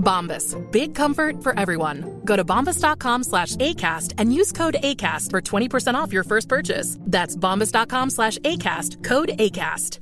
Bombas. 0.00 0.56
Big 0.72 0.94
comfort 0.94 1.42
for 1.42 1.56
everyone. 1.58 2.20
Go 2.24 2.34
to 2.34 2.44
bombas.com 2.44 3.22
slash 3.22 3.56
ACAST 3.56 4.14
and 4.18 4.34
use 4.34 4.50
code 4.50 4.76
ACAST 4.82 5.30
for 5.30 5.40
20% 5.40 5.94
off 5.94 6.12
your 6.12 6.24
first 6.24 6.48
purchase. 6.48 6.98
That's 7.02 7.36
bombas.com 7.36 8.10
slash 8.10 8.38
ACAST. 8.38 9.04
Code 9.04 9.28
ACAST. 9.38 10.00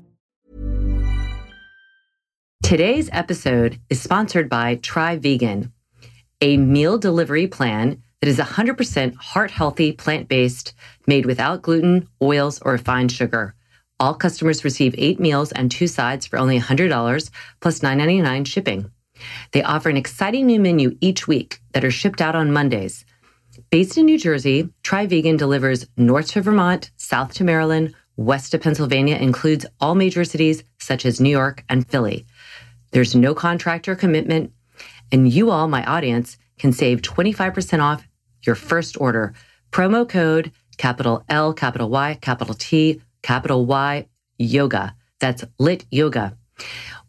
Today's 2.62 3.08
episode 3.12 3.81
is 3.89 4.03
sponsored 4.03 4.50
by 4.50 4.75
Try 4.75 5.17
Vegan, 5.17 5.73
a 6.42 6.58
meal 6.58 6.98
delivery 6.98 7.47
plan 7.47 8.03
that 8.20 8.28
is 8.28 8.36
100% 8.39 9.14
heart 9.17 9.51
healthy, 9.51 9.92
plant 9.92 10.28
based, 10.28 10.75
made 11.06 11.25
without 11.25 11.62
gluten, 11.62 12.08
oils, 12.20 12.61
or 12.61 12.73
refined 12.73 13.11
sugar. 13.11 13.55
All 13.98 14.12
customers 14.12 14.64
receive 14.64 14.95
eight 14.98 15.19
meals 15.19 15.51
and 15.53 15.70
two 15.70 15.86
sides 15.86 16.27
for 16.27 16.39
only 16.39 16.61
$100 16.61 17.30
plus 17.61 17.80
$9.99 17.80 18.47
shipping. 18.47 18.91
They 19.52 19.62
offer 19.62 19.88
an 19.88 19.97
exciting 19.97 20.47
new 20.47 20.61
menu 20.61 20.97
each 21.00 21.27
week 21.27 21.61
that 21.72 21.84
are 21.84 21.91
shipped 21.91 22.20
out 22.20 22.34
on 22.34 22.52
Mondays. 22.52 23.05
Based 23.70 23.98
in 23.98 24.06
New 24.06 24.19
Jersey, 24.19 24.69
Try 24.83 25.06
Vegan 25.06 25.36
delivers 25.36 25.86
north 25.97 26.28
to 26.33 26.42
Vermont, 26.42 26.91
south 26.97 27.34
to 27.34 27.44
Maryland, 27.44 27.94
west 28.16 28.52
to 28.52 28.58
Pennsylvania, 28.58 29.16
includes 29.16 29.66
all 29.80 29.94
major 29.94 30.24
cities 30.24 30.64
such 30.78 31.05
as 31.05 31.20
New 31.20 31.30
York 31.30 31.64
and 31.69 31.86
Philly. 31.89 32.27
There's 32.92 33.14
no 33.14 33.34
contract 33.34 33.89
or 33.89 33.94
commitment, 33.94 34.52
and 35.12 35.30
you 35.30 35.50
all, 35.50 35.69
my 35.69 35.84
audience, 35.84 36.39
can 36.58 36.72
save 36.72 37.02
25% 37.02 37.80
off 37.83 38.06
your 38.42 38.55
first 38.55 39.00
order. 39.00 39.34
Promo 39.70 40.08
code 40.08 40.52
capital 40.78 41.24
L, 41.28 41.52
capital 41.52 41.91
Y, 41.91 42.19
capital 42.20 42.55
T, 42.55 43.02
capital 43.22 43.66
Y, 43.66 44.06
yoga. 44.39 44.94
That's 45.20 45.44
LYT 45.58 45.84
yoga. 45.91 46.36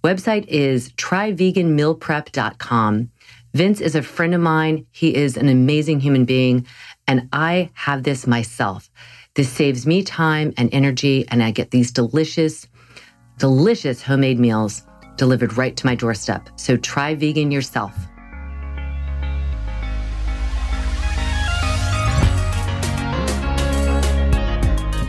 Website 0.03 0.45
is 0.47 0.91
tryveganmealprep.com. 0.93 3.11
Vince 3.53 3.81
is 3.81 3.95
a 3.95 4.01
friend 4.01 4.33
of 4.33 4.39
mine. 4.39 4.85
He 4.91 5.13
is 5.13 5.35
an 5.35 5.49
amazing 5.49 5.99
human 5.99 6.23
being, 6.23 6.65
and 7.05 7.27
I 7.33 7.69
have 7.73 8.03
this 8.03 8.25
myself. 8.25 8.89
This 9.33 9.49
saves 9.49 9.85
me 9.85 10.03
time 10.03 10.53
and 10.55 10.73
energy, 10.73 11.25
and 11.27 11.43
I 11.43 11.51
get 11.51 11.71
these 11.71 11.91
delicious, 11.91 12.65
delicious 13.39 14.01
homemade 14.01 14.39
meals 14.39 14.83
delivered 15.17 15.57
right 15.57 15.75
to 15.75 15.85
my 15.85 15.95
doorstep. 15.95 16.47
So 16.55 16.77
try 16.77 17.15
vegan 17.15 17.51
yourself. 17.51 17.93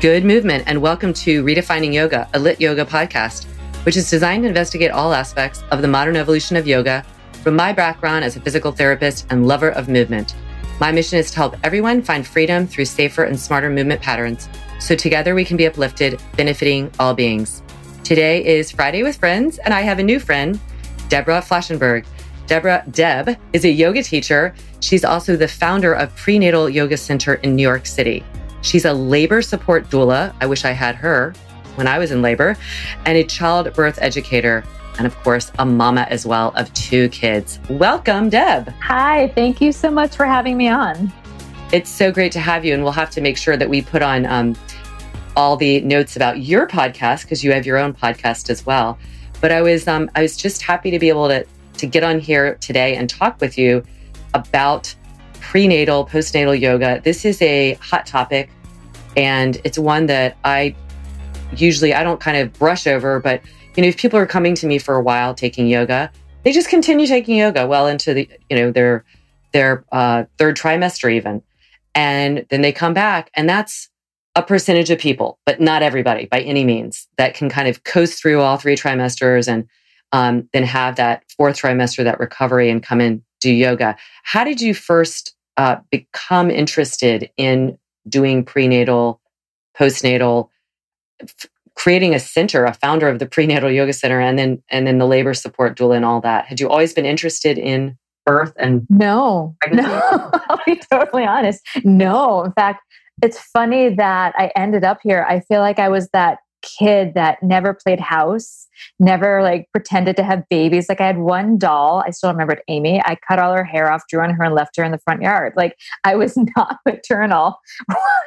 Good 0.01 0.25
movement, 0.25 0.65
and 0.67 0.83
welcome 0.83 1.13
to 1.13 1.45
Redefining 1.45 1.95
Yoga, 1.95 2.29
a 2.35 2.41
LYT 2.41 2.61
yoga 2.61 2.85
podcast, 2.85 3.47
which 3.85 3.97
is 3.97 4.11
designed 4.11 4.43
to 4.43 4.49
investigate 4.49 4.91
all 4.91 5.13
aspects 5.13 5.63
of 5.71 5.83
the 5.83 5.89
modern 5.89 6.17
evolution 6.17 6.57
of 6.57 6.67
yoga 6.67 7.05
from 7.43 7.57
my 7.57 7.73
background 7.73 8.25
as 8.25 8.37
a 8.37 8.41
physical 8.41 8.73
therapist 8.73 9.27
and 9.31 9.47
lover 9.47 9.71
of 9.71 9.89
movement. 9.89 10.35
My 10.81 10.93
mission 10.93 11.19
is 11.19 11.31
to 11.31 11.37
help 11.37 11.57
everyone 11.63 12.03
find 12.03 12.27
freedom 12.27 12.67
through 12.67 12.87
safer 12.87 13.25
and 13.25 13.39
smarter 13.39 13.71
movement 13.71 14.01
patterns 14.01 14.49
so 14.81 14.97
together 14.97 15.35
we 15.35 15.45
can 15.45 15.57
be 15.57 15.67
uplifted, 15.67 16.21
benefiting 16.37 16.91
all 16.99 17.15
beings. 17.15 17.63
Today 18.03 18.45
is 18.45 18.73
Friday 18.73 19.03
with 19.03 19.19
Friends, 19.19 19.59
and 19.59 19.73
I 19.73 19.83
have 19.83 19.99
a 19.99 20.03
new 20.03 20.19
friend, 20.19 20.59
Deborah 21.09 21.43
Flashenberg. 21.43 22.07
Deborah 22.47 22.83
Deb 22.91 23.37
is 23.53 23.65
a 23.65 23.71
yoga 23.71 24.03
teacher. 24.03 24.55
She's 24.81 25.05
also 25.05 25.37
the 25.37 25.47
founder 25.47 25.93
of 25.93 26.15
Prenatal 26.17 26.69
Yoga 26.69 26.97
Center 26.97 27.35
in 27.35 27.55
New 27.55 27.63
York 27.63 27.87
City. 27.87 28.25
She's 28.63 28.85
a 28.85 28.93
labor 28.93 29.43
support 29.43 29.89
doula. 29.91 30.35
I 30.41 30.47
wish 30.47 30.65
I 30.65 30.73
had 30.73 30.97
her 30.97 31.35
when 31.77 31.87
I 31.87 31.99
was 31.99 32.11
in 32.11 32.23
labor, 32.23 32.57
and 33.07 33.17
a 33.17 33.25
childbirth 33.25 33.99
educator. 34.01 34.65
And 34.99 35.07
of 35.07 35.17
course, 35.23 35.51
a 35.59 35.65
mama 35.65 36.07
as 36.11 36.27
well 36.27 36.53
of 36.57 36.73
two 36.75 37.09
kids. 37.09 37.59
Welcome, 37.71 38.29
Deb. 38.29 38.69
Hi, 38.81 39.29
thank 39.29 39.61
you 39.61 39.73
so 39.73 39.91
much 39.91 40.17
for 40.17 40.27
having 40.27 40.57
me 40.57 40.69
on. 40.69 41.13
It's 41.73 41.89
so 41.89 42.11
great 42.13 42.33
to 42.33 42.41
have 42.41 42.65
you. 42.65 42.75
And 42.75 42.83
we'll 42.83 42.93
have 42.93 43.11
to 43.11 43.21
make 43.21 43.37
sure 43.37 43.57
that 43.57 43.69
we 43.69 43.81
put 43.81 44.03
on 44.03 44.27
um, 44.27 44.57
all 45.37 45.57
the 45.57 45.81
notes 45.83 46.17
about 46.17 46.43
your 46.43 46.67
podcast 46.67 47.23
because 47.23 47.43
you 47.43 47.53
have 47.53 47.65
your 47.65 47.79
own 47.79 47.95
podcast 47.95 48.51
as 48.51 48.67
well. 48.67 48.99
But 49.41 49.53
I 49.53 49.63
was 49.63 49.89
um, 49.89 50.11
I 50.15 50.23
was 50.23 50.37
just 50.37 50.61
happy 50.61 50.91
to 50.91 50.99
be 50.99 51.09
able 51.09 51.29
to 51.29 51.47
to 51.79 51.87
get 51.87 52.03
on 52.03 52.19
here 52.19 52.57
today 52.57 52.97
and 52.97 53.09
talk 53.09 53.41
with 53.41 53.57
you 53.57 53.83
about 54.35 54.95
prenatal, 55.41 56.07
postnatal 56.07 56.59
yoga. 56.59 57.01
This 57.03 57.25
is 57.25 57.41
a 57.41 57.75
hot 57.75 58.07
topic 58.07 58.51
and 59.17 59.61
it's 59.65 59.79
one 59.79 60.07
that 60.07 60.37
I 60.45 60.75
usually 61.57 61.95
I 61.95 62.03
don't 62.03 62.21
kind 62.21 62.37
of 62.37 62.53
brush 62.55 62.87
over, 62.87 63.21
but 63.21 63.43
you 63.77 63.83
know, 63.83 63.89
if 63.89 63.97
people 63.97 64.19
are 64.19 64.27
coming 64.27 64.55
to 64.57 64.67
me 64.67 64.79
for 64.79 64.95
a 64.95 65.03
while 65.03 65.35
taking 65.35 65.67
yoga, 65.67 66.11
they 66.45 66.53
just 66.53 66.69
continue 66.69 67.07
taking 67.07 67.37
yoga 67.37 67.67
well 67.67 67.87
into 67.87 68.15
the 68.15 68.29
you 68.49 68.57
know 68.57 68.71
their 68.71 69.05
their 69.53 69.85
uh, 69.93 70.25
third 70.39 70.57
trimester 70.57 71.13
even, 71.13 71.43
and 71.95 72.47
then 72.51 72.63
they 72.63 72.73
come 72.73 72.95
back, 72.95 73.31
and 73.35 73.49
that's 73.49 73.89
a 74.37 74.43
percentage 74.43 74.91
of 74.91 74.99
people, 74.99 75.39
but 75.45 75.61
not 75.61 75.83
everybody 75.83 76.27
by 76.27 76.41
any 76.41 76.65
means 76.65 77.09
that 77.19 77.35
can 77.35 77.49
kind 77.49 77.69
of 77.69 77.83
coast 77.85 78.21
through 78.21 78.41
all 78.41 78.57
three 78.57 78.77
trimesters 78.77 79.49
and 79.49 79.69
um, 80.13 80.49
then 80.53 80.63
have 80.63 80.97
that 80.97 81.25
fourth 81.37 81.57
trimester 81.57 82.05
that 82.05 82.21
recovery 82.21 82.71
and 82.71 82.83
come 82.83 83.01
in 83.01 83.23
do 83.41 83.51
yoga. 83.51 83.97
How 84.23 84.45
did 84.45 84.61
you 84.61 84.75
first 84.75 85.35
uh, 85.57 85.77
become 85.91 86.51
interested 86.51 87.31
in 87.37 87.79
doing 88.09 88.45
prenatal, 88.45 89.21
postnatal, 89.77 90.49
creating 91.75 92.15
a 92.15 92.21
center, 92.21 92.65
a 92.65 92.75
founder 92.75 93.09
of 93.09 93.19
the 93.19 93.27
prenatal 93.27 93.71
yoga 93.71 93.93
center, 93.93 94.21
and 94.21 94.39
then 94.39 94.63
and 94.71 94.87
then 94.87 94.99
the 94.99 95.07
labor 95.07 95.35
support 95.35 95.79
doula 95.79 95.97
and 95.97 96.05
all 96.05 96.21
that? 96.21 96.47
Had 96.47 96.61
you 96.61 96.69
always 96.69 96.93
been 96.93 97.07
interested 97.07 97.59
in 97.59 97.97
birth 98.27 98.53
and 98.57 98.87
no, 98.91 99.57
pregnancy? 99.61 99.91
no? 99.91 100.31
I'll 100.49 100.61
be 100.67 100.81
totally 100.91 101.25
honest. 101.25 101.67
No, 101.85 102.45
in 102.45 102.53
fact, 102.53 102.83
it's 103.23 103.39
funny 103.39 103.95
that 103.95 104.35
I 104.37 104.51
ended 104.57 104.85
up 104.85 104.99
here. 105.03 105.27
I 105.29 105.41
feel 105.41 105.61
like 105.61 105.79
I 105.79 105.89
was 105.89 106.09
that 106.13 106.39
kid 106.63 107.15
that 107.15 107.43
never 107.43 107.73
played 107.73 108.01
house, 108.01 108.67
never 108.99 109.43
like 109.43 109.69
pretended 109.73 110.17
to 110.17 110.23
have 110.23 110.49
babies. 110.49 110.89
Like 110.89 111.01
I 111.01 111.07
had 111.07 111.19
one 111.19 111.57
doll, 111.59 112.03
I 112.07 112.11
still 112.11 112.31
remember 112.31 112.51
remembered 112.51 112.65
Amy. 112.69 113.01
I 113.05 113.17
cut 113.29 113.39
all 113.39 113.55
her 113.55 113.65
hair 113.65 113.91
off, 113.91 114.03
drew 114.09 114.23
on 114.23 114.31
her, 114.31 114.45
and 114.45 114.55
left 114.55 114.77
her 114.77 114.85
in 114.85 114.93
the 114.93 114.99
front 114.99 115.23
yard. 115.23 115.53
Like 115.57 115.77
I 116.05 116.17
was 116.17 116.37
not 116.57 116.79
maternal 116.87 117.61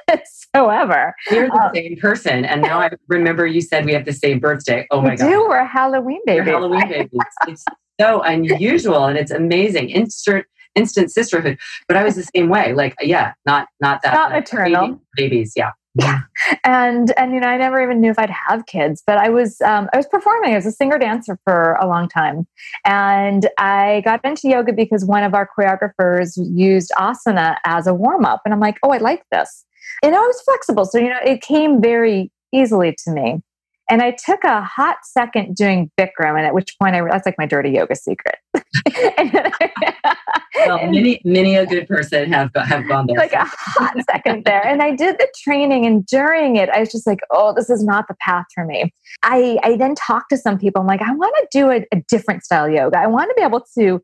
whatsoever. 0.07 1.13
You're 1.31 1.47
the 1.47 1.65
um, 1.65 1.71
same 1.73 1.97
person. 1.97 2.45
And 2.45 2.61
now 2.61 2.79
I 2.79 2.91
remember 3.07 3.45
you 3.45 3.61
said 3.61 3.85
we 3.85 3.93
have 3.93 4.05
the 4.05 4.13
same 4.13 4.39
birthday. 4.39 4.87
Oh 4.91 5.01
my 5.01 5.15
God. 5.15 5.29
do. 5.29 5.47
We're 5.47 5.65
Halloween 5.65 6.21
babies. 6.25 6.45
We're 6.45 6.53
Halloween 6.53 6.87
babies. 6.87 7.19
it's 7.47 7.65
so 7.99 8.21
unusual 8.21 9.05
and 9.05 9.17
it's 9.17 9.31
amazing. 9.31 9.89
Insert 9.89 10.47
instant 10.75 11.11
sisterhood. 11.11 11.59
But 11.87 11.97
I 11.97 12.03
was 12.03 12.15
the 12.15 12.27
same 12.35 12.49
way. 12.49 12.73
Like, 12.73 12.95
yeah, 12.99 13.33
not 13.45 13.67
not 13.79 14.01
that 14.03 14.13
not 14.13 14.31
maternal 14.31 14.99
babies. 15.15 15.53
Yeah. 15.55 15.71
Yeah, 15.95 16.21
and 16.63 17.13
and 17.17 17.33
you 17.33 17.39
know 17.39 17.47
I 17.47 17.57
never 17.57 17.81
even 17.81 18.01
knew 18.01 18.09
if 18.09 18.17
I'd 18.17 18.31
have 18.49 18.65
kids, 18.65 19.03
but 19.05 19.17
I 19.17 19.29
was 19.29 19.61
um, 19.61 19.89
I 19.93 19.97
was 19.97 20.07
performing. 20.07 20.53
I 20.53 20.55
was 20.55 20.65
a 20.65 20.71
singer 20.71 20.97
dancer 20.97 21.37
for 21.43 21.77
a 21.79 21.87
long 21.87 22.09
time, 22.09 22.47
and 22.85 23.47
I 23.59 24.01
got 24.03 24.23
into 24.25 24.49
yoga 24.49 24.73
because 24.73 25.05
one 25.05 25.23
of 25.23 25.35
our 25.35 25.47
choreographers 25.47 26.31
used 26.35 26.91
asana 26.97 27.57
as 27.65 27.85
a 27.85 27.93
warm 27.93 28.25
up, 28.25 28.41
and 28.43 28.53
I'm 28.53 28.59
like, 28.59 28.77
oh, 28.83 28.91
I 28.91 28.97
like 28.97 29.23
this, 29.31 29.65
and 30.01 30.15
I 30.15 30.19
was 30.19 30.41
flexible, 30.41 30.85
so 30.85 30.97
you 30.97 31.09
know 31.09 31.19
it 31.23 31.41
came 31.41 31.79
very 31.79 32.31
easily 32.51 32.95
to 33.05 33.11
me. 33.11 33.41
And 33.89 34.01
I 34.01 34.15
took 34.25 34.43
a 34.43 34.61
hot 34.61 34.97
second 35.03 35.55
doing 35.55 35.91
Bikram, 35.99 36.37
and 36.37 36.45
at 36.45 36.53
which 36.53 36.75
point 36.79 36.95
I 36.95 36.99
realized 36.99 37.25
like 37.25 37.35
my 37.37 37.45
dirty 37.45 37.71
yoga 37.71 37.95
secret. 37.95 38.35
well, 40.65 40.77
many 40.89 41.21
many 41.25 41.55
a 41.55 41.65
good 41.65 41.87
person 41.87 42.31
have 42.31 42.49
have 42.55 42.87
gone 42.87 43.07
there. 43.07 43.17
Like 43.17 43.33
a 43.33 43.45
hot 43.45 43.95
second 44.09 44.45
there, 44.45 44.65
and 44.65 44.81
I 44.81 44.95
did 44.95 45.17
the 45.17 45.27
training, 45.43 45.85
and 45.85 46.05
during 46.05 46.55
it, 46.55 46.69
I 46.69 46.79
was 46.79 46.91
just 46.91 47.05
like, 47.05 47.19
"Oh, 47.31 47.53
this 47.53 47.69
is 47.69 47.83
not 47.83 48.07
the 48.07 48.15
path 48.21 48.45
for 48.55 48.65
me." 48.65 48.93
I 49.23 49.59
I 49.63 49.75
then 49.75 49.95
talked 49.95 50.29
to 50.29 50.37
some 50.37 50.57
people. 50.57 50.81
I'm 50.81 50.87
like, 50.87 51.01
I 51.01 51.13
want 51.13 51.35
to 51.39 51.47
do 51.51 51.69
a, 51.69 51.85
a 51.91 52.01
different 52.07 52.43
style 52.43 52.69
yoga. 52.69 52.97
I 52.97 53.07
want 53.07 53.29
to 53.29 53.35
be 53.35 53.43
able 53.43 53.65
to 53.77 54.01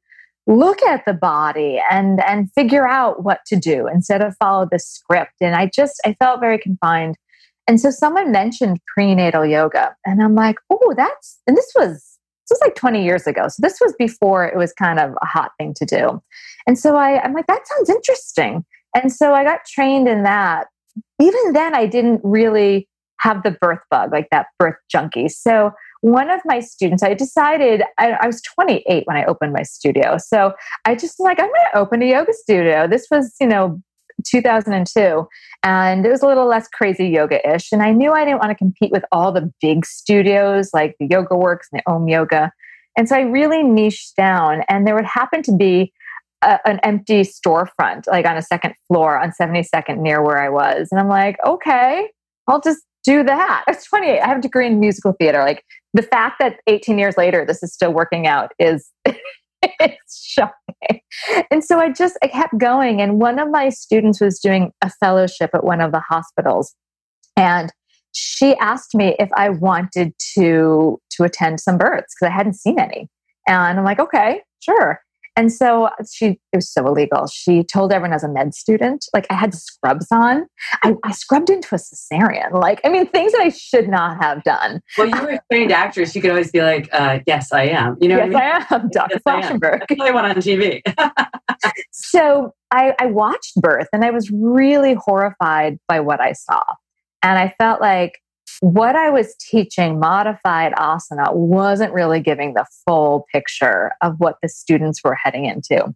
look 0.48 0.82
at 0.84 1.06
the 1.06 1.14
body 1.14 1.80
and 1.92 2.20
and 2.22 2.52
figure 2.54 2.88
out 2.88 3.24
what 3.24 3.40
to 3.46 3.56
do 3.56 3.88
instead 3.88 4.22
of 4.22 4.36
follow 4.40 4.68
the 4.70 4.80
script. 4.80 5.34
And 5.42 5.56
I 5.56 5.70
just 5.74 6.02
I 6.06 6.14
felt 6.20 6.40
very 6.40 6.58
confined. 6.58 7.16
And 7.70 7.80
so 7.80 7.92
someone 7.92 8.32
mentioned 8.32 8.80
prenatal 8.96 9.46
yoga, 9.46 9.96
and 10.04 10.24
I'm 10.24 10.34
like, 10.34 10.56
"Oh, 10.72 10.94
that's." 10.98 11.40
And 11.46 11.56
this 11.56 11.72
was 11.76 12.18
this 12.50 12.58
was 12.58 12.68
like 12.68 12.74
20 12.74 13.04
years 13.04 13.28
ago. 13.28 13.48
So 13.48 13.62
this 13.62 13.78
was 13.80 13.94
before 14.00 14.44
it 14.44 14.58
was 14.58 14.74
kind 14.74 15.00
of 15.00 15.12
a 15.22 15.26
hot 15.26 15.52
thing 15.60 15.76
to 15.76 15.86
do. 15.86 16.20
And 16.66 16.80
so 16.80 16.96
I, 16.96 17.22
I'm 17.22 17.34
like, 17.34 17.46
that 17.46 17.68
sounds 17.68 17.92
interesting. 17.92 18.66
And 18.96 19.14
so 19.14 19.36
I 19.36 19.44
got 19.44 19.60
trained 19.68 20.08
in 20.08 20.24
that. 20.24 20.66
Even 21.22 21.54
then, 21.54 21.76
I 21.76 21.86
didn't 21.86 22.22
really 22.24 22.90
have 23.20 23.44
the 23.44 23.52
birth 23.52 23.82
bug, 23.92 24.12
like 24.12 24.30
that 24.32 24.48
birth 24.58 24.78
junkie. 24.90 25.30
So 25.30 25.72
one 26.02 26.32
of 26.32 26.42
my 26.44 26.60
students, 26.60 27.04
I 27.04 27.14
decided 27.14 27.84
I, 28.00 28.14
I 28.14 28.26
was 28.26 28.42
28 28.42 29.04
when 29.06 29.18
I 29.18 29.26
opened 29.26 29.54
my 29.54 29.64
studio. 29.64 30.18
So 30.18 30.54
I 30.86 30.96
just 30.96 31.20
like, 31.20 31.40
I'm 31.40 31.46
going 31.46 31.68
to 31.74 31.78
open 31.78 32.02
a 32.02 32.10
yoga 32.10 32.34
studio. 32.34 32.88
This 32.88 33.06
was, 33.12 33.36
you 33.40 33.46
know, 33.46 33.80
2002 34.26 35.28
and 35.64 36.06
it 36.06 36.10
was 36.10 36.22
a 36.22 36.28
little 36.28 36.48
less 36.48 36.68
crazy 36.68 37.08
yoga-ish 37.08 37.72
and 37.72 37.82
i 37.82 37.92
knew 37.92 38.12
i 38.12 38.24
didn't 38.24 38.40
want 38.40 38.50
to 38.50 38.56
compete 38.56 38.92
with 38.92 39.04
all 39.12 39.32
the 39.32 39.52
big 39.62 39.86
studios 39.86 40.70
like 40.74 40.96
the 41.00 41.08
yoga 41.08 41.36
works 41.36 41.68
and 41.72 41.82
the 41.82 41.92
om 41.92 42.08
yoga 42.08 42.52
and 42.98 43.08
so 43.10 43.16
i 43.16 43.22
really 43.22 43.64
niched 43.64 44.16
down 44.16 44.64
and 44.70 44.86
there 44.86 44.96
would 44.96 45.06
happen 45.06 45.42
to 45.42 45.56
be 45.56 45.92
a, 46.42 46.60
an 46.66 46.80
empty 46.84 47.22
storefront 47.22 48.08
like 48.08 48.26
on 48.26 48.38
a 48.38 48.42
second 48.42 48.74
floor 48.88 49.20
on 49.20 49.32
72nd 49.40 50.00
near 50.00 50.24
where 50.24 50.42
i 50.42 50.50
was 50.50 50.88
and 50.92 51.00
i'm 51.00 51.10
like 51.10 51.38
okay 51.46 52.08
i'll 52.48 52.62
just 52.62 52.80
do 53.06 53.24
that. 53.24 53.64
It's 53.68 53.86
28 53.86 54.20
i 54.20 54.28
have 54.28 54.40
a 54.40 54.42
degree 54.42 54.68
in 54.68 54.80
musical 54.80 55.14
theater 55.14 55.40
like 55.40 55.64
the 55.94 56.02
fact 56.02 56.36
that 56.40 56.58
18 56.68 57.00
years 57.00 57.18
later 57.18 57.46
this 57.46 57.64
is 57.64 57.74
still 57.74 57.94
working 57.94 58.28
out 58.28 58.52
is 58.60 58.92
it's 59.62 60.26
shocking. 60.32 61.02
And 61.52 61.64
so 61.64 61.80
I 61.80 61.92
just 61.92 62.18
I 62.24 62.28
kept 62.28 62.58
going. 62.58 63.02
And 63.02 63.20
one 63.20 63.40
of 63.40 63.50
my 63.50 63.70
students 63.70 64.22
was 64.22 64.40
doing 64.40 64.72
a 64.82 64.90
fellowship 64.90 65.52
at 65.54 65.64
one 65.64 65.82
of 65.82 65.92
the 65.92 66.00
hospitals. 66.00 66.76
And 67.36 67.72
she 68.14 68.56
asked 68.56 68.96
me 68.96 69.16
if 69.20 69.30
I 69.36 69.50
wanted 69.50 70.14
to 70.36 71.00
to 71.12 71.24
attend 71.24 71.60
some 71.60 71.78
births 71.78 72.16
because 72.20 72.32
I 72.32 72.36
hadn't 72.36 72.56
seen 72.56 72.80
any. 72.80 73.10
And 73.48 73.80
I'm 73.80 73.86
like, 73.86 74.00
okay, 74.00 74.42
sure. 74.60 75.02
And 75.40 75.54
so 75.54 75.90
she, 76.12 76.38
it 76.52 76.58
was 76.58 76.70
so 76.70 76.86
illegal. 76.86 77.26
She 77.28 77.64
told 77.64 77.94
everyone 77.94 78.14
as 78.14 78.26
a 78.26 78.28
med 78.28 78.54
student, 78.54 79.06
like 79.14 79.26
I 79.30 79.36
had 79.36 79.54
scrubs 79.54 80.08
on. 80.12 80.46
I, 80.84 80.96
I, 81.06 81.14
scrubbed 81.14 81.50
into 81.50 81.74
a 81.76 81.78
cesarean. 81.78 82.52
Like, 82.52 82.82
I 82.84 82.90
mean, 82.90 83.08
things 83.08 83.32
that 83.32 83.44
I 83.44 83.48
should 83.48 83.88
not 83.88 84.22
have 84.22 84.44
done. 84.44 84.82
Well, 84.98 85.08
you 85.08 85.22
were 85.22 85.30
a 85.30 85.40
trained 85.50 85.72
actress. 85.72 86.14
You 86.14 86.22
could 86.22 86.32
always 86.32 86.52
be 86.52 86.62
like, 86.62 86.90
uh, 86.92 87.20
yes, 87.26 87.54
I 87.54 87.68
am. 87.68 87.96
You 88.02 88.10
know 88.10 88.18
yes, 88.26 88.66
I, 88.70 88.76
I, 88.76 88.80
am, 88.80 88.90
Dr. 88.90 89.22
Yes. 89.26 89.50
I, 89.62 90.10
I 90.10 90.12
went 90.12 90.28
on 90.28 90.36
TV. 90.36 90.82
so 91.94 92.54
I, 92.70 92.94
I 93.00 93.06
watched 93.06 93.56
birth 93.62 93.88
and 93.94 94.04
I 94.04 94.10
was 94.10 94.30
really 94.30 94.96
horrified 94.96 95.80
by 95.88 96.02
what 96.02 96.20
I 96.20 96.34
saw. 96.34 96.64
And 97.24 97.40
I 97.40 97.56
felt 97.58 97.80
like 97.80 98.20
what 98.62 98.96
I 98.96 99.10
was 99.10 99.36
teaching, 99.36 100.00
modified 100.00 100.74
asana, 100.74 101.34
wasn't 101.34 101.94
really 101.94 102.20
giving 102.20 102.54
the 102.54 102.66
full 102.86 103.26
picture 103.32 103.92
of 104.02 104.16
what 104.18 104.38
the 104.42 104.50
students 104.50 105.04
were 105.04 105.16
heading 105.16 105.46
into. 105.46 105.94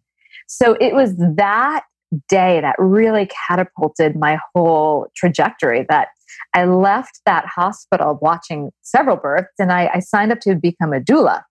So 0.48 0.77
it 0.80 0.94
was 0.94 1.15
that 1.18 1.83
day 2.30 2.62
that 2.62 2.75
really 2.77 3.27
catapulted 3.48 4.15
my 4.15 4.39
whole 4.54 5.07
trajectory 5.15 5.86
that 5.89 6.10
I 6.54 6.65
left 6.65 7.21
that 7.25 7.45
hospital 7.45 8.19
watching 8.21 8.71
several 8.81 9.18
births 9.18 9.54
and 9.60 9.71
I, 9.71 9.89
I 9.95 10.00
signed 10.00 10.31
up 10.31 10.39
to 10.42 10.56
become 10.56 10.94
a 10.94 11.00
doula. 11.00 11.42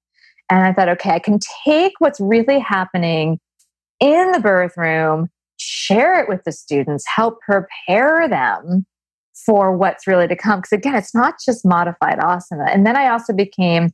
And 0.51 0.65
I 0.65 0.73
thought, 0.73 0.89
okay, 0.91 1.11
I 1.11 1.19
can 1.19 1.39
take 1.65 1.93
what's 1.99 2.21
really 2.21 2.59
happening 2.59 3.39
in 4.01 4.33
the 4.33 4.41
birth 4.41 4.77
room, 4.77 5.29
share 5.57 6.21
it 6.21 6.29
with 6.29 6.45
the 6.45 6.53
students, 6.53 7.05
help 7.07 7.39
prepare 7.41 8.29
them 8.29 8.87
for 9.45 9.77
what's 9.77 10.07
really 10.07 10.29
to 10.29 10.37
come. 10.37 10.61
Because 10.61 10.73
again, 10.73 10.95
it's 10.95 11.15
not 11.15 11.35
just 11.45 11.65
modified 11.65 12.19
asana. 12.19 12.73
And 12.73 12.87
then 12.87 12.97
I 12.97 13.09
also 13.09 13.33
became 13.33 13.91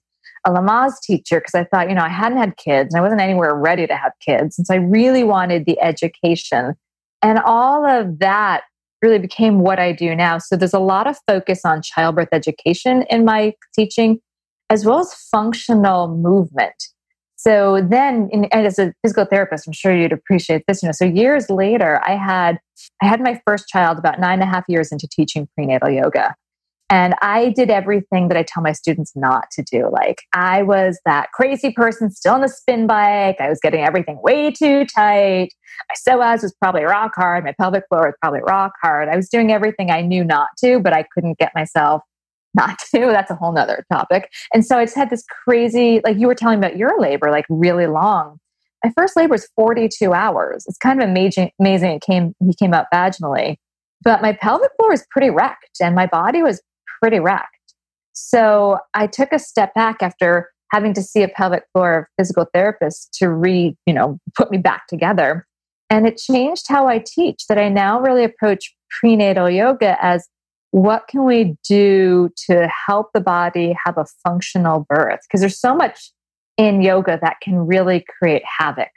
a 0.46 0.50
Lamaze 0.50 1.00
teacher 1.02 1.40
because 1.40 1.54
I 1.54 1.64
thought, 1.64 1.88
you 1.88 1.94
know, 1.94 2.02
I 2.02 2.08
hadn't 2.08 2.38
had 2.38 2.56
kids 2.56 2.94
and 2.94 3.00
I 3.00 3.02
wasn't 3.02 3.20
anywhere 3.20 3.54
ready 3.54 3.86
to 3.86 3.96
have 3.96 4.12
kids. 4.20 4.58
And 4.58 4.66
so 4.66 4.74
I 4.74 4.78
really 4.78 5.24
wanted 5.24 5.66
the 5.66 5.80
education. 5.80 6.74
And 7.22 7.38
all 7.40 7.84
of 7.84 8.18
that 8.20 8.62
really 9.02 9.18
became 9.18 9.60
what 9.60 9.78
I 9.78 9.92
do 9.92 10.14
now. 10.14 10.38
So 10.38 10.56
there's 10.56 10.74
a 10.74 10.78
lot 10.78 11.06
of 11.06 11.16
focus 11.26 11.60
on 11.64 11.82
childbirth 11.82 12.28
education 12.32 13.04
in 13.10 13.24
my 13.24 13.54
teaching, 13.74 14.20
as 14.70 14.84
well 14.84 15.00
as 15.00 15.14
functional 15.14 16.08
movement. 16.08 16.74
So 17.38 17.80
then, 17.88 18.28
in, 18.32 18.46
as 18.52 18.80
a 18.80 18.92
physical 19.02 19.24
therapist, 19.24 19.68
I'm 19.68 19.72
sure 19.72 19.96
you'd 19.96 20.12
appreciate 20.12 20.64
this. 20.66 20.82
You 20.82 20.88
know, 20.88 20.92
so 20.92 21.04
years 21.04 21.48
later, 21.48 22.02
I 22.04 22.16
had 22.16 22.58
I 23.00 23.06
had 23.06 23.20
my 23.20 23.40
first 23.46 23.68
child 23.68 23.96
about 23.96 24.18
nine 24.18 24.40
and 24.40 24.42
a 24.42 24.46
half 24.46 24.64
years 24.68 24.90
into 24.90 25.06
teaching 25.06 25.48
prenatal 25.54 25.88
yoga, 25.88 26.34
and 26.90 27.14
I 27.22 27.50
did 27.50 27.70
everything 27.70 28.26
that 28.26 28.36
I 28.36 28.42
tell 28.42 28.60
my 28.60 28.72
students 28.72 29.12
not 29.14 29.52
to 29.52 29.62
do. 29.62 29.88
Like 29.88 30.22
I 30.32 30.62
was 30.62 30.98
that 31.04 31.30
crazy 31.32 31.70
person 31.70 32.10
still 32.10 32.34
on 32.34 32.40
the 32.40 32.48
spin 32.48 32.88
bike. 32.88 33.36
I 33.38 33.48
was 33.48 33.60
getting 33.62 33.84
everything 33.84 34.18
way 34.20 34.50
too 34.50 34.84
tight. 34.86 35.50
My 35.88 36.12
psoas 36.12 36.42
was 36.42 36.52
probably 36.60 36.82
rock 36.82 37.12
hard. 37.14 37.44
My 37.44 37.54
pelvic 37.56 37.84
floor 37.88 38.06
was 38.06 38.14
probably 38.20 38.40
rock 38.40 38.72
hard. 38.82 39.08
I 39.08 39.14
was 39.14 39.28
doing 39.28 39.52
everything 39.52 39.92
I 39.92 40.00
knew 40.00 40.24
not 40.24 40.48
to, 40.64 40.80
but 40.80 40.92
I 40.92 41.04
couldn't 41.14 41.38
get 41.38 41.52
myself 41.54 42.02
not 42.58 42.78
to. 42.90 43.06
That's 43.12 43.30
a 43.30 43.34
whole 43.34 43.52
nother 43.52 43.84
topic. 43.90 44.30
And 44.52 44.64
so 44.64 44.78
I 44.78 44.84
just 44.84 44.96
had 44.96 45.10
this 45.10 45.24
crazy, 45.44 46.00
like 46.04 46.18
you 46.18 46.26
were 46.26 46.34
telling 46.34 46.58
about 46.58 46.76
your 46.76 47.00
labor, 47.00 47.30
like 47.30 47.46
really 47.48 47.86
long. 47.86 48.38
My 48.84 48.92
first 48.96 49.16
labor 49.16 49.32
was 49.32 49.48
42 49.56 50.12
hours. 50.12 50.64
It's 50.68 50.78
kind 50.78 51.02
of 51.02 51.08
amazing. 51.08 51.50
Amazing. 51.58 51.90
It 51.92 52.02
came, 52.02 52.34
he 52.46 52.54
came 52.54 52.74
out 52.74 52.86
vaginally, 52.92 53.56
but 54.02 54.22
my 54.22 54.32
pelvic 54.32 54.70
floor 54.76 54.90
was 54.90 55.04
pretty 55.10 55.30
wrecked 55.30 55.78
and 55.80 55.94
my 55.94 56.06
body 56.06 56.42
was 56.42 56.60
pretty 57.00 57.18
wrecked. 57.18 57.46
So 58.12 58.78
I 58.94 59.06
took 59.06 59.32
a 59.32 59.38
step 59.38 59.74
back 59.74 60.02
after 60.02 60.50
having 60.72 60.92
to 60.94 61.02
see 61.02 61.22
a 61.22 61.28
pelvic 61.28 61.64
floor 61.72 62.08
physical 62.18 62.46
therapist 62.52 63.14
to 63.14 63.28
re, 63.30 63.76
you 63.86 63.94
know, 63.94 64.18
put 64.36 64.50
me 64.50 64.58
back 64.58 64.86
together. 64.86 65.46
And 65.90 66.06
it 66.06 66.18
changed 66.18 66.66
how 66.68 66.86
I 66.86 66.98
teach 66.98 67.46
that 67.48 67.58
I 67.58 67.68
now 67.68 68.00
really 68.00 68.24
approach 68.24 68.74
prenatal 69.00 69.48
yoga 69.48 69.96
as 70.04 70.28
what 70.70 71.08
can 71.08 71.24
we 71.24 71.56
do 71.66 72.30
to 72.46 72.68
help 72.86 73.10
the 73.14 73.20
body 73.20 73.74
have 73.84 73.96
a 73.96 74.04
functional 74.24 74.86
birth? 74.88 75.20
Because 75.22 75.40
there's 75.40 75.58
so 75.58 75.74
much 75.74 76.10
in 76.56 76.82
yoga 76.82 77.18
that 77.22 77.36
can 77.42 77.66
really 77.66 78.04
create 78.18 78.42
havoc 78.44 78.90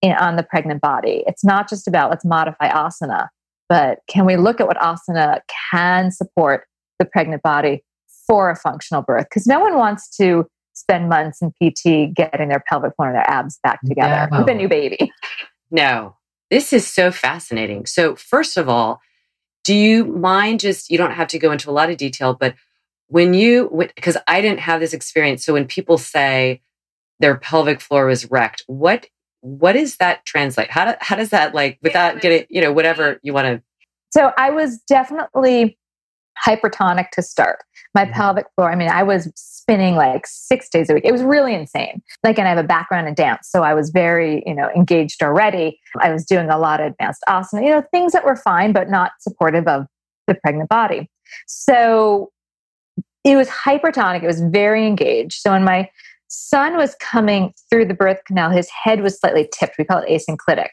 in, 0.00 0.12
on 0.12 0.36
the 0.36 0.42
pregnant 0.42 0.80
body. 0.80 1.24
It's 1.26 1.44
not 1.44 1.68
just 1.68 1.86
about 1.86 2.10
let's 2.10 2.24
modify 2.24 2.68
asana, 2.70 3.28
but 3.68 3.98
can 4.08 4.24
we 4.24 4.36
look 4.36 4.60
at 4.60 4.66
what 4.66 4.78
asana 4.78 5.40
can 5.72 6.10
support 6.10 6.66
the 6.98 7.04
pregnant 7.04 7.42
body 7.42 7.82
for 8.26 8.50
a 8.50 8.56
functional 8.56 9.02
birth? 9.02 9.26
Because 9.28 9.46
no 9.46 9.60
one 9.60 9.76
wants 9.76 10.08
to 10.16 10.46
spend 10.74 11.08
months 11.08 11.40
in 11.42 11.50
PT 11.50 12.14
getting 12.14 12.48
their 12.48 12.62
pelvic 12.68 12.94
floor 12.96 13.08
and 13.08 13.16
their 13.16 13.30
abs 13.30 13.58
back 13.62 13.80
together 13.86 14.28
no. 14.30 14.38
with 14.38 14.48
a 14.48 14.54
new 14.54 14.68
baby. 14.68 15.12
No, 15.70 16.14
this 16.50 16.72
is 16.72 16.86
so 16.86 17.10
fascinating. 17.10 17.86
So, 17.86 18.14
first 18.14 18.56
of 18.56 18.68
all, 18.68 19.00
do 19.64 19.74
you 19.74 20.04
mind 20.04 20.60
just, 20.60 20.90
you 20.90 20.98
don't 20.98 21.12
have 21.12 21.28
to 21.28 21.38
go 21.38 21.50
into 21.50 21.70
a 21.70 21.72
lot 21.72 21.90
of 21.90 21.96
detail, 21.96 22.34
but 22.38 22.54
when 23.08 23.34
you, 23.34 23.70
because 23.96 24.16
I 24.26 24.40
didn't 24.40 24.60
have 24.60 24.80
this 24.80 24.92
experience. 24.92 25.44
So 25.44 25.54
when 25.54 25.66
people 25.66 25.98
say 25.98 26.62
their 27.20 27.36
pelvic 27.36 27.80
floor 27.80 28.06
was 28.06 28.30
wrecked, 28.30 28.62
what, 28.66 29.06
what 29.40 29.72
does 29.72 29.96
that 29.96 30.24
translate? 30.24 30.70
How, 30.70 30.84
do, 30.84 30.92
how 31.00 31.16
does 31.16 31.30
that 31.30 31.54
like, 31.54 31.78
without 31.82 32.20
getting, 32.20 32.46
you 32.48 32.60
know, 32.60 32.72
whatever 32.72 33.18
you 33.22 33.32
want 33.32 33.46
to. 33.46 33.62
So 34.10 34.32
I 34.38 34.50
was 34.50 34.78
definitely 34.88 35.78
hypertonic 36.46 37.10
to 37.10 37.22
start. 37.22 37.60
My 37.94 38.04
mm-hmm. 38.04 38.12
pelvic 38.12 38.46
floor, 38.54 38.70
I 38.70 38.76
mean, 38.76 38.88
I 38.88 39.02
was 39.02 39.30
spinning 39.36 39.96
like 39.96 40.26
six 40.26 40.68
days 40.68 40.90
a 40.90 40.94
week. 40.94 41.04
It 41.04 41.12
was 41.12 41.22
really 41.22 41.54
insane. 41.54 42.02
Like, 42.22 42.38
and 42.38 42.46
I 42.46 42.50
have 42.50 42.58
a 42.58 42.66
background 42.66 43.08
in 43.08 43.14
dance. 43.14 43.48
So 43.50 43.62
I 43.62 43.74
was 43.74 43.90
very, 43.90 44.42
you 44.46 44.54
know, 44.54 44.68
engaged 44.76 45.22
already. 45.22 45.80
I 46.00 46.12
was 46.12 46.24
doing 46.24 46.50
a 46.50 46.58
lot 46.58 46.80
of 46.80 46.88
advanced 46.88 47.22
asana, 47.28 47.64
you 47.64 47.70
know, 47.70 47.82
things 47.90 48.12
that 48.12 48.24
were 48.24 48.36
fine, 48.36 48.72
but 48.72 48.90
not 48.90 49.12
supportive 49.20 49.66
of 49.66 49.86
the 50.26 50.34
pregnant 50.34 50.68
body. 50.68 51.08
So 51.46 52.30
it 53.24 53.36
was 53.36 53.48
hypertonic. 53.48 54.22
It 54.22 54.26
was 54.26 54.40
very 54.40 54.86
engaged. 54.86 55.40
So 55.40 55.50
when 55.52 55.64
my 55.64 55.88
son 56.28 56.76
was 56.76 56.94
coming 56.96 57.54
through 57.70 57.86
the 57.86 57.94
birth 57.94 58.20
canal, 58.26 58.50
his 58.50 58.68
head 58.70 59.00
was 59.02 59.18
slightly 59.18 59.48
tipped. 59.52 59.76
We 59.78 59.84
call 59.84 60.02
it 60.06 60.08
asynclitic. 60.08 60.70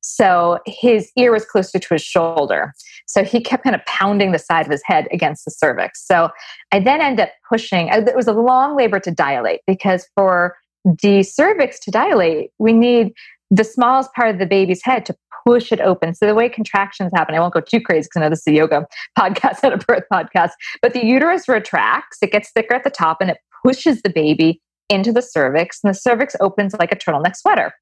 So 0.00 0.58
his 0.66 1.10
ear 1.16 1.32
was 1.32 1.44
closer 1.44 1.78
to 1.78 1.94
his 1.94 2.02
shoulder. 2.02 2.72
So 3.06 3.24
he 3.24 3.40
kept 3.40 3.64
kind 3.64 3.76
of 3.76 3.84
pounding 3.86 4.32
the 4.32 4.38
side 4.38 4.66
of 4.66 4.72
his 4.72 4.82
head 4.84 5.08
against 5.12 5.44
the 5.44 5.50
cervix. 5.50 6.06
So 6.06 6.30
I 6.72 6.80
then 6.80 7.00
end 7.00 7.20
up 7.20 7.30
pushing. 7.48 7.90
Uh, 7.90 8.04
it 8.06 8.16
was 8.16 8.28
a 8.28 8.32
long 8.32 8.76
labor 8.76 9.00
to 9.00 9.10
dilate 9.10 9.60
because 9.66 10.06
for 10.14 10.56
the 10.84 11.22
cervix 11.22 11.78
to 11.80 11.90
dilate, 11.90 12.50
we 12.58 12.72
need 12.72 13.12
the 13.50 13.64
smallest 13.64 14.12
part 14.14 14.30
of 14.30 14.38
the 14.38 14.46
baby's 14.46 14.82
head 14.82 15.04
to 15.06 15.16
push 15.46 15.72
it 15.72 15.80
open. 15.80 16.14
So 16.14 16.26
the 16.26 16.34
way 16.34 16.48
contractions 16.48 17.12
happen, 17.14 17.34
I 17.34 17.40
won't 17.40 17.54
go 17.54 17.60
too 17.60 17.80
crazy 17.80 18.06
because 18.06 18.16
I 18.16 18.20
know 18.20 18.30
this 18.30 18.40
is 18.40 18.46
a 18.46 18.52
yoga 18.52 18.86
podcast, 19.18 19.62
not 19.62 19.72
a 19.72 19.78
birth 19.78 20.04
podcast, 20.12 20.50
but 20.82 20.92
the 20.92 21.04
uterus 21.04 21.48
retracts, 21.48 22.18
it 22.22 22.32
gets 22.32 22.50
thicker 22.52 22.74
at 22.74 22.84
the 22.84 22.90
top 22.90 23.18
and 23.20 23.30
it 23.30 23.38
pushes 23.64 24.02
the 24.02 24.10
baby 24.10 24.60
into 24.90 25.12
the 25.12 25.22
cervix 25.22 25.80
and 25.82 25.94
the 25.94 25.98
cervix 25.98 26.36
opens 26.40 26.74
like 26.74 26.92
a 26.92 26.96
turtleneck 26.96 27.36
sweater. 27.36 27.72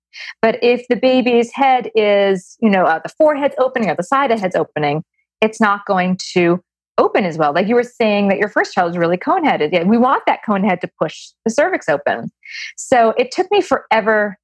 But 0.42 0.62
if 0.62 0.86
the 0.88 0.96
baby's 0.96 1.50
head 1.52 1.90
is, 1.94 2.56
you 2.60 2.70
know, 2.70 2.84
uh, 2.84 3.00
the 3.02 3.08
forehead's 3.08 3.54
opening 3.58 3.90
or 3.90 3.96
the 3.96 4.02
side 4.02 4.30
of 4.30 4.38
the 4.38 4.42
head's 4.42 4.54
opening, 4.54 5.02
it's 5.40 5.60
not 5.60 5.86
going 5.86 6.18
to 6.34 6.62
open 6.98 7.24
as 7.24 7.38
well. 7.38 7.52
Like 7.52 7.68
you 7.68 7.74
were 7.74 7.84
saying 7.84 8.28
that 8.28 8.38
your 8.38 8.48
first 8.48 8.74
child 8.74 8.90
was 8.90 8.98
really 8.98 9.16
cone 9.16 9.44
headed. 9.44 9.72
Yeah, 9.72 9.84
we 9.84 9.96
want 9.96 10.24
that 10.26 10.40
cone 10.44 10.64
head 10.64 10.80
to 10.82 10.90
push 11.00 11.30
the 11.44 11.50
cervix 11.50 11.88
open. 11.88 12.30
So 12.76 13.14
it 13.16 13.30
took 13.30 13.50
me 13.50 13.60
forever 13.60 14.36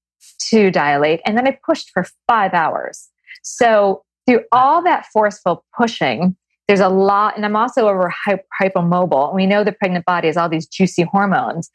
to 0.50 0.71
dilate. 0.71 1.21
And 1.26 1.37
then 1.37 1.47
I 1.47 1.59
pushed 1.66 1.90
for 1.92 2.06
five 2.26 2.54
hours. 2.54 3.09
So 3.42 4.02
through 4.26 4.42
all 4.52 4.83
that 4.85 5.06
forceful 5.12 5.64
pushing, 5.76 6.37
there's 6.68 6.80
a 6.80 6.88
lot, 6.88 7.37
and 7.37 7.44
I'm 7.44 7.56
also 7.56 7.88
over 7.88 8.12
hypomobile. 8.61 9.35
We 9.35 9.47
know 9.47 9.64
the 9.64 9.73
pregnant 9.73 10.06
body 10.06 10.28
has 10.28 10.37
all 10.37 10.49
these 10.49 10.66
juicy 10.66 11.02
hormones. 11.02 11.71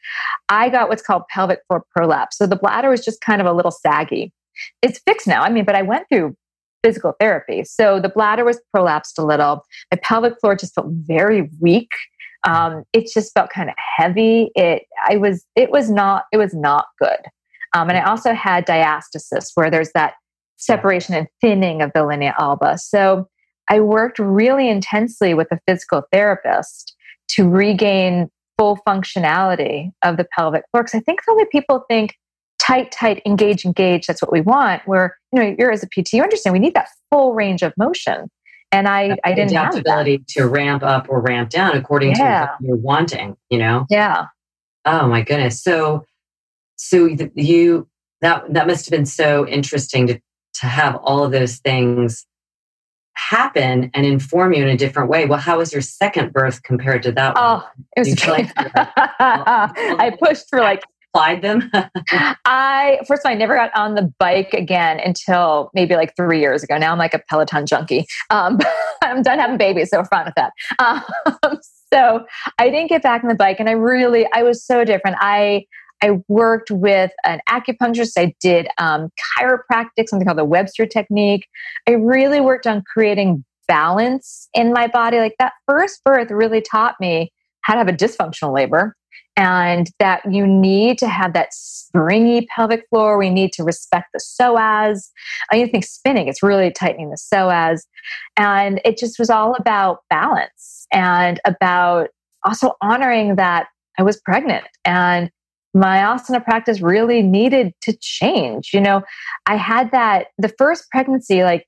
I 0.48 0.68
got 0.68 0.88
what's 0.88 1.02
called 1.02 1.22
pelvic 1.28 1.60
floor 1.68 1.84
prolapse. 1.94 2.36
So 2.36 2.46
the 2.46 2.56
bladder 2.56 2.90
was 2.90 3.04
just 3.04 3.20
kind 3.20 3.40
of 3.40 3.46
a 3.46 3.52
little 3.52 3.70
saggy. 3.70 4.32
It's 4.82 4.98
fixed 4.98 5.26
now. 5.26 5.42
I 5.42 5.50
mean, 5.50 5.64
but 5.64 5.76
I 5.76 5.82
went 5.82 6.06
through 6.08 6.36
physical 6.82 7.14
therapy. 7.20 7.62
So 7.64 8.00
the 8.00 8.08
bladder 8.08 8.44
was 8.44 8.60
prolapsed 8.74 9.18
a 9.18 9.22
little. 9.24 9.64
My 9.92 9.98
pelvic 10.02 10.40
floor 10.40 10.56
just 10.56 10.74
felt 10.74 10.88
very 10.88 11.48
weak. 11.60 11.90
Um, 12.44 12.84
it 12.92 13.10
just 13.12 13.32
felt 13.34 13.50
kind 13.50 13.68
of 13.68 13.76
heavy. 13.76 14.50
It, 14.54 14.84
I 15.06 15.18
was, 15.18 15.44
it 15.56 15.70
was 15.70 15.90
not, 15.90 16.24
it 16.32 16.38
was 16.38 16.54
not 16.54 16.86
good. 16.98 17.18
Um, 17.74 17.88
and 17.88 17.98
I 17.98 18.02
also 18.02 18.32
had 18.32 18.66
diastasis, 18.66 19.50
where 19.54 19.70
there's 19.70 19.92
that 19.92 20.14
separation 20.56 21.14
and 21.14 21.28
thinning 21.40 21.82
of 21.82 21.92
the 21.94 22.04
linea 22.04 22.34
alba. 22.38 22.78
So 22.78 23.28
I 23.70 23.80
worked 23.80 24.18
really 24.18 24.68
intensely 24.68 25.32
with 25.32 25.48
a 25.52 25.60
physical 25.66 26.02
therapist 26.12 26.94
to 27.28 27.48
regain 27.48 28.28
full 28.58 28.78
functionality 28.86 29.90
of 30.02 30.16
the 30.16 30.26
pelvic 30.36 30.64
floor. 30.70 30.82
Because 30.82 30.98
I 30.98 31.00
think 31.00 31.22
so 31.22 31.34
many 31.34 31.48
people 31.50 31.84
think 31.88 32.16
tight, 32.58 32.92
tight, 32.92 33.22
engage, 33.24 33.64
engage, 33.64 34.06
that's 34.06 34.20
what 34.20 34.32
we 34.32 34.40
want. 34.40 34.82
Where, 34.86 35.16
you 35.32 35.40
know, 35.40 35.56
you're 35.58 35.70
as 35.70 35.82
a 35.82 35.86
PT, 35.86 36.14
you 36.14 36.22
understand 36.22 36.52
we 36.52 36.58
need 36.58 36.74
that 36.74 36.88
full 37.10 37.32
range 37.32 37.62
of 37.62 37.72
motion. 37.78 38.28
And 38.72 38.86
I, 38.86 39.16
I 39.24 39.34
didn't 39.34 39.52
have 39.52 39.74
ability 39.74 40.24
to 40.28 40.46
ramp 40.46 40.82
up 40.82 41.08
or 41.08 41.20
ramp 41.20 41.50
down 41.50 41.76
according 41.76 42.10
yeah. 42.10 42.16
to 42.16 42.46
what 42.46 42.68
you're 42.68 42.76
wanting, 42.76 43.36
you 43.48 43.58
know? 43.58 43.86
Yeah. 43.88 44.26
Oh 44.84 45.08
my 45.08 45.22
goodness. 45.22 45.62
So 45.62 46.04
so 46.76 47.06
you 47.34 47.88
that 48.20 48.52
that 48.52 48.66
must 48.66 48.86
have 48.86 48.90
been 48.90 49.06
so 49.06 49.46
interesting 49.46 50.06
to 50.06 50.20
to 50.54 50.66
have 50.66 50.96
all 50.96 51.24
of 51.24 51.32
those 51.32 51.58
things 51.58 52.26
happen 53.28 53.90
and 53.94 54.06
inform 54.06 54.52
you 54.52 54.62
in 54.62 54.68
a 54.68 54.76
different 54.76 55.08
way. 55.08 55.26
Well, 55.26 55.38
how 55.38 55.58
was 55.58 55.72
your 55.72 55.82
second 55.82 56.32
birth 56.32 56.62
compared 56.62 57.02
to 57.04 57.12
that 57.12 57.34
oh, 57.36 57.68
it 57.96 58.00
was 58.00 58.26
like, 58.26 58.50
I 58.56 60.16
pushed 60.22 60.48
for 60.48 60.60
like 60.60 60.82
applied 61.12 61.42
them? 61.42 61.70
I 62.44 63.00
first 63.06 63.24
of 63.24 63.28
all, 63.28 63.32
I 63.32 63.34
never 63.34 63.54
got 63.54 63.74
on 63.76 63.94
the 63.94 64.12
bike 64.18 64.54
again 64.54 65.00
until 65.00 65.70
maybe 65.74 65.94
like 65.94 66.16
three 66.16 66.40
years 66.40 66.62
ago. 66.62 66.78
Now 66.78 66.92
I'm 66.92 66.98
like 66.98 67.14
a 67.14 67.18
Peloton 67.18 67.66
junkie. 67.66 68.06
Um, 68.30 68.58
I'm 69.02 69.22
done 69.22 69.38
having 69.38 69.58
babies, 69.58 69.90
so 69.90 69.98
we're 69.98 70.06
fine 70.06 70.26
with 70.26 70.34
that. 70.36 70.52
Um, 70.78 71.58
so 71.92 72.24
I 72.58 72.70
didn't 72.70 72.88
get 72.88 73.02
back 73.02 73.22
on 73.22 73.28
the 73.28 73.34
bike, 73.34 73.60
and 73.60 73.68
I 73.68 73.72
really, 73.72 74.26
I 74.32 74.42
was 74.42 74.64
so 74.64 74.84
different. 74.84 75.16
I 75.20 75.66
I 76.02 76.20
worked 76.28 76.70
with 76.70 77.12
an 77.24 77.40
acupuncturist. 77.48 78.12
I 78.16 78.34
did 78.40 78.68
um, 78.78 79.10
chiropractic, 79.38 80.08
something 80.08 80.26
called 80.26 80.38
the 80.38 80.44
Webster 80.44 80.86
technique. 80.86 81.46
I 81.86 81.92
really 81.92 82.40
worked 82.40 82.66
on 82.66 82.82
creating 82.82 83.44
balance 83.68 84.48
in 84.54 84.72
my 84.72 84.86
body. 84.86 85.18
Like 85.18 85.36
that 85.38 85.52
first 85.66 86.02
birth 86.04 86.30
really 86.30 86.60
taught 86.60 86.96
me 87.00 87.32
how 87.62 87.74
to 87.74 87.78
have 87.78 87.88
a 87.88 87.92
dysfunctional 87.92 88.54
labor 88.54 88.96
and 89.36 89.90
that 89.98 90.22
you 90.30 90.46
need 90.46 90.98
to 90.98 91.08
have 91.08 91.34
that 91.34 91.52
springy 91.52 92.46
pelvic 92.54 92.84
floor. 92.90 93.16
We 93.16 93.30
need 93.30 93.52
to 93.54 93.64
respect 93.64 94.08
the 94.12 94.20
psoas. 94.20 95.08
I 95.52 95.56
even 95.56 95.70
think 95.70 95.84
spinning, 95.84 96.28
it's 96.28 96.42
really 96.42 96.70
tightening 96.70 97.10
the 97.10 97.16
psoas. 97.16 97.82
And 98.36 98.80
it 98.84 98.98
just 98.98 99.18
was 99.18 99.30
all 99.30 99.54
about 99.54 100.00
balance 100.10 100.86
and 100.92 101.40
about 101.44 102.08
also 102.44 102.72
honoring 102.82 103.36
that 103.36 103.68
I 103.98 104.02
was 104.02 104.20
pregnant 104.20 104.64
and 104.84 105.30
my 105.74 105.98
asana 105.98 106.44
practice 106.44 106.80
really 106.80 107.22
needed 107.22 107.72
to 107.82 107.96
change. 108.00 108.70
You 108.72 108.80
know, 108.80 109.02
I 109.46 109.56
had 109.56 109.90
that 109.92 110.28
the 110.38 110.48
first 110.48 110.90
pregnancy, 110.90 111.42
like 111.42 111.66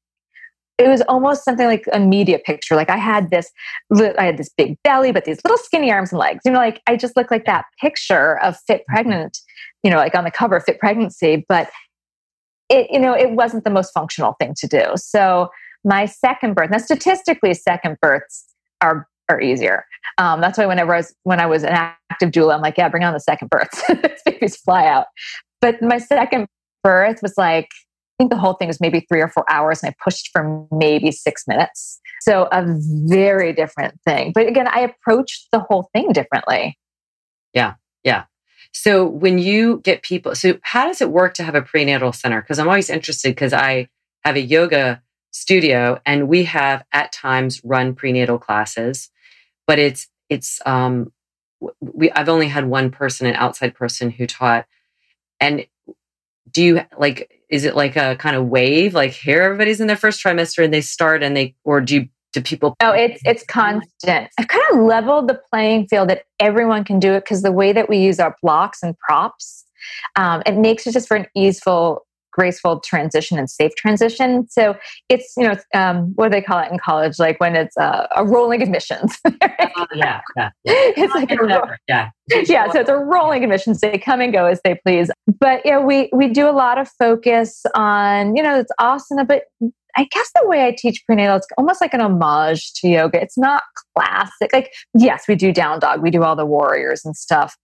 it 0.79 0.89
was 0.89 1.03
almost 1.03 1.45
something 1.45 1.67
like 1.67 1.85
a 1.93 2.01
media 2.01 2.39
picture. 2.39 2.75
Like 2.75 2.91
I 2.91 2.97
had 2.97 3.31
this, 3.31 3.51
I 3.93 4.25
had 4.25 4.37
this 4.37 4.51
big 4.57 4.77
belly, 4.83 5.13
but 5.13 5.25
these 5.25 5.41
little 5.45 5.59
skinny 5.59 5.93
arms 5.93 6.13
and 6.13 6.19
legs. 6.19 6.41
You 6.45 6.53
know, 6.53 6.59
like 6.59 6.83
I 6.87 6.97
just 6.97 7.17
looked 7.17 7.31
like 7.31 7.45
that 7.45 7.67
picture 7.81 8.41
of 8.41 8.57
fit 8.67 8.81
mm-hmm. 8.81 8.95
pregnant. 8.95 9.39
You 9.83 9.91
know, 9.91 9.97
like 9.97 10.15
on 10.15 10.23
the 10.25 10.31
cover 10.31 10.55
of 10.55 10.63
Fit 10.63 10.79
Pregnancy, 10.79 11.45
but 11.49 11.69
it, 12.69 12.89
you 12.91 13.01
know, 13.01 13.13
it 13.13 13.33
wasn't 13.33 13.65
the 13.65 13.71
most 13.71 13.91
functional 13.93 14.35
thing 14.39 14.55
to 14.59 14.69
do. 14.69 14.93
So 14.97 15.49
my 15.85 16.07
second 16.07 16.55
birth, 16.55 16.71
now 16.71 16.79
statistically, 16.79 17.53
second 17.55 17.99
births 18.01 18.47
are 18.81 19.09
are 19.33 19.41
easier. 19.41 19.85
Um, 20.19 20.41
that's 20.41 20.59
why 20.59 20.67
whenever 20.67 20.95
I 20.95 20.99
was 20.99 21.15
when 21.25 21.41
I 21.41 21.47
was 21.47 21.65
an 21.65 21.73
active 21.73 22.31
doula, 22.31 22.55
I'm 22.55 22.61
like, 22.61 22.77
yeah, 22.77 22.89
bring 22.89 23.05
on 23.05 23.13
the 23.13 23.21
second 23.21 23.51
birth. 23.51 23.83
babies 24.25 24.57
fly 24.57 24.87
out. 24.87 25.07
But 25.61 25.81
my 25.83 25.99
second 25.99 26.47
birth 26.83 27.21
was 27.23 27.35
like, 27.37 27.67
I 27.67 28.15
think 28.19 28.31
the 28.31 28.39
whole 28.39 28.55
thing 28.55 28.69
was 28.69 28.81
maybe 28.81 29.07
three 29.09 29.21
or 29.21 29.29
four 29.29 29.51
hours, 29.51 29.83
and 29.83 29.91
I 29.91 29.95
pushed 30.03 30.31
for 30.33 30.67
maybe 30.71 31.11
six 31.11 31.45
minutes. 31.47 32.01
So 32.21 32.49
a 32.53 32.65
very 33.07 33.53
different 33.53 33.99
thing. 34.07 34.33
But 34.35 34.47
again, 34.47 34.69
I 34.69 34.81
approached 34.81 35.49
the 35.51 35.61
whole 35.61 35.89
thing 35.93 36.13
differently. 36.13 36.79
Yeah, 37.53 37.75
yeah. 38.05 38.25
So 38.73 39.07
when 39.07 39.39
you 39.39 39.81
get 39.83 40.03
people, 40.03 40.35
so 40.35 40.59
how 40.63 40.87
does 40.87 41.01
it 41.01 41.11
work 41.11 41.35
to 41.35 41.43
have 41.43 41.55
a 41.55 41.63
prenatal 41.63 42.13
center? 42.13 42.41
Because 42.41 42.59
I'm 42.59 42.69
always 42.69 42.91
interested 42.91 43.31
because 43.31 43.53
I 43.53 43.89
have 44.25 44.37
a 44.37 44.41
yoga 44.41 45.03
studio 45.33 46.01
and 46.07 46.29
we 46.29 46.45
have 46.45 46.85
at 46.93 47.13
times 47.13 47.61
run 47.65 47.95
prenatal 47.95 48.39
classes 48.39 49.11
but 49.67 49.79
it's 49.79 50.09
it's 50.29 50.61
um 50.67 51.13
we 51.81 52.11
I've 52.13 52.29
only 52.29 52.49
had 52.49 52.67
one 52.67 52.91
person, 52.91 53.27
an 53.27 53.35
outside 53.35 53.75
person 53.75 54.11
who 54.11 54.27
taught. 54.27 54.67
And 55.41 55.67
do 56.51 56.63
you 56.63 56.81
like 56.99 57.31
is 57.49 57.65
it 57.65 57.77
like 57.77 57.97
a 57.97 58.17
kind 58.17 58.37
of 58.37 58.47
wave? 58.47 58.95
Like 58.95 59.13
here 59.13 59.43
everybody's 59.43 59.81
in 59.81 59.87
their 59.87 59.97
first 59.97 60.23
trimester 60.23 60.65
and 60.65 60.73
they 60.73 60.81
start 60.81 61.23
and 61.23 61.37
they 61.37 61.55
or 61.65 61.81
do 61.81 61.95
you 61.97 62.09
do 62.33 62.41
people 62.41 62.75
Oh, 62.81 62.93
it's 62.93 63.21
it's 63.25 63.45
constant. 63.45 64.31
I've 64.39 64.49
kind 64.49 64.65
of 64.73 64.79
leveled 64.79 65.29
the 65.29 65.41
playing 65.51 65.87
field 65.89 66.09
that 66.09 66.25
everyone 66.41 66.85
can 66.85 66.99
do 66.99 67.13
it 67.13 67.25
because 67.25 67.43
the 67.43 67.53
way 67.53 67.73
that 67.73 67.89
we 67.89 67.99
use 67.99 68.19
our 68.19 68.35
blocks 68.43 68.83
and 68.83 68.99
props, 68.99 69.65
um, 70.17 70.43
it 70.47 70.57
makes 70.57 70.87
it 70.87 70.93
just 70.93 71.09
for 71.09 71.17
an 71.17 71.27
easeful 71.37 72.07
graceful 72.33 72.81
transition 72.81 73.39
and 73.39 73.49
safe 73.49 73.75
transition. 73.77 74.49
So 74.49 74.77
it's, 75.09 75.33
you 75.37 75.45
know, 75.45 75.57
um, 75.75 76.13
what 76.15 76.27
do 76.27 76.31
they 76.31 76.43
call 76.43 76.59
it 76.61 76.71
in 76.73 76.79
college? 76.79 77.19
Like 77.19 77.39
when 77.41 77.55
it's 77.55 77.77
uh, 77.77 78.07
a 78.17 78.25
rolling 78.25 78.63
admissions. 78.63 79.19
uh, 79.25 79.87
yeah, 79.95 80.21
yeah, 80.37 80.51
It's 80.65 81.15
like 81.15 81.31
a, 81.31 81.79
yeah. 81.89 82.11
yeah, 82.47 82.71
so 82.71 82.81
it's 82.81 82.91
a 82.91 82.97
rolling 82.97 83.45
admissions. 83.45 83.81
They 83.81 83.99
come 83.99 84.21
and 84.21 84.33
go 84.33 84.47
as 84.47 84.61
they 84.65 84.79
please. 84.87 85.11
But 85.39 85.63
yeah, 85.65 85.79
we, 85.79 86.11
we 86.13 86.29
do 86.29 86.49
a 86.49 86.53
lot 86.53 86.79
of 86.79 86.89
focus 86.99 87.63
on, 87.75 88.35
you 88.37 88.43
know, 88.43 88.59
it's 88.59 88.73
asana, 88.81 89.27
but 89.27 89.45
I 89.97 90.07
guess 90.11 90.31
the 90.35 90.49
way 90.49 90.65
I 90.65 90.75
teach 90.77 91.03
prenatal, 91.05 91.37
it's 91.37 91.47
almost 91.59 91.81
like 91.81 91.93
an 91.93 92.01
homage 92.01 92.73
to 92.75 92.89
yoga. 92.89 93.21
It's 93.21 93.37
not 93.37 93.63
classic. 93.97 94.53
Like, 94.53 94.73
yes, 94.95 95.25
we 95.29 95.35
do 95.35 95.53
down 95.53 95.81
dog, 95.81 96.03
we 96.03 96.11
do 96.11 96.23
all 96.23 96.35
the 96.35 96.47
warriors 96.47 97.05
and 97.05 97.15
stuff, 97.15 97.57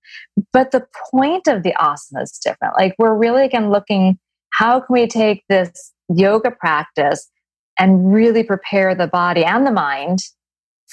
but 0.52 0.70
the 0.70 0.86
point 1.10 1.46
of 1.46 1.62
the 1.62 1.72
asana 1.78 2.22
is 2.22 2.38
different. 2.44 2.74
Like, 2.76 2.94
we're 2.98 3.16
really 3.16 3.44
again 3.44 3.70
looking 3.70 4.18
how 4.52 4.80
can 4.80 4.92
we 4.92 5.06
take 5.06 5.44
this 5.48 5.92
yoga 6.08 6.50
practice 6.50 7.28
and 7.78 8.12
really 8.12 8.42
prepare 8.42 8.94
the 8.94 9.06
body 9.06 9.44
and 9.44 9.66
the 9.66 9.72
mind 9.72 10.20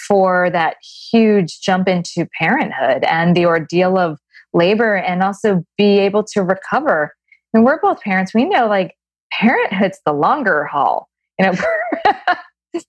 for 0.07 0.49
that 0.51 0.75
huge 1.11 1.61
jump 1.61 1.87
into 1.87 2.27
parenthood 2.37 3.03
and 3.05 3.35
the 3.35 3.45
ordeal 3.45 3.97
of 3.97 4.19
labor 4.53 4.95
and 4.95 5.23
also 5.23 5.65
be 5.77 5.99
able 5.99 6.23
to 6.23 6.41
recover. 6.41 7.13
And 7.53 7.63
we're 7.63 7.79
both 7.79 8.01
parents. 8.01 8.33
We 8.33 8.45
know 8.45 8.67
like 8.67 8.95
parenthood's 9.31 9.99
the 10.05 10.13
longer 10.13 10.65
haul. 10.65 11.07
You 11.39 11.47
know, 11.47 11.53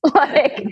like 0.14 0.66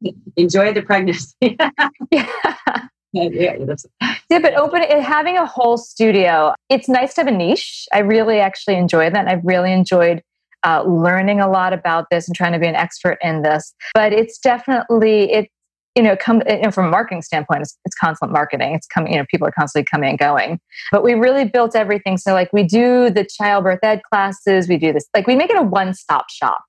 enjoy 0.36 0.72
the 0.72 0.82
pregnancy. 0.82 1.34
yeah 2.10 2.88
yeah, 3.12 3.56
yeah, 4.00 4.11
but 4.40 4.54
open 4.54 4.82
having 4.82 5.36
a 5.36 5.46
whole 5.46 5.76
studio, 5.76 6.54
it's 6.68 6.88
nice 6.88 7.14
to 7.14 7.22
have 7.22 7.28
a 7.28 7.36
niche. 7.36 7.86
I 7.92 7.98
really 7.98 8.38
actually 8.38 8.76
enjoy 8.76 9.10
that. 9.10 9.28
I've 9.28 9.44
really 9.44 9.72
enjoyed 9.72 10.22
uh, 10.64 10.84
learning 10.84 11.40
a 11.40 11.50
lot 11.50 11.72
about 11.72 12.06
this 12.10 12.28
and 12.28 12.36
trying 12.36 12.52
to 12.52 12.58
be 12.58 12.68
an 12.68 12.76
expert 12.76 13.18
in 13.22 13.42
this. 13.42 13.74
But 13.94 14.12
it's 14.12 14.38
definitely 14.38 15.32
it. 15.32 15.50
You 15.94 16.02
know, 16.02 16.16
come 16.16 16.42
you 16.48 16.62
know, 16.62 16.70
from 16.70 16.86
a 16.86 16.90
marketing 16.90 17.20
standpoint, 17.20 17.60
it's, 17.60 17.76
it's 17.84 17.94
constant 17.94 18.32
marketing. 18.32 18.74
It's 18.74 18.86
coming. 18.86 19.12
You 19.12 19.18
know, 19.18 19.26
people 19.30 19.46
are 19.46 19.52
constantly 19.52 19.84
coming 19.84 20.08
and 20.08 20.18
going. 20.18 20.58
But 20.90 21.04
we 21.04 21.12
really 21.12 21.44
built 21.44 21.76
everything. 21.76 22.16
So, 22.16 22.32
like, 22.32 22.50
we 22.50 22.62
do 22.62 23.10
the 23.10 23.26
childbirth 23.26 23.80
ed 23.82 24.00
classes. 24.10 24.68
We 24.68 24.78
do 24.78 24.94
this. 24.94 25.04
Like, 25.14 25.26
we 25.26 25.36
make 25.36 25.50
it 25.50 25.58
a 25.58 25.62
one-stop 25.62 26.30
shop. 26.30 26.64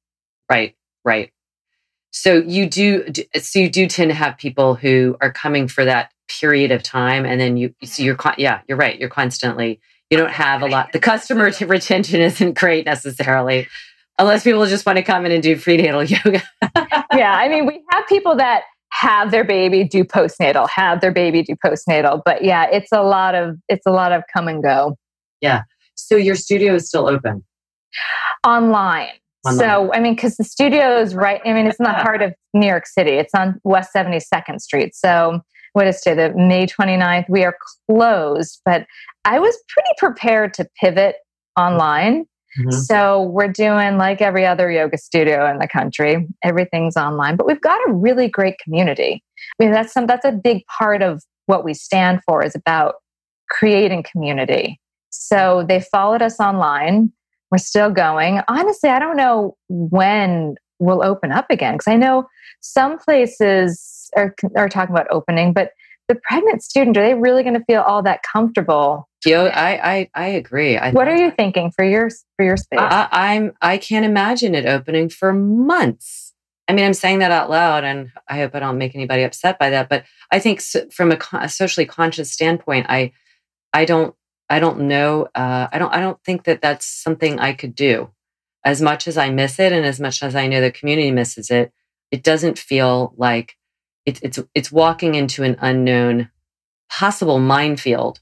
Right. 0.51 0.75
Right. 1.05 1.31
So 2.11 2.39
you 2.39 2.69
do. 2.69 3.05
So 3.37 3.59
you 3.59 3.69
do 3.69 3.87
tend 3.87 4.11
to 4.11 4.15
have 4.15 4.37
people 4.37 4.75
who 4.75 5.15
are 5.21 5.31
coming 5.31 5.69
for 5.69 5.85
that 5.85 6.11
period 6.39 6.71
of 6.71 6.83
time, 6.83 7.25
and 7.25 7.39
then 7.39 7.57
you. 7.57 7.73
So 7.83 8.03
you're. 8.03 8.17
Yeah, 8.37 8.61
you're 8.67 8.77
right. 8.77 8.99
You're 8.99 9.09
constantly 9.09 9.79
you 10.09 10.17
don't 10.17 10.31
have 10.31 10.61
a 10.61 10.67
lot. 10.67 10.91
The 10.91 10.99
customer 10.99 11.45
retention 11.61 12.21
isn't 12.21 12.53
great 12.57 12.85
necessarily, 12.85 13.67
unless 14.19 14.43
people 14.43 14.65
just 14.67 14.85
want 14.85 14.97
to 14.97 15.03
come 15.03 15.25
in 15.25 15.31
and 15.31 15.41
do 15.41 15.59
prenatal 15.59 16.03
yoga. 16.03 16.43
yeah, 17.13 17.33
I 17.33 17.49
mean, 17.49 17.65
we 17.65 17.83
have 17.91 18.05
people 18.07 18.35
that 18.35 18.63
have 18.89 19.31
their 19.31 19.43
baby 19.43 19.83
do 19.83 20.03
postnatal, 20.03 20.69
have 20.69 21.01
their 21.01 21.11
baby 21.11 21.41
do 21.41 21.55
postnatal, 21.65 22.21
but 22.23 22.43
yeah, 22.43 22.67
it's 22.71 22.91
a 22.91 23.01
lot 23.01 23.33
of 23.33 23.57
it's 23.67 23.85
a 23.87 23.91
lot 23.91 24.11
of 24.11 24.23
come 24.31 24.47
and 24.47 24.61
go. 24.61 24.95
Yeah. 25.41 25.63
So 25.95 26.15
your 26.15 26.35
studio 26.35 26.75
is 26.75 26.87
still 26.87 27.07
open 27.07 27.43
online. 28.45 29.09
Online. 29.45 29.59
So, 29.59 29.93
I 29.93 29.99
mean, 29.99 30.15
because 30.15 30.37
the 30.37 30.43
studio 30.43 30.97
is 30.99 31.15
right, 31.15 31.41
I 31.43 31.53
mean, 31.53 31.67
it's 31.67 31.79
in 31.79 31.83
the 31.83 31.91
heart 31.91 32.21
of 32.21 32.33
New 32.53 32.67
York 32.67 32.87
City. 32.87 33.11
It's 33.11 33.33
on 33.35 33.59
West 33.63 33.91
72nd 33.93 34.61
Street. 34.61 34.95
So, 34.95 35.41
what 35.73 35.87
is 35.87 36.01
today, 36.01 36.29
the 36.29 36.35
May 36.35 36.65
29th? 36.65 37.25
We 37.29 37.43
are 37.43 37.57
closed, 37.89 38.61
but 38.65 38.85
I 39.25 39.39
was 39.39 39.57
pretty 39.69 39.89
prepared 39.97 40.53
to 40.55 40.67
pivot 40.79 41.15
online. 41.59 42.25
Mm-hmm. 42.59 42.71
So 42.71 43.23
we're 43.23 43.51
doing 43.51 43.97
like 43.97 44.21
every 44.21 44.45
other 44.45 44.71
yoga 44.71 44.97
studio 44.97 45.49
in 45.49 45.57
the 45.57 45.67
country. 45.67 46.27
Everything's 46.43 46.95
online, 46.95 47.35
but 47.35 47.47
we've 47.47 47.61
got 47.61 47.79
a 47.87 47.91
really 47.91 48.27
great 48.27 48.59
community. 48.59 49.23
I 49.59 49.63
mean, 49.63 49.73
that's 49.73 49.91
some 49.91 50.05
that's 50.05 50.25
a 50.25 50.31
big 50.31 50.63
part 50.67 51.01
of 51.01 51.23
what 51.47 51.65
we 51.65 51.73
stand 51.73 52.21
for 52.25 52.43
is 52.43 52.55
about 52.55 52.95
creating 53.49 54.03
community. 54.03 54.79
So 55.09 55.65
they 55.67 55.81
followed 55.81 56.21
us 56.21 56.39
online. 56.39 57.11
We're 57.51 57.57
still 57.57 57.89
going. 57.89 58.41
Honestly, 58.47 58.89
I 58.89 58.99
don't 58.99 59.17
know 59.17 59.55
when 59.69 60.55
we'll 60.79 61.03
open 61.03 61.31
up 61.31 61.45
again 61.49 61.75
because 61.75 61.87
I 61.87 61.95
know 61.95 62.27
some 62.61 62.97
places 62.97 63.92
are, 64.15 64.35
are 64.55 64.69
talking 64.69 64.95
about 64.95 65.07
opening, 65.11 65.53
but 65.53 65.71
the 66.07 66.15
pregnant 66.15 66.63
student, 66.63 66.97
are 66.97 67.03
they 67.03 67.13
really 67.13 67.43
going 67.43 67.57
to 67.57 67.63
feel 67.65 67.81
all 67.81 68.03
that 68.03 68.21
comfortable? 68.23 69.07
Yeah, 69.25 69.43
I, 69.43 69.91
I, 69.91 70.09
I 70.13 70.27
agree. 70.27 70.77
I 70.77 70.91
what 70.91 71.07
are 71.07 71.15
you 71.15 71.31
thinking 71.31 71.71
for 71.71 71.85
your 71.85 72.09
for 72.35 72.43
your 72.43 72.57
space? 72.57 72.79
I, 72.81 73.07
I'm 73.11 73.53
I 73.61 73.77
can't 73.77 74.05
imagine 74.05 74.53
it 74.53 74.65
opening 74.65 75.09
for 75.09 75.31
months. 75.31 76.33
I 76.67 76.73
mean, 76.73 76.85
I'm 76.85 76.93
saying 76.93 77.19
that 77.19 77.31
out 77.31 77.49
loud, 77.49 77.83
and 77.83 78.11
I 78.27 78.37
hope 78.37 78.55
I 78.55 78.59
don't 78.59 78.77
make 78.77 78.95
anybody 78.95 79.23
upset 79.23 79.59
by 79.59 79.69
that. 79.71 79.89
But 79.89 80.05
I 80.31 80.39
think 80.39 80.61
from 80.91 81.11
a, 81.11 81.17
a 81.33 81.49
socially 81.49 81.85
conscious 81.85 82.31
standpoint, 82.31 82.87
I 82.89 83.13
I 83.73 83.85
don't 83.85 84.13
I 84.49 84.59
don't 84.59 84.81
know 84.81 85.27
uh, 85.35 85.67
I 85.71 85.79
don't 85.79 85.93
I 85.93 86.01
don't 86.01 86.21
think 86.25 86.43
that 86.43 86.61
that's 86.61 86.85
something 86.85 87.39
I 87.39 87.53
could 87.53 87.75
do. 87.75 88.09
As 88.65 88.81
much 88.81 89.07
as 89.07 89.17
I 89.17 89.29
miss 89.29 89.59
it, 89.59 89.71
and 89.71 89.85
as 89.85 89.99
much 89.99 90.21
as 90.21 90.35
I 90.35 90.47
know 90.47 90.59
the 90.61 90.71
community 90.71 91.11
misses 91.11 91.49
it, 91.49 91.71
it 92.11 92.23
doesn't 92.23 92.59
feel 92.59 93.13
like 93.17 93.55
it's 94.05 94.19
it's 94.21 94.39
it's 94.53 94.71
walking 94.71 95.15
into 95.15 95.43
an 95.43 95.57
unknown 95.61 96.29
possible 96.89 97.39
minefield. 97.39 98.19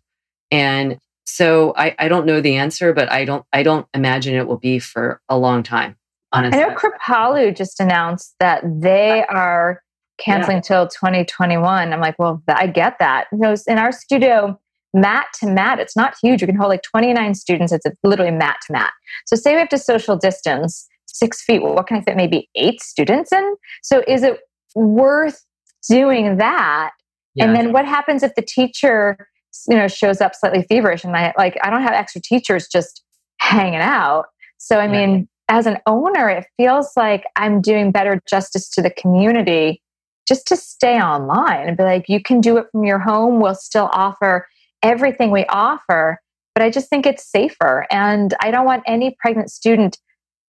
And 0.52 1.00
so 1.26 1.74
I, 1.78 1.96
I 1.98 2.08
don't 2.08 2.26
know 2.26 2.42
the 2.42 2.56
answer 2.56 2.94
but 2.94 3.12
i 3.12 3.26
don't 3.26 3.46
i 3.54 3.64
don't 3.64 3.88
imagine 3.94 4.36
it 4.36 4.48
will 4.48 4.58
be 4.58 4.80
for 4.80 5.22
a 5.30 5.38
long 5.38 5.64
time 5.64 5.96
honestly 6.34 6.62
i 6.62 6.68
know 6.68 6.76
kripalu 6.76 7.56
just 7.56 7.80
announced 7.80 8.36
that 8.40 8.64
they 8.66 9.24
are 9.26 9.82
canceling 10.18 10.58
yeah. 10.58 10.62
till 10.62 10.88
2021 10.88 11.94
i'm 11.94 12.00
like 12.00 12.18
well 12.20 12.44
i 12.48 12.68
get 12.68 12.98
that. 13.00 13.28
You 13.32 13.40
know 13.40 13.56
in 13.68 13.78
our 13.78 13.92
studio 13.92 14.60
mat 14.94 15.28
to 15.40 15.48
mat 15.48 15.80
it's 15.80 15.96
not 15.96 16.16
huge. 16.22 16.42
You 16.42 16.48
can 16.48 16.56
hold 16.56 16.70
like 16.70 16.84
29 16.84 17.34
students. 17.36 17.72
It's 17.72 17.86
literally 18.04 18.32
mat 18.32 18.58
to 18.68 18.74
mat. 18.74 18.92
So 19.26 19.38
say 19.38 19.54
we 19.54 19.60
have 19.60 19.70
to 19.70 19.78
social 19.78 20.18
distance 20.18 20.88
six 21.06 21.42
feet. 21.42 21.62
What 21.62 21.88
can 21.88 21.98
i 21.98 22.02
fit 22.02 22.18
maybe 22.18 22.50
eight 22.56 22.82
students 22.82 23.32
in? 23.32 23.56
So 23.82 24.04
is 24.08 24.24
it 24.24 24.40
worth 24.76 25.44
doing 25.88 26.38
that. 26.38 26.92
Yeah. 27.34 27.46
and 27.46 27.56
then 27.56 27.72
what 27.72 27.86
happens 27.86 28.24
if 28.24 28.36
the 28.36 28.42
teacher 28.42 29.30
you 29.70 29.76
know 29.78 29.88
shows 29.88 30.22
up 30.22 30.34
slightly 30.36 30.64
feverish 30.64 31.04
and 31.04 31.16
i 31.16 31.34
like 31.38 31.58
i 31.64 31.70
don't 31.70 31.82
have 31.82 31.94
extra 31.94 32.22
teachers 32.22 32.68
just 32.68 33.04
hanging 33.40 33.80
out. 33.80 34.26
So 34.58 34.80
i 34.80 34.88
mean 34.88 35.28
as 35.50 35.66
an 35.66 35.78
owner 35.88 36.30
it 36.30 36.46
feels 36.58 36.92
like 36.96 37.26
i'm 37.36 37.62
doing 37.62 37.92
better 37.92 38.22
justice 38.30 38.70
to 38.72 38.82
the 38.82 38.90
community 38.92 39.82
just 40.28 40.48
to 40.48 40.56
stay 40.56 41.02
online 41.02 41.68
and 41.68 41.78
be 41.78 41.84
like 41.84 42.08
you 42.08 42.22
can 42.22 42.42
do 42.42 42.58
it 42.58 42.68
from 42.72 42.84
your 42.86 43.00
home. 43.00 43.42
We'll 43.42 43.56
still 43.56 43.90
offer 43.92 44.48
everything 44.84 45.32
we 45.32 45.46
offer 45.46 46.20
but 46.54 46.64
i 46.64 46.70
just 46.70 46.90
think 46.90 47.06
it's 47.06 47.26
safer. 47.30 47.86
And 47.92 48.34
i 48.42 48.52
don't 48.52 48.66
want 48.66 48.84
any 48.86 49.16
pregnant 49.20 49.52
student 49.52 49.98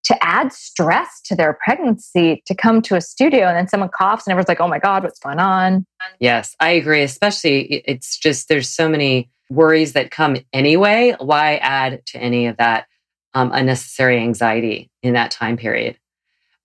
to 0.04 0.24
add 0.24 0.52
stress 0.52 1.20
to 1.24 1.36
their 1.36 1.58
pregnancy 1.64 2.42
to 2.46 2.54
come 2.54 2.82
to 2.82 2.96
a 2.96 3.00
studio 3.00 3.46
and 3.46 3.56
then 3.56 3.68
someone 3.68 3.88
coughs 3.88 4.26
and 4.26 4.32
everyone's 4.32 4.48
like, 4.48 4.60
oh 4.60 4.68
my 4.68 4.78
God, 4.78 5.04
what's 5.04 5.20
going 5.20 5.38
on? 5.38 5.86
Yes, 6.18 6.56
I 6.60 6.70
agree. 6.70 7.02
Especially, 7.02 7.82
it's 7.86 8.18
just 8.18 8.48
there's 8.48 8.68
so 8.68 8.88
many 8.88 9.30
worries 9.50 9.92
that 9.92 10.10
come 10.10 10.36
anyway. 10.52 11.14
Why 11.18 11.56
add 11.56 12.04
to 12.06 12.18
any 12.18 12.46
of 12.46 12.56
that 12.56 12.86
um, 13.34 13.50
unnecessary 13.52 14.18
anxiety 14.18 14.90
in 15.02 15.14
that 15.14 15.30
time 15.30 15.56
period? 15.56 15.98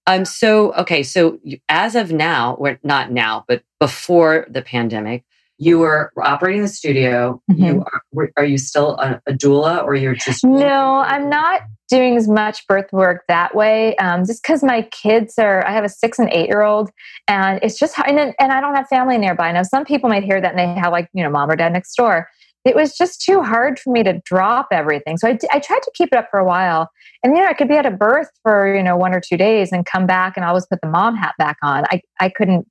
Um, 0.08 0.24
so, 0.24 0.74
okay, 0.74 1.04
so 1.04 1.40
as 1.68 1.96
of 1.96 2.12
now, 2.14 2.56
we're 2.60 2.80
not 2.82 3.12
now, 3.12 3.44
but 3.48 3.64
before 3.80 4.48
the 4.50 4.62
pandemic, 4.62 5.26
you 5.58 5.80
were 5.80 6.12
operating 6.22 6.62
the 6.62 6.68
studio. 6.68 7.42
Mm-hmm. 7.50 7.64
You 7.64 7.86
are, 8.16 8.32
are 8.38 8.46
you 8.46 8.58
still 8.58 8.98
a, 8.98 9.22
a 9.28 9.34
doula 9.34 9.84
or 9.84 9.96
you're 9.96 10.16
just? 10.16 10.44
No, 10.44 11.04
I'm 11.06 11.30
not 11.30 11.62
doing 11.90 12.18
as 12.18 12.28
much 12.28 12.66
birth 12.68 12.92
work 12.92 13.24
that 13.28 13.56
way 13.56 13.96
um, 13.98 14.26
just 14.26 14.44
because 14.44 14.64
my 14.64 14.82
kids 14.82 15.36
are 15.38 15.66
i 15.66 15.72
have 15.72 15.84
a 15.84 15.90
six 15.90 16.20
and 16.20 16.30
eight 16.32 16.48
year 16.48 16.62
old 16.62 16.90
and 17.28 17.60
it's 17.62 17.80
just 17.80 17.98
and, 18.00 18.20
and 18.20 18.52
i 18.52 18.60
don't 18.60 18.76
have 18.76 18.88
family 18.88 19.18
nearby 19.18 19.52
now 19.52 19.64
some 19.64 19.86
people 19.86 20.10
might 20.10 20.24
hear 20.24 20.42
that 20.42 20.54
and 20.54 20.60
they 20.60 20.80
have 20.80 20.92
like 20.92 21.10
you 21.14 21.24
know 21.24 21.30
mom 21.30 21.50
or 21.50 21.56
dad 21.56 21.72
next 21.72 21.96
door 21.96 22.28
it 22.66 22.76
was 22.76 22.98
just 22.98 23.22
too 23.22 23.42
hard 23.42 23.80
for 23.80 23.94
me 23.94 24.04
to 24.04 24.20
drop 24.26 24.68
everything 24.72 25.18
so 25.18 25.30
I, 25.30 25.38
I 25.52 25.60
tried 25.60 25.82
to 25.84 25.92
keep 25.94 26.10
it 26.12 26.18
up 26.18 26.28
for 26.30 26.40
a 26.40 26.46
while 26.46 26.90
and 27.24 27.36
you 27.36 27.42
know 27.42 27.48
i 27.48 27.54
could 27.54 27.70
be 27.70 27.76
at 27.76 27.86
a 27.86 27.92
birth 27.92 28.30
for 28.44 28.76
you 28.76 28.84
know 28.84 28.98
one 28.98 29.14
or 29.14 29.22
two 29.22 29.38
days 29.38 29.72
and 29.72 29.86
come 29.86 30.06
back 30.06 30.36
and 30.36 30.46
always 30.46 30.66
put 30.66 30.82
the 30.82 30.90
mom 30.90 31.16
hat 31.16 31.36
back 31.38 31.58
on 31.64 31.86
i, 31.90 32.02
I 32.20 32.30
couldn't 32.30 32.68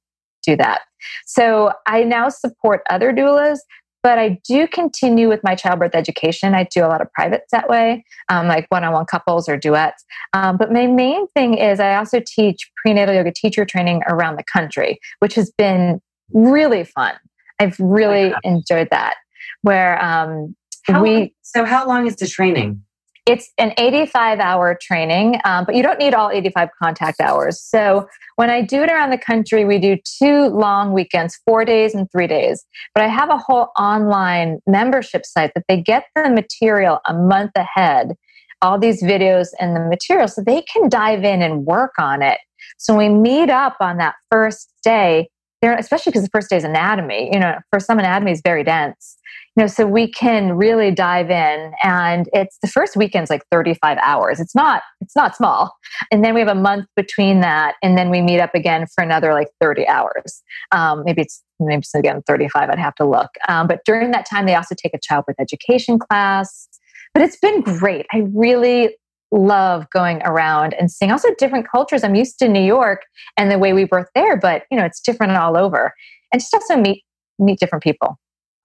do 0.47 0.57
that 0.57 0.83
so 1.27 1.73
i 1.87 2.03
now 2.03 2.29
support 2.29 2.83
other 2.89 3.13
doulas 3.13 3.59
but 4.07 4.21
I 4.21 4.39
do 4.47 4.69
continue 4.69 5.29
with 5.29 5.41
my 5.43 5.57
childbirth 5.57 5.97
education. 5.97 6.55
I 6.55 6.69
do 6.73 6.85
a 6.85 6.87
lot 6.87 7.01
of 7.01 7.13
privates 7.13 7.47
that 7.51 7.69
way, 7.69 8.05
um, 8.29 8.47
like 8.47 8.67
one 8.69 8.85
on 8.85 8.93
one 8.93 9.05
couples 9.05 9.49
or 9.49 9.57
duets. 9.57 10.05
Um, 10.33 10.57
but 10.57 10.71
my 10.71 10.87
main 10.87 11.27
thing 11.35 11.59
is 11.59 11.81
I 11.81 11.97
also 11.97 12.23
teach 12.25 12.71
prenatal 12.77 13.17
yoga 13.17 13.33
teacher 13.33 13.65
training 13.65 14.03
around 14.07 14.37
the 14.37 14.45
country, 14.45 15.01
which 15.19 15.35
has 15.35 15.51
been 15.59 16.01
really 16.33 16.85
fun. 16.85 17.15
I've 17.59 17.77
really 17.81 18.33
enjoyed 18.45 18.91
that. 18.93 19.17
Where 19.63 20.01
um, 20.01 20.55
how 20.85 21.03
we. 21.03 21.17
Long, 21.17 21.31
so, 21.43 21.65
how 21.65 21.89
long 21.89 22.07
is 22.07 22.15
the 22.15 22.29
training? 22.29 22.85
It's 23.27 23.51
an 23.59 23.75
85 23.77 24.39
hour 24.39 24.79
training, 24.81 25.41
um, 25.45 25.65
but 25.65 25.75
you 25.75 25.83
don't 25.83 25.99
need 25.99 26.15
all 26.15 26.31
85 26.31 26.69
contact 26.81 27.21
hours. 27.21 27.61
So 27.61 28.09
when 28.37 28.51
I 28.51 28.62
do 28.62 28.85
it 28.85 28.89
around 28.89 29.11
the 29.11 29.19
country, 29.19 29.65
we 29.65 29.81
do 29.81 29.97
two 30.21 30.47
long 30.47 30.93
weekends, 30.93 31.37
four 31.45 31.65
days 31.65 31.93
and 31.93 32.09
three 32.12 32.29
days. 32.29 32.65
But 32.95 33.03
I 33.03 33.09
have 33.09 33.29
a 33.29 33.37
whole 33.37 33.71
online 33.77 34.61
membership 34.69 35.27
site 35.27 35.51
that 35.57 35.65
they 35.69 35.83
get 35.83 36.05
the 36.15 36.31
material 36.31 37.01
a 37.05 37.15
month 37.15 37.51
ahead, 37.57 38.15
all 38.62 38.79
these 38.79 39.03
videos 39.03 39.49
and 39.59 39.75
the 39.75 39.81
material, 39.81 40.29
so 40.29 40.41
they 40.41 40.62
can 40.62 40.89
dive 40.89 41.25
in 41.25 41.43
and 41.43 41.67
work 41.67 41.95
on 41.99 42.23
it. 42.23 42.39
So 42.79 42.97
we 42.97 43.09
meet 43.09 43.51
up 43.51 43.77
on 43.81 43.99
that 43.99 44.15
first 44.31 44.73
day, 44.85 45.31
especially 45.62 46.11
because 46.11 46.23
the 46.23 46.31
first 46.31 46.49
day 46.49 46.59
is 46.59 46.65
anatomy, 46.65 47.31
you 47.33 47.41
know, 47.41 47.57
for 47.71 47.81
some 47.81 47.99
anatomy 47.99 48.31
is 48.31 48.41
very 48.41 48.62
dense 48.62 49.17
know 49.62 49.66
so 49.66 49.87
we 49.87 50.07
can 50.07 50.57
really 50.57 50.90
dive 50.90 51.31
in 51.31 51.73
and 51.83 52.29
it's 52.33 52.59
the 52.61 52.69
first 52.69 52.97
weekend's 52.97 53.31
like 53.31 53.42
35 53.51 53.97
hours. 54.03 54.38
It's 54.38 54.55
not 54.55 54.83
it's 55.01 55.16
not 55.16 55.35
small. 55.35 55.75
And 56.11 56.23
then 56.23 56.35
we 56.35 56.40
have 56.40 56.49
a 56.49 56.55
month 56.55 56.87
between 56.95 57.40
that 57.40 57.77
and 57.83 57.97
then 57.97 58.11
we 58.11 58.21
meet 58.21 58.38
up 58.38 58.55
again 58.55 58.87
for 58.95 59.03
another 59.03 59.33
like 59.33 59.49
30 59.61 59.88
hours. 59.88 60.42
Um, 60.73 61.03
maybe 61.05 61.23
it's 61.23 61.42
maybe 61.59 61.79
it's 61.79 61.95
again 61.95 62.23
35 62.27 62.69
i'd 62.69 62.79
have 62.79 62.95
to 62.97 63.07
look. 63.07 63.31
Um, 63.49 63.66
but 63.66 63.81
during 63.87 64.11
that 64.11 64.27
time 64.29 64.45
they 64.45 64.55
also 64.55 64.75
take 64.75 64.92
a 64.95 65.01
childbirth 65.01 65.37
education 65.40 65.99
class. 65.99 66.69
But 67.14 67.23
it's 67.23 67.38
been 67.38 67.62
great. 67.62 68.05
I 68.12 68.25
really 68.35 68.95
love 69.33 69.88
going 69.90 70.21
around 70.25 70.75
and 70.75 70.90
seeing 70.90 71.11
also 71.11 71.29
different 71.38 71.66
cultures. 71.69 72.05
I'm 72.05 72.14
used 72.14 72.38
to 72.40 72.49
new 72.49 72.61
york 72.61 73.03
and 73.38 73.51
the 73.51 73.59
way 73.59 73.73
we 73.73 73.85
birth 73.85 74.09
there 74.14 74.37
but 74.37 74.64
you 74.71 74.77
know 74.77 74.85
it's 74.85 75.01
different 75.01 75.33
all 75.33 75.57
over. 75.57 75.95
And 76.31 76.42
just 76.42 76.53
also 76.53 76.77
meet 76.77 77.05
meet 77.38 77.59
different 77.59 77.83
people. 77.83 78.19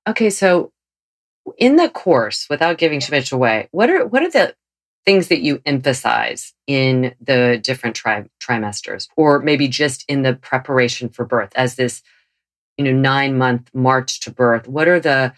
Okay 0.06 0.30
so 0.30 0.74
in 1.58 1.76
the 1.76 1.90
course, 1.90 2.48
without 2.50 2.78
giving 2.78 3.00
too 3.00 3.16
much 3.16 3.32
away, 3.32 3.68
what 3.72 3.90
are 3.90 4.06
what 4.06 4.24
are 4.24 4.30
the 4.30 4.56
things 5.06 5.30
that 5.30 5.42
you 5.42 5.62
emphasize 5.66 6.54
in 6.68 7.16
the 7.20 7.60
different 7.64 7.96
tri- 7.96 8.30
trimesters, 8.40 9.08
or 9.18 9.40
maybe 9.40 9.68
just 9.68 10.06
in 10.08 10.22
the 10.22 10.36
preparation 10.36 11.10
for 11.10 11.26
birth 11.26 11.52
as 11.56 11.76
this, 11.76 12.04
you 12.78 12.86
know, 12.86 12.92
nine 12.92 13.38
month 13.38 13.70
march 13.74 14.20
to 14.22 14.32
birth? 14.32 14.68
What 14.68 14.88
are 14.88 15.00
the 15.00 15.34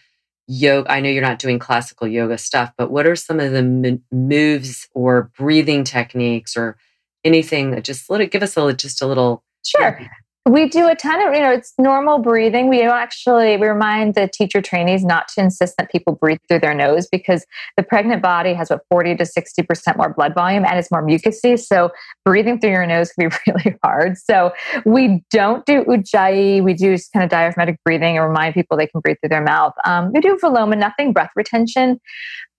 yoga? 0.48 0.92
I 0.92 1.00
know 1.00 1.10
you're 1.10 1.22
not 1.22 1.40
doing 1.40 1.60
classical 1.60 2.08
yoga 2.08 2.38
stuff, 2.38 2.74
but 2.78 2.92
what 2.92 3.08
are 3.08 3.16
some 3.16 3.40
of 3.40 3.52
the 3.52 3.60
m- 3.60 4.04
moves 4.12 4.88
or 4.94 5.32
breathing 5.38 5.84
techniques 5.84 6.58
or 6.58 6.78
anything 7.24 7.72
that 7.72 7.86
just 7.86 8.10
let 8.10 8.22
it 8.22 8.32
give 8.32 8.44
us 8.44 8.58
a 8.58 8.74
just 8.74 9.02
a 9.02 9.08
little 9.08 9.44
Sure. 9.66 9.98
We 10.46 10.68
do 10.68 10.90
a 10.90 10.96
ton 10.96 11.26
of, 11.26 11.34
you 11.34 11.40
know, 11.40 11.52
it's 11.52 11.74
normal 11.80 12.20
breathing. 12.20 12.68
We 12.68 12.82
actually, 12.84 13.56
we 13.56 13.66
remind 13.66 14.16
the 14.16 14.28
teacher 14.28 14.62
trainees 14.62 15.06
not 15.06 15.30
to 15.30 15.42
insist 15.42 15.76
that 15.78 15.90
people 15.90 16.16
breathe 16.16 16.40
through 16.50 16.60
their 16.60 16.74
nose 16.74 17.08
because 17.10 17.46
the 17.78 17.84
pregnant 17.84 18.22
body 18.22 18.54
has 18.54 18.70
what 18.70 18.82
40 18.90 19.16
to 19.16 19.24
60% 19.24 19.96
more 19.96 20.14
blood 20.14 20.34
volume 20.34 20.66
and 20.66 20.78
it's 20.78 20.92
more 20.92 21.02
mucousy. 21.02 21.58
So 21.58 21.92
breathing 22.26 22.60
through 22.60 22.72
your 22.72 22.86
nose 22.86 23.14
can 23.14 23.30
be 23.30 23.36
really 23.54 23.78
hard. 23.84 24.18
So 24.18 24.52
we 24.86 25.24
don't 25.32 25.66
do 25.66 25.86
ujjayi. 25.86 26.62
We 26.62 26.74
do 26.74 26.98
kind 27.14 27.24
of 27.24 27.30
diaphragmatic 27.30 27.80
breathing 27.86 28.18
and 28.18 28.28
remind 28.28 28.54
people 28.54 28.76
they 28.76 28.88
can 28.88 29.00
breathe 29.00 29.18
through 29.22 29.30
their 29.30 29.44
mouth. 29.44 29.74
Um, 29.86 30.12
we 30.12 30.20
do 30.20 30.38
viloma, 30.44 30.78
nothing 30.78 31.14
breath 31.14 31.32
retention 31.38 32.02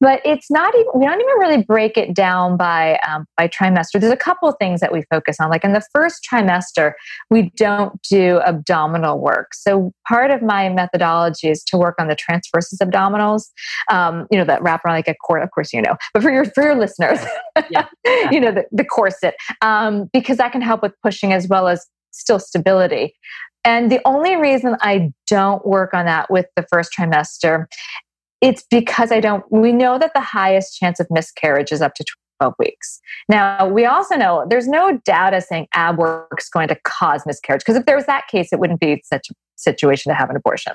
but 0.05 0.21
it's 0.23 0.51
not 0.51 0.75
even 0.75 0.87
we 0.95 1.07
don't 1.07 1.19
even 1.19 1.38
really 1.38 1.62
break 1.62 1.97
it 1.97 2.12
down 2.12 2.59
by 2.59 2.99
um, 3.09 3.25
by 3.38 3.49
trimester 3.49 3.99
there's 3.99 4.12
a 4.12 4.17
couple 4.17 4.47
of 4.47 4.55
things 4.59 4.81
that 4.81 4.93
we 4.93 5.03
focus 5.11 5.38
on 5.40 5.49
like 5.49 5.64
in 5.64 5.73
the 5.73 5.83
first 5.95 6.27
trimester 6.31 6.93
we 7.31 7.51
don't 7.57 8.01
do 8.03 8.38
abdominal 8.45 9.19
work 9.19 9.55
so 9.55 9.93
part 10.07 10.31
of 10.31 10.43
my 10.43 10.69
methodology 10.69 11.49
is 11.49 11.64
to 11.64 11.79
work 11.79 11.95
on 11.99 12.07
the 12.07 12.17
transversus 12.17 12.77
abdominals 12.83 13.47
um, 13.90 14.27
you 14.31 14.37
know 14.37 14.45
that 14.45 14.62
wrap 14.62 14.85
around 14.85 14.95
like 14.95 15.09
a 15.09 15.14
cord 15.14 15.43
of 15.43 15.51
course 15.53 15.73
you 15.73 15.81
know 15.81 15.97
but 16.12 16.23
for 16.23 16.31
your 16.31 16.45
for 16.45 16.62
your 16.62 16.75
listeners 16.75 17.19
yeah. 17.71 17.87
Yeah. 18.05 18.31
you 18.31 18.40
know 18.40 18.53
the, 18.53 18.67
the 18.71 18.85
corset 18.85 19.35
um, 19.62 20.11
because 20.12 20.37
that 20.37 20.53
can 20.53 20.61
help 20.61 20.83
with 20.83 20.93
pushing 21.03 21.33
as 21.33 21.49
well 21.49 21.67
as 21.67 21.87
still 22.11 22.38
stability 22.38 23.14
and 23.64 23.90
the 23.90 24.01
only 24.05 24.37
reason 24.37 24.77
I 24.83 25.11
don't 25.27 25.67
work 25.67 25.95
on 25.95 26.05
that 26.05 26.31
with 26.31 26.45
the 26.55 26.67
first 26.71 26.93
trimester 26.97 27.64
it's 28.44 28.64
because 28.70 29.11
I 29.11 29.20
don't, 29.20 29.44
we 29.50 29.72
know 29.72 29.98
that 29.98 30.12
the 30.14 30.20
highest 30.20 30.78
chance 30.78 31.00
of 31.00 31.07
miscarriage 31.11 31.72
is 31.72 31.80
up 31.80 31.94
to 31.94 32.04
12 32.40 32.54
weeks. 32.59 33.00
Now, 33.28 33.66
we 33.66 33.87
also 33.87 34.16
know 34.16 34.44
there's 34.48 34.68
no 34.68 35.00
data 35.04 35.40
saying 35.40 35.66
ab 35.72 35.96
work 35.96 36.37
is 36.38 36.48
going 36.50 36.68
to 36.68 36.76
cause 36.85 37.24
miscarriage, 37.26 37.61
because 37.61 37.76
if 37.76 37.87
there 37.87 37.96
was 37.96 38.07
that 38.07 38.28
case, 38.28 38.52
it 38.52 38.59
wouldn't 38.59 38.80
be 38.80 39.02
such 39.04 39.30
a 39.30 39.35
situation 39.57 40.11
to 40.11 40.14
have 40.14 40.28
an 40.28 40.37
abortion. 40.37 40.74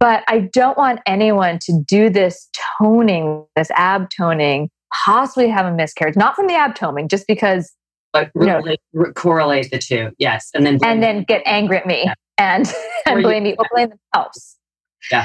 But 0.00 0.24
I 0.26 0.48
don't 0.52 0.78
want 0.78 1.00
anyone 1.06 1.58
to 1.62 1.84
do 1.86 2.08
this 2.08 2.48
toning, 2.80 3.44
this 3.56 3.70
ab 3.72 4.08
toning, 4.16 4.70
possibly 5.04 5.48
have 5.48 5.66
a 5.66 5.72
miscarriage, 5.72 6.16
not 6.16 6.34
from 6.34 6.46
the 6.46 6.54
ab 6.54 6.74
toning, 6.74 7.08
just 7.08 7.26
because. 7.26 7.72
But 8.12 8.30
relate, 8.34 8.80
you 8.92 9.02
know, 9.02 9.12
correlate 9.12 9.70
the 9.70 9.78
two, 9.78 10.10
yes, 10.18 10.48
and 10.54 10.64
then 10.64 10.78
and 10.82 11.02
then 11.02 11.24
get 11.24 11.42
angry 11.44 11.76
at 11.76 11.86
me 11.86 12.04
yeah. 12.06 12.14
and, 12.38 12.72
and 13.06 13.22
blame 13.22 13.42
me 13.42 13.54
or 13.58 13.66
blame 13.74 13.90
themselves. 13.90 14.56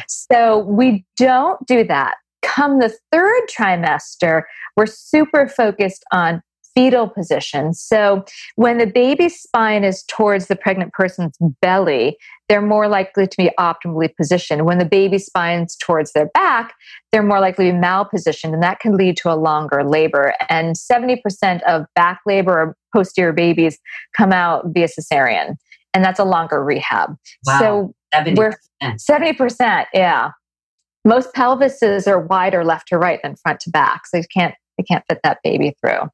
So 0.08 0.60
we 0.60 1.06
don't 1.18 1.66
do 1.68 1.84
that. 1.86 2.16
Come 2.42 2.80
the 2.80 2.96
third 3.12 3.44
trimester, 3.56 4.44
we're 4.76 4.88
super 4.88 5.48
focused 5.48 6.04
on 6.12 6.42
fetal 6.74 7.10
position. 7.10 7.74
So 7.74 8.24
when 8.56 8.78
the 8.78 8.88
baby's 8.88 9.40
spine 9.40 9.84
is 9.84 10.04
towards 10.04 10.48
the 10.48 10.56
pregnant 10.56 10.94
person's 10.94 11.38
belly, 11.62 12.18
they're 12.48 12.62
more 12.62 12.88
likely 12.88 13.28
to 13.28 13.38
be 13.38 13.52
optimally 13.60 14.10
positioned. 14.16 14.66
When 14.66 14.78
the 14.78 14.86
baby's 14.86 15.26
spine's 15.26 15.76
towards 15.76 16.14
their 16.14 16.28
back, 16.34 16.74
they're 17.12 17.24
more 17.24 17.40
likely 17.40 17.66
to 17.68 17.74
be 17.74 17.78
malpositioned, 17.78 18.54
and 18.54 18.64
that 18.64 18.80
can 18.80 18.96
lead 18.96 19.18
to 19.18 19.32
a 19.32 19.36
longer 19.36 19.84
labor. 19.84 20.34
And 20.50 20.76
70% 20.76 21.62
of 21.64 21.86
back 21.96 22.22
labor 22.26 22.52
or 22.52 22.78
posterior 22.94 23.34
babies 23.34 23.78
come 24.16 24.32
out 24.32 24.66
via 24.68 24.88
cesarean, 24.88 25.56
and 25.94 26.04
that's 26.04 26.20
a 26.20 26.24
longer 26.24 26.64
rehab. 26.64 27.16
Wow. 27.46 27.60
So 27.60 27.96
70%. 28.14 28.38
we're 28.38 28.54
70%, 28.84 29.86
yeah. 29.94 30.32
Most 31.04 31.34
pelvises 31.34 32.08
are 32.08 32.20
wider 32.20 32.64
left 32.64 32.90
to 32.90 32.98
right 32.98 33.20
than 33.24 33.36
front 33.36 33.60
to 33.62 33.70
back, 33.72 34.06
so 34.06 34.18
you 34.18 34.24
can't 34.34 34.54
you 34.78 34.86
can't 34.88 35.04
fit 35.10 35.20
that 35.24 35.40
baby 35.44 35.76
through. 35.82 36.10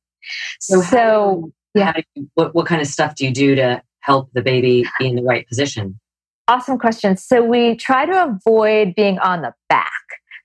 So, 0.60 0.82
so 0.82 1.52
you, 1.76 1.82
yeah. 1.82 1.94
You, 2.16 2.30
what 2.36 2.56
what 2.56 2.68
kind 2.68 2.82
of 2.82 2.88
stuff 2.88 3.16
do 3.16 3.26
you 3.26 3.34
do 3.34 3.56
to 3.56 3.82
help 4.00 4.30
the 4.34 4.42
baby 4.42 4.86
be 5.00 5.08
in 5.08 5.16
the 5.16 5.24
right 5.24 5.46
position? 5.48 6.00
Awesome 6.48 6.80
question. 6.80 7.18
So 7.18 7.44
we 7.44 7.76
try 7.76 8.06
to 8.06 8.38
avoid 8.38 8.96
being 8.96 9.20
on 9.20 9.42
the 9.42 9.54
back. 9.68 9.92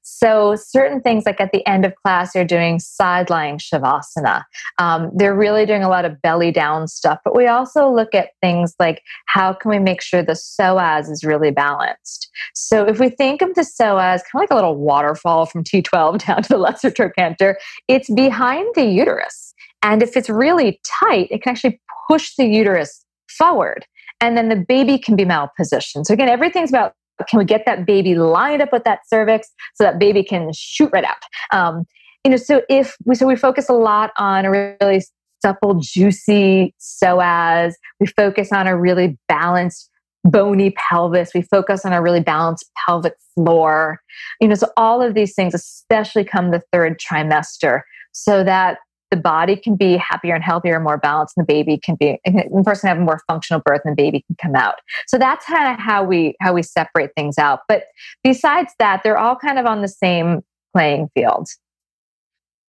So, 0.02 0.56
certain 0.56 1.00
things 1.00 1.24
like 1.24 1.40
at 1.40 1.52
the 1.52 1.66
end 1.66 1.84
of 1.84 1.94
class, 1.94 2.32
they're 2.32 2.44
doing 2.44 2.78
side 2.78 3.30
lying 3.30 3.58
shavasana. 3.58 4.42
Um, 4.78 5.10
they're 5.14 5.34
really 5.34 5.64
doing 5.64 5.82
a 5.82 5.88
lot 5.88 6.04
of 6.04 6.20
belly 6.22 6.50
down 6.50 6.88
stuff. 6.88 7.18
But 7.24 7.36
we 7.36 7.46
also 7.46 7.88
look 7.88 8.14
at 8.14 8.30
things 8.40 8.74
like 8.78 9.02
how 9.26 9.52
can 9.52 9.70
we 9.70 9.78
make 9.78 10.02
sure 10.02 10.22
the 10.22 10.32
psoas 10.32 11.10
is 11.10 11.24
really 11.24 11.50
balanced? 11.50 12.30
So, 12.54 12.84
if 12.84 12.98
we 12.98 13.10
think 13.10 13.42
of 13.42 13.54
the 13.54 13.62
psoas 13.62 14.20
kind 14.20 14.34
of 14.34 14.40
like 14.40 14.50
a 14.50 14.56
little 14.56 14.76
waterfall 14.76 15.46
from 15.46 15.64
T12 15.64 16.24
down 16.26 16.42
to 16.42 16.48
the 16.48 16.58
lesser 16.58 16.90
trochanter, 16.90 17.56
it's 17.88 18.10
behind 18.10 18.68
the 18.74 18.84
uterus. 18.84 19.54
And 19.82 20.02
if 20.02 20.16
it's 20.16 20.28
really 20.28 20.80
tight, 20.84 21.28
it 21.30 21.42
can 21.42 21.50
actually 21.50 21.80
push 22.08 22.34
the 22.36 22.44
uterus 22.44 23.04
forward 23.28 23.86
and 24.22 24.36
then 24.36 24.48
the 24.48 24.56
baby 24.56 24.98
can 24.98 25.16
be 25.16 25.24
malpositioned. 25.24 26.06
So 26.06 26.14
again, 26.14 26.28
everything's 26.28 26.70
about 26.70 26.94
can 27.28 27.38
we 27.38 27.44
get 27.44 27.64
that 27.66 27.86
baby 27.86 28.14
lined 28.14 28.62
up 28.62 28.72
with 28.72 28.84
that 28.84 29.00
cervix 29.06 29.48
so 29.74 29.84
that 29.84 29.98
baby 29.98 30.22
can 30.22 30.50
shoot 30.54 30.90
right 30.92 31.04
out? 31.04 31.16
Um, 31.52 31.84
you 32.24 32.30
know, 32.30 32.36
so 32.36 32.62
if 32.68 32.96
we 33.04 33.14
so 33.14 33.26
we 33.26 33.36
focus 33.36 33.68
a 33.68 33.72
lot 33.72 34.10
on 34.16 34.44
a 34.44 34.50
really 34.50 35.02
supple, 35.42 35.80
juicy 35.80 36.74
psoas. 36.80 37.72
We 38.00 38.06
focus 38.06 38.52
on 38.52 38.66
a 38.66 38.78
really 38.78 39.18
balanced 39.28 39.90
bony 40.24 40.70
pelvis. 40.70 41.34
We 41.34 41.42
focus 41.42 41.84
on 41.84 41.92
a 41.92 42.00
really 42.00 42.20
balanced 42.20 42.70
pelvic 42.86 43.14
floor. 43.34 44.00
You 44.40 44.48
know, 44.48 44.54
so 44.54 44.68
all 44.76 45.02
of 45.02 45.14
these 45.14 45.34
things, 45.34 45.52
especially 45.52 46.24
come 46.24 46.50
the 46.50 46.62
third 46.72 46.98
trimester, 46.98 47.80
so 48.12 48.44
that 48.44 48.78
the 49.12 49.16
body 49.18 49.56
can 49.56 49.76
be 49.76 49.98
happier 49.98 50.34
and 50.34 50.42
healthier 50.42 50.76
and 50.76 50.84
more 50.84 50.96
balanced 50.96 51.34
and 51.36 51.46
the 51.46 51.52
baby 51.52 51.78
can 51.78 51.96
be 51.96 52.18
the 52.24 52.62
person 52.64 52.88
have 52.88 52.96
a 52.96 53.00
more 53.00 53.20
functional 53.28 53.60
birth 53.62 53.82
and 53.84 53.92
the 53.92 54.02
baby 54.02 54.24
can 54.26 54.36
come 54.40 54.56
out 54.56 54.76
so 55.06 55.18
that's 55.18 55.44
kind 55.44 55.72
of 55.72 55.78
how 55.78 56.02
we 56.02 56.34
how 56.40 56.54
we 56.54 56.62
separate 56.62 57.10
things 57.14 57.36
out 57.38 57.60
but 57.68 57.84
besides 58.24 58.72
that 58.78 59.02
they're 59.04 59.18
all 59.18 59.36
kind 59.36 59.58
of 59.58 59.66
on 59.66 59.82
the 59.82 59.88
same 59.88 60.40
playing 60.74 61.08
field 61.14 61.46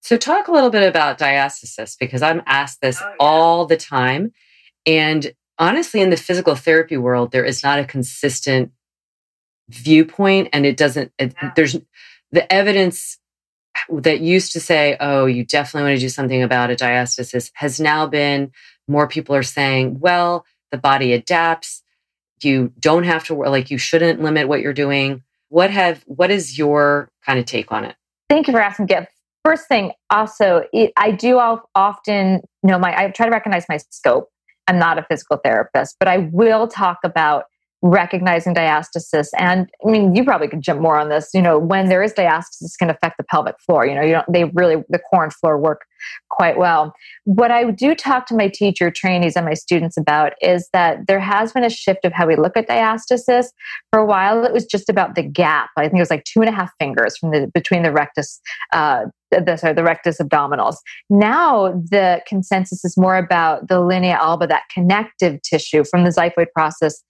so 0.01 0.17
talk 0.17 0.49
a 0.49 0.51
little 0.51 0.69
bit 0.69 0.87
about 0.87 1.17
diastasis 1.17 1.95
because 1.97 2.21
i'm 2.21 2.43
asked 2.45 2.81
this 2.81 3.01
oh, 3.01 3.07
yeah. 3.07 3.15
all 3.21 3.65
the 3.65 3.77
time 3.77 4.33
and 4.85 5.31
honestly 5.57 6.01
in 6.01 6.09
the 6.09 6.17
physical 6.17 6.55
therapy 6.55 6.97
world 6.97 7.31
there 7.31 7.45
is 7.45 7.63
not 7.63 7.79
a 7.79 7.85
consistent 7.85 8.69
viewpoint 9.69 10.49
and 10.51 10.65
it 10.65 10.75
doesn't 10.75 11.09
it, 11.17 11.33
yeah. 11.41 11.53
there's 11.55 11.77
the 12.33 12.51
evidence 12.51 13.17
that 13.89 14.21
used 14.21 14.51
to 14.53 14.59
say, 14.59 14.97
oh, 14.99 15.25
you 15.25 15.45
definitely 15.45 15.89
want 15.89 15.99
to 15.99 16.05
do 16.05 16.09
something 16.09 16.43
about 16.43 16.71
a 16.71 16.75
diastasis 16.75 17.51
has 17.55 17.79
now 17.79 18.07
been 18.07 18.51
more 18.87 19.07
people 19.07 19.35
are 19.35 19.43
saying, 19.43 19.99
well, 19.99 20.45
the 20.71 20.77
body 20.77 21.13
adapts. 21.13 21.81
You 22.41 22.73
don't 22.79 23.05
have 23.05 23.23
to, 23.25 23.35
like, 23.35 23.71
you 23.71 23.77
shouldn't 23.77 24.21
limit 24.21 24.47
what 24.47 24.59
you're 24.61 24.73
doing. 24.73 25.23
What 25.49 25.69
have, 25.71 26.03
what 26.07 26.29
is 26.29 26.57
your 26.57 27.09
kind 27.25 27.39
of 27.39 27.45
take 27.45 27.71
on 27.71 27.85
it? 27.85 27.95
Thank 28.29 28.47
you 28.47 28.53
for 28.53 28.59
asking, 28.59 28.87
Gift. 28.87 29.07
First 29.45 29.67
thing, 29.67 29.91
also, 30.09 30.63
it, 30.73 30.91
I 30.97 31.11
do 31.11 31.37
often, 31.37 32.41
you 32.63 32.69
know, 32.69 32.79
my, 32.79 32.97
I 32.97 33.09
try 33.11 33.25
to 33.25 33.31
recognize 33.31 33.65
my 33.69 33.77
scope. 33.89 34.29
I'm 34.67 34.79
not 34.79 34.97
a 34.97 35.05
physical 35.09 35.37
therapist, 35.37 35.97
but 35.99 36.07
I 36.07 36.29
will 36.31 36.67
talk 36.67 36.99
about 37.03 37.45
recognizing 37.83 38.55
diastasis. 38.55 39.27
And 39.37 39.69
i 39.85 39.91
mean 39.91 40.15
you 40.15 40.23
probably 40.23 40.47
could 40.47 40.61
jump 40.61 40.79
more 40.79 40.97
on 40.97 41.09
this 41.09 41.29
you 41.33 41.41
know 41.41 41.59
when 41.59 41.89
there 41.89 42.01
is 42.01 42.13
diastasis 42.13 42.77
can 42.79 42.89
affect 42.89 43.17
the 43.17 43.25
pelvic 43.25 43.59
floor. 43.59 43.85
You 43.85 43.93
know 43.93 44.01
you 44.01 44.13
don't 44.13 44.31
they 44.31 44.45
really 44.45 44.83
the 44.89 44.99
core 44.99 45.23
and 45.23 45.33
floor 45.33 45.59
work 45.59 45.81
quite 46.29 46.57
well. 46.57 46.93
What 47.25 47.51
i 47.51 47.69
do 47.69 47.93
talk 47.93 48.25
to 48.27 48.35
my 48.35 48.47
teacher 48.47 48.89
trainees 48.89 49.35
and 49.35 49.45
my 49.45 49.53
students 49.53 49.97
about 49.97 50.33
is 50.41 50.69
that 50.71 51.07
there 51.07 51.19
has 51.19 51.51
been 51.51 51.65
a 51.65 51.69
shift 51.69 52.05
of 52.05 52.13
how 52.13 52.25
we 52.25 52.37
look 52.37 52.55
at 52.55 52.69
diastasis. 52.69 53.47
For 53.91 53.99
a 53.99 54.05
while 54.05 54.45
it 54.45 54.53
was 54.53 54.65
just 54.65 54.89
about 54.89 55.15
the 55.15 55.23
gap. 55.23 55.69
I 55.77 55.83
think 55.83 55.95
it 55.95 55.99
was 55.99 56.09
like 56.09 56.23
two 56.23 56.39
and 56.39 56.49
a 56.49 56.53
half 56.53 56.71
fingers 56.79 57.17
from 57.17 57.31
the 57.31 57.51
between 57.53 57.83
the 57.83 57.91
rectus 57.91 58.39
uh, 58.71 59.05
the, 59.31 59.57
sorry, 59.57 59.73
the 59.73 59.83
rectus 59.83 60.19
abdominals. 60.19 60.75
Now 61.09 61.71
the 61.71 62.21
consensus 62.27 62.85
is 62.85 62.95
more 62.97 63.17
about 63.17 63.67
the 63.67 63.79
linea 63.79 64.17
alba, 64.21 64.47
that 64.47 64.63
connective 64.71 65.41
tissue 65.41 65.83
from 65.83 66.03
the 66.03 66.11
xiphoid 66.11 66.47
process 66.53 67.03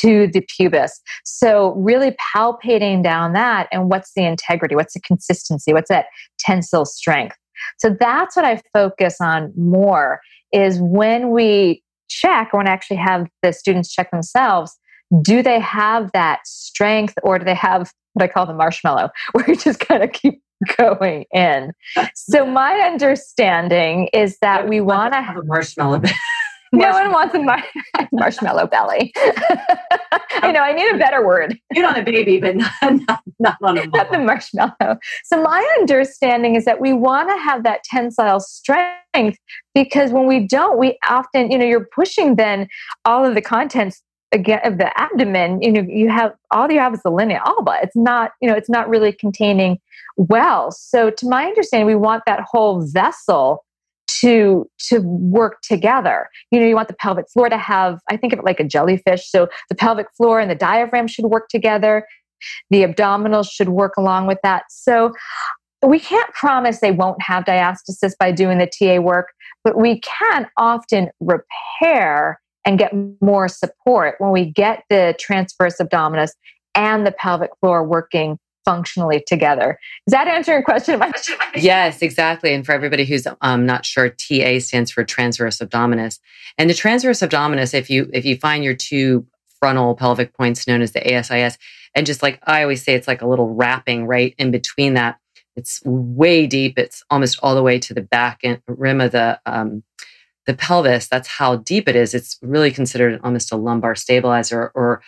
to 0.00 0.28
the 0.28 0.40
pubis. 0.42 0.92
So, 1.24 1.72
really 1.76 2.16
palpating 2.34 3.02
down 3.02 3.32
that 3.32 3.68
and 3.72 3.88
what's 3.88 4.12
the 4.14 4.24
integrity, 4.24 4.74
what's 4.74 4.94
the 4.94 5.00
consistency, 5.00 5.72
what's 5.72 5.88
that 5.88 6.06
tensile 6.38 6.84
strength. 6.84 7.36
So, 7.78 7.96
that's 7.98 8.36
what 8.36 8.44
I 8.44 8.60
focus 8.72 9.16
on 9.20 9.52
more 9.56 10.20
is 10.52 10.78
when 10.80 11.30
we 11.30 11.82
check, 12.08 12.52
when 12.52 12.68
I 12.68 12.72
actually 12.72 12.98
have 12.98 13.28
the 13.42 13.52
students 13.52 13.92
check 13.92 14.10
themselves, 14.10 14.76
do 15.22 15.42
they 15.42 15.60
have 15.60 16.10
that 16.12 16.46
strength 16.46 17.14
or 17.22 17.38
do 17.38 17.44
they 17.44 17.54
have 17.54 17.92
what 18.14 18.22
I 18.22 18.28
call 18.28 18.46
the 18.46 18.54
marshmallow, 18.54 19.10
where 19.32 19.48
you 19.48 19.56
just 19.56 19.80
kind 19.80 20.02
of 20.02 20.12
keep 20.12 20.42
going 20.76 21.24
in. 21.32 21.72
So 22.14 22.46
my 22.46 22.74
understanding 22.74 24.08
is 24.12 24.38
that 24.40 24.68
we 24.68 24.80
want 24.80 25.12
to 25.12 25.20
have 25.20 25.36
a 25.36 25.44
marshmallow. 25.44 26.02
no 26.72 26.90
one 26.90 27.12
wants 27.12 27.34
a 27.34 27.38
mar- 27.38 27.62
marshmallow 28.12 28.66
belly. 28.66 29.12
I 29.16 30.50
know. 30.52 30.60
I 30.60 30.72
need 30.72 30.94
a 30.94 30.98
better 30.98 31.24
word. 31.24 31.58
Good 31.74 31.84
on 31.84 31.96
a 31.96 32.02
baby, 32.02 32.40
but 32.40 32.56
not, 32.56 32.72
not, 32.82 33.20
not 33.38 33.56
on 33.62 33.78
a 33.78 33.86
not 33.94 34.10
the 34.10 34.18
marshmallow. 34.18 34.98
So 35.24 35.42
my 35.42 35.66
understanding 35.78 36.54
is 36.54 36.64
that 36.64 36.80
we 36.80 36.92
want 36.92 37.28
to 37.28 37.36
have 37.36 37.62
that 37.64 37.84
tensile 37.84 38.40
strength 38.40 39.38
because 39.74 40.12
when 40.12 40.26
we 40.26 40.46
don't, 40.46 40.78
we 40.78 40.98
often, 41.08 41.50
you 41.50 41.58
know, 41.58 41.66
you're 41.66 41.88
pushing 41.94 42.36
then 42.36 42.68
all 43.04 43.24
of 43.24 43.34
the 43.34 43.42
contents 43.42 44.02
again 44.32 44.60
of 44.64 44.78
the 44.78 44.98
abdomen. 44.98 45.60
You 45.60 45.72
know, 45.72 45.82
you 45.82 46.08
have 46.08 46.32
all 46.50 46.70
you 46.70 46.80
have 46.80 46.94
is 46.94 47.02
the 47.02 47.10
linea 47.10 47.42
alba. 47.44 47.76
It's 47.82 47.96
not, 47.96 48.32
you 48.40 48.48
know, 48.48 48.56
it's 48.56 48.70
not 48.70 48.88
really 48.88 49.12
containing 49.12 49.78
well. 50.16 50.70
So 50.70 51.10
to 51.10 51.28
my 51.28 51.44
understanding, 51.44 51.86
we 51.86 51.94
want 51.94 52.22
that 52.26 52.40
whole 52.50 52.80
vessel 52.86 53.64
to 54.20 54.68
to 54.88 55.00
work 55.00 55.60
together. 55.62 56.28
You 56.50 56.60
know 56.60 56.66
you 56.66 56.74
want 56.74 56.88
the 56.88 56.94
pelvic 56.94 57.26
floor 57.32 57.48
to 57.48 57.58
have 57.58 57.98
i 58.10 58.16
think 58.16 58.32
of 58.32 58.38
it 58.38 58.44
like 58.44 58.60
a 58.60 58.64
jellyfish. 58.64 59.30
So 59.30 59.48
the 59.68 59.74
pelvic 59.74 60.06
floor 60.16 60.40
and 60.40 60.50
the 60.50 60.54
diaphragm 60.54 61.06
should 61.06 61.26
work 61.26 61.48
together. 61.48 62.06
The 62.70 62.82
abdominals 62.82 63.50
should 63.50 63.68
work 63.68 63.96
along 63.96 64.26
with 64.26 64.38
that. 64.42 64.64
So 64.70 65.12
we 65.86 65.98
can't 65.98 66.32
promise 66.34 66.80
they 66.80 66.92
won't 66.92 67.20
have 67.22 67.44
diastasis 67.44 68.12
by 68.18 68.32
doing 68.32 68.58
the 68.58 68.66
ta 68.68 69.00
work 69.00 69.32
but 69.64 69.76
we 69.76 70.00
can 70.00 70.48
often 70.56 71.10
repair 71.20 72.40
and 72.64 72.78
get 72.78 72.92
more 73.20 73.48
support 73.48 74.16
when 74.18 74.30
we 74.30 74.50
get 74.50 74.84
the 74.90 75.14
transverse 75.18 75.76
abdominis 75.78 76.30
and 76.74 77.06
the 77.06 77.12
pelvic 77.12 77.50
floor 77.60 77.84
working 77.84 78.38
functionally 78.64 79.22
together. 79.26 79.78
Does 80.06 80.12
that 80.12 80.28
answer 80.28 80.52
your 80.52 80.62
question? 80.62 81.00
yes, 81.56 82.02
exactly. 82.02 82.52
And 82.54 82.64
for 82.64 82.72
everybody 82.72 83.04
who's 83.04 83.26
um, 83.40 83.66
not 83.66 83.84
sure, 83.84 84.08
TA 84.08 84.58
stands 84.58 84.90
for 84.90 85.04
transverse 85.04 85.58
abdominis. 85.58 86.18
And 86.58 86.68
the 86.68 86.74
transverse 86.74 87.20
abdominis, 87.20 87.74
if 87.74 87.90
you 87.90 88.08
if 88.12 88.24
you 88.24 88.36
find 88.36 88.64
your 88.64 88.74
two 88.74 89.26
frontal 89.58 89.94
pelvic 89.94 90.34
points 90.34 90.66
known 90.66 90.82
as 90.82 90.92
the 90.92 91.00
ASIS, 91.00 91.56
and 91.94 92.06
just 92.06 92.22
like 92.22 92.40
I 92.44 92.62
always 92.62 92.82
say, 92.82 92.94
it's 92.94 93.08
like 93.08 93.22
a 93.22 93.28
little 93.28 93.54
wrapping 93.54 94.06
right 94.06 94.34
in 94.38 94.50
between 94.50 94.94
that. 94.94 95.18
It's 95.54 95.82
way 95.84 96.46
deep. 96.46 96.78
It's 96.78 97.04
almost 97.10 97.38
all 97.42 97.54
the 97.54 97.62
way 97.62 97.78
to 97.78 97.92
the 97.92 98.00
back 98.00 98.40
and 98.42 98.60
rim 98.66 99.00
of 99.00 99.12
the 99.12 99.38
um, 99.44 99.82
the 100.46 100.54
pelvis. 100.54 101.08
That's 101.08 101.28
how 101.28 101.56
deep 101.56 101.88
it 101.88 101.96
is. 101.96 102.14
It's 102.14 102.38
really 102.42 102.70
considered 102.70 103.20
almost 103.22 103.52
a 103.52 103.56
lumbar 103.56 103.94
stabilizer 103.94 104.72
or 104.74 105.02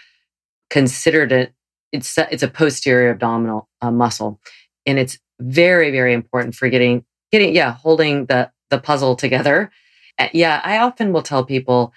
considered 0.70 1.32
a, 1.32 1.48
it's 1.94 2.18
it's 2.18 2.42
a 2.42 2.48
posterior 2.48 3.11
abdominal 3.11 3.68
uh, 3.80 3.90
muscle, 3.90 4.40
and 4.85 4.98
it's 4.98 5.18
very 5.40 5.90
very 5.90 6.12
important 6.12 6.54
for 6.54 6.68
getting 6.68 7.04
getting 7.30 7.54
yeah 7.54 7.72
holding 7.72 8.26
the 8.26 8.50
the 8.70 8.78
puzzle 8.78 9.14
together. 9.16 9.70
Uh, 10.18 10.28
yeah, 10.33 10.61
I 10.64 10.78
often 10.78 11.12
will 11.12 11.22
tell 11.22 11.44
people, 11.44 11.92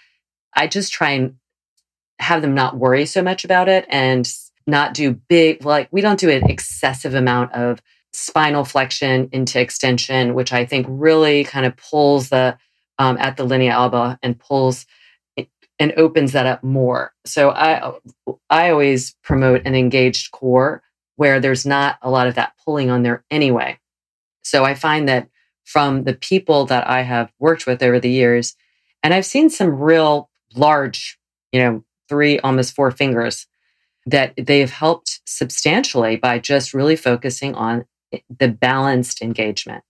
I 0.55 0.67
just 0.67 0.93
try 0.93 1.12
and 1.12 1.36
have 2.19 2.41
them 2.41 2.53
not 2.53 2.77
worry 2.77 3.05
so 3.05 3.21
much 3.21 3.43
about 3.43 3.69
it 3.69 3.86
and 3.89 4.31
not 4.65 4.93
do 4.93 5.13
big 5.13 5.65
like 5.65 5.88
we 5.91 6.01
don't 6.01 6.19
do 6.19 6.29
an 6.29 6.49
excessive 6.49 7.15
amount 7.15 7.53
of 7.53 7.81
spinal 8.13 8.65
flexion 8.65 9.29
into 9.31 9.60
extension, 9.60 10.36
which 10.36 10.53
I 10.53 10.65
think 10.65 10.86
really 10.89 11.43
kind 11.43 11.65
of 11.65 11.75
pulls 11.75 12.29
the 12.29 12.57
um, 12.99 13.17
at 13.17 13.38
the 13.38 13.45
linea 13.45 13.71
alba 13.71 14.19
and 14.21 14.39
pulls 14.39 14.86
and 15.79 15.93
opens 15.97 16.31
that 16.31 16.45
up 16.45 16.63
more. 16.63 17.13
So 17.25 17.51
I 17.51 17.93
I 18.49 18.71
always 18.71 19.15
promote 19.23 19.61
an 19.65 19.75
engaged 19.75 20.31
core 20.31 20.81
where 21.15 21.39
there's 21.39 21.65
not 21.65 21.97
a 22.01 22.09
lot 22.09 22.27
of 22.27 22.35
that 22.35 22.53
pulling 22.63 22.89
on 22.89 23.03
there 23.03 23.23
anyway. 23.29 23.79
So 24.43 24.63
I 24.63 24.75
find 24.75 25.09
that 25.09 25.29
from 25.65 26.03
the 26.03 26.13
people 26.13 26.65
that 26.67 26.87
I 26.87 27.01
have 27.01 27.31
worked 27.39 27.67
with 27.67 27.83
over 27.83 27.99
the 27.99 28.09
years, 28.09 28.55
and 29.03 29.13
I've 29.13 29.25
seen 29.25 29.49
some 29.49 29.79
real 29.79 30.29
large, 30.55 31.19
you 31.51 31.59
know, 31.59 31.83
three, 32.07 32.39
almost 32.39 32.73
four 32.73 32.91
fingers 32.91 33.47
that 34.05 34.33
they've 34.37 34.71
helped 34.71 35.19
substantially 35.25 36.15
by 36.15 36.39
just 36.39 36.73
really 36.73 36.95
focusing 36.95 37.53
on 37.55 37.85
the 38.39 38.47
balanced 38.47 39.21
engagement. 39.21 39.83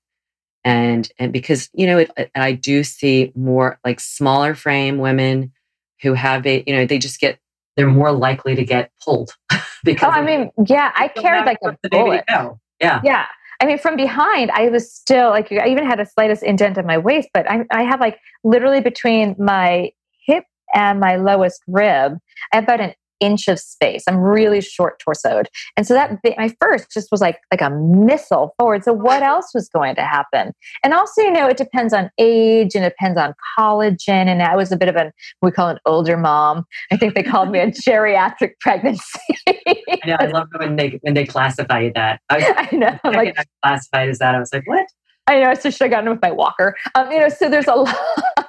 And, 0.64 1.10
and 1.20 1.32
because, 1.32 1.70
you 1.74 1.86
know, 1.86 2.00
it, 2.00 2.32
I 2.34 2.54
do 2.54 2.84
see 2.84 3.32
more 3.36 3.80
like 3.86 4.00
smaller 4.00 4.56
frame 4.56 4.98
women 4.98 5.54
who 6.02 6.14
have 6.14 6.46
a, 6.46 6.64
you 6.68 6.76
know, 6.76 6.86
they 6.86 6.98
just 6.98 7.20
get, 7.20 7.40
they're 7.76 7.88
more 7.88 8.12
likely 8.12 8.56
to 8.56 8.66
get 8.66 8.92
pulled. 9.04 9.32
because 9.84 10.08
oh, 10.08 10.12
I 10.12 10.22
mean, 10.22 10.52
yeah, 10.66 10.92
I 10.96 11.08
carried 11.08 11.46
like 11.46 11.60
a 11.64 11.78
bullet. 11.90 12.24
Yeah. 12.28 13.02
Yeah. 13.04 13.26
I 13.60 13.66
mean, 13.66 13.80
from 13.80 13.96
behind, 13.96 14.52
I 14.52 14.70
was 14.70 14.92
still 14.92 15.30
like, 15.30 15.52
I 15.52 15.68
even 15.68 15.86
had 15.86 16.00
a 16.00 16.06
slightest 16.06 16.44
indent 16.44 16.78
in 16.78 16.86
my 16.86 16.98
waist, 16.98 17.30
but 17.34 17.50
I, 17.50 17.66
I 17.72 17.84
have 17.84 18.00
like 18.00 18.20
literally 18.44 18.82
between 18.82 19.36
my 19.40 19.92
hip 20.26 20.44
and 20.76 21.00
my 21.00 21.16
lowest 21.16 21.62
rib, 21.68 22.18
I 22.54 22.56
have 22.58 22.66
about 22.66 22.82
an 22.82 22.94
inch 23.20 23.48
of 23.48 23.60
space. 23.60 24.04
I'm 24.08 24.18
really 24.18 24.62
short 24.62 25.02
torsoed. 25.06 25.46
And 25.76 25.86
so 25.86 25.94
that 25.94 26.20
my 26.38 26.54
first 26.60 26.92
just 26.92 27.10
was 27.12 27.22
like 27.22 27.40
like 27.52 27.62
a 27.62 27.70
missile 27.70 28.54
forward. 28.58 28.84
So 28.84 28.94
what 28.94 29.24
else 29.24 29.52
was 29.54 29.70
going 29.70 29.96
to 29.96 30.04
happen? 30.04 30.54
And 30.84 30.94
also, 30.94 31.22
you 31.22 31.32
know, 31.32 31.48
it 31.48 31.58
depends 31.58 31.94
on 31.94 32.10
age 32.18 32.76
and 32.76 32.86
it 32.86 32.96
depends 33.00 33.18
on 33.18 33.34
collagen. 33.58 34.28
And 34.28 34.42
I 34.42 34.56
was 34.56 34.72
a 34.72 34.78
bit 34.78 34.90
of 34.90 34.96
an 34.96 35.12
we 35.42 35.52
call 35.52 35.70
an 35.70 35.80
older 35.86 36.18
mom. 36.18 36.66
I 36.92 36.98
think 36.98 37.16
they 37.16 37.24
called 37.24 37.52
me 37.52 37.60
a 37.60 37.68
geriatric 37.88 38.54
pregnancy. 38.60 39.20
I 39.48 40.00
know. 40.06 40.18
I 40.20 40.26
love 40.28 40.48
when 40.58 40.76
they 40.76 41.00
when 41.02 41.14
they 41.14 41.26
classify 41.26 41.90
that. 41.96 42.22
I, 42.30 42.70
I 42.72 42.76
know. 42.76 43.00
I'm 43.04 43.14
like 43.14 43.36
classified 43.64 44.10
as 44.10 44.20
that. 44.20 44.36
I 44.36 44.40
was 44.40 44.52
like, 44.54 44.68
what? 44.68 44.86
I 45.28 45.42
know. 45.42 45.54
So 45.56 45.70
should 45.70 45.82
have 45.82 45.92
gotten 45.92 46.10
with 46.10 46.22
my 46.22 46.32
walker. 46.32 46.76
Um, 46.96 47.12
you 47.12 47.20
know, 47.20 47.30
so 47.30 47.50
there's 47.50 47.68
a 47.68 47.76
lot, 47.76 47.96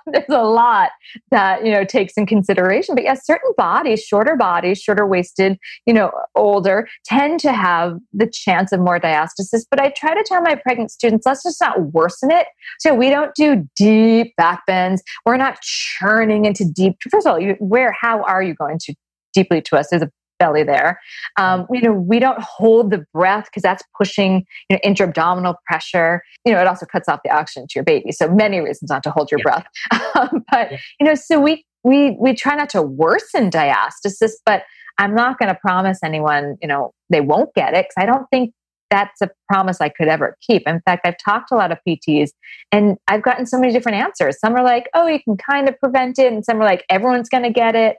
there's 0.12 0.24
a 0.28 0.42
lot 0.42 0.90
that 1.30 1.64
you 1.64 1.72
know 1.72 1.84
takes 1.84 2.14
in 2.16 2.26
consideration. 2.26 2.94
But 2.94 3.04
yes, 3.04 3.24
certain 3.24 3.52
bodies, 3.56 4.02
shorter 4.02 4.36
bodies, 4.36 4.80
shorter 4.80 5.06
waisted, 5.06 5.58
you 5.86 5.94
know, 5.94 6.10
older, 6.34 6.88
tend 7.04 7.40
to 7.40 7.52
have 7.52 7.98
the 8.12 8.28
chance 8.30 8.72
of 8.72 8.80
more 8.80 9.00
diastasis. 9.00 9.64
But 9.70 9.80
I 9.80 9.90
try 9.90 10.14
to 10.14 10.24
tell 10.26 10.40
my 10.42 10.54
pregnant 10.54 10.90
students, 10.90 11.26
let's 11.26 11.42
just 11.42 11.60
not 11.60 11.92
worsen 11.92 12.30
it. 12.30 12.46
So 12.78 12.94
we 12.94 13.10
don't 13.10 13.34
do 13.34 13.68
deep 13.76 14.34
back 14.36 14.62
bends. 14.66 15.02
We're 15.24 15.36
not 15.36 15.60
churning 15.62 16.44
into 16.44 16.64
deep. 16.64 16.96
First 17.10 17.26
of 17.26 17.32
all, 17.32 17.40
you, 17.40 17.56
where, 17.58 17.92
how 17.92 18.22
are 18.22 18.42
you 18.42 18.54
going 18.54 18.78
to 18.84 18.94
deeply 19.34 19.60
twist? 19.60 19.90
There's 19.90 20.02
a 20.02 20.10
belly 20.38 20.62
there. 20.62 21.00
Um, 21.36 21.66
you 21.70 21.82
know, 21.82 21.92
we 21.92 22.18
don't 22.18 22.40
hold 22.40 22.90
the 22.90 23.04
breath 23.12 23.46
because 23.46 23.62
that's 23.62 23.82
pushing 23.96 24.44
you 24.68 24.76
know, 24.76 24.80
intra-abdominal 24.82 25.56
pressure. 25.66 26.22
You 26.44 26.52
know, 26.52 26.60
it 26.60 26.66
also 26.66 26.86
cuts 26.86 27.08
off 27.08 27.20
the 27.24 27.30
oxygen 27.30 27.66
to 27.68 27.72
your 27.74 27.84
baby. 27.84 28.12
So 28.12 28.28
many 28.28 28.60
reasons 28.60 28.90
not 28.90 29.02
to 29.04 29.10
hold 29.10 29.30
your 29.30 29.40
yeah. 29.40 29.44
breath. 29.44 29.66
Um, 30.14 30.44
but 30.50 30.72
yeah. 30.72 30.78
you 30.98 31.06
know, 31.06 31.14
so 31.14 31.38
we 31.38 31.64
we 31.84 32.16
we 32.18 32.34
try 32.34 32.56
not 32.56 32.70
to 32.70 32.82
worsen 32.82 33.50
diastasis, 33.50 34.32
but 34.44 34.62
I'm 34.98 35.14
not 35.14 35.38
going 35.38 35.48
to 35.48 35.54
promise 35.60 36.00
anyone, 36.02 36.56
you 36.60 36.66
know, 36.66 36.92
they 37.08 37.20
won't 37.20 37.54
get 37.54 37.74
it 37.74 37.86
because 37.88 38.02
I 38.02 38.06
don't 38.06 38.26
think 38.30 38.52
that's 38.90 39.20
a 39.20 39.30
promise 39.48 39.80
I 39.80 39.88
could 39.88 40.08
ever 40.08 40.36
keep. 40.40 40.66
In 40.66 40.80
fact, 40.80 41.06
I've 41.06 41.18
talked 41.24 41.48
to 41.48 41.54
a 41.54 41.58
lot 41.58 41.72
of 41.72 41.78
PTs 41.86 42.30
and 42.72 42.96
I've 43.06 43.22
gotten 43.22 43.46
so 43.46 43.58
many 43.58 43.72
different 43.72 43.98
answers. 43.98 44.38
Some 44.40 44.54
are 44.54 44.64
like, 44.64 44.88
oh, 44.94 45.06
you 45.06 45.22
can 45.22 45.36
kind 45.36 45.68
of 45.68 45.78
prevent 45.78 46.18
it. 46.18 46.32
And 46.32 46.44
some 46.44 46.60
are 46.60 46.64
like, 46.64 46.84
everyone's 46.88 47.28
going 47.28 47.44
to 47.44 47.50
get 47.50 47.74
it. 47.74 47.98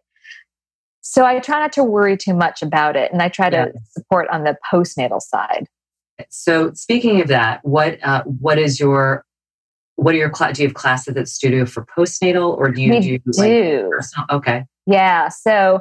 So 1.11 1.25
I 1.25 1.39
try 1.39 1.57
not 1.57 1.73
to 1.73 1.83
worry 1.83 2.15
too 2.15 2.35
much 2.35 2.61
about 2.61 2.95
it, 2.95 3.11
and 3.11 3.19
I 3.19 3.29
try 3.29 3.49
to 3.49 3.73
support 3.89 4.29
on 4.29 4.43
the 4.43 4.55
postnatal 4.71 5.19
side. 5.19 5.65
So 6.29 6.71
speaking 6.73 7.19
of 7.19 7.29
that, 7.29 7.61
what 7.63 7.97
uh, 8.03 8.21
what 8.25 8.59
is 8.59 8.79
your 8.79 9.25
what 9.95 10.13
are 10.13 10.19
your 10.19 10.29
class? 10.29 10.57
Do 10.57 10.61
you 10.61 10.67
have 10.67 10.75
classes 10.75 11.17
at 11.17 11.27
studio 11.27 11.65
for 11.65 11.83
postnatal, 11.97 12.55
or 12.55 12.69
do 12.69 12.83
you 12.83 12.91
we 12.91 12.99
do, 12.99 13.17
do. 13.17 13.31
Like, 13.41 13.89
personal? 13.89 14.27
Okay, 14.29 14.65
yeah. 14.85 15.29
So 15.29 15.79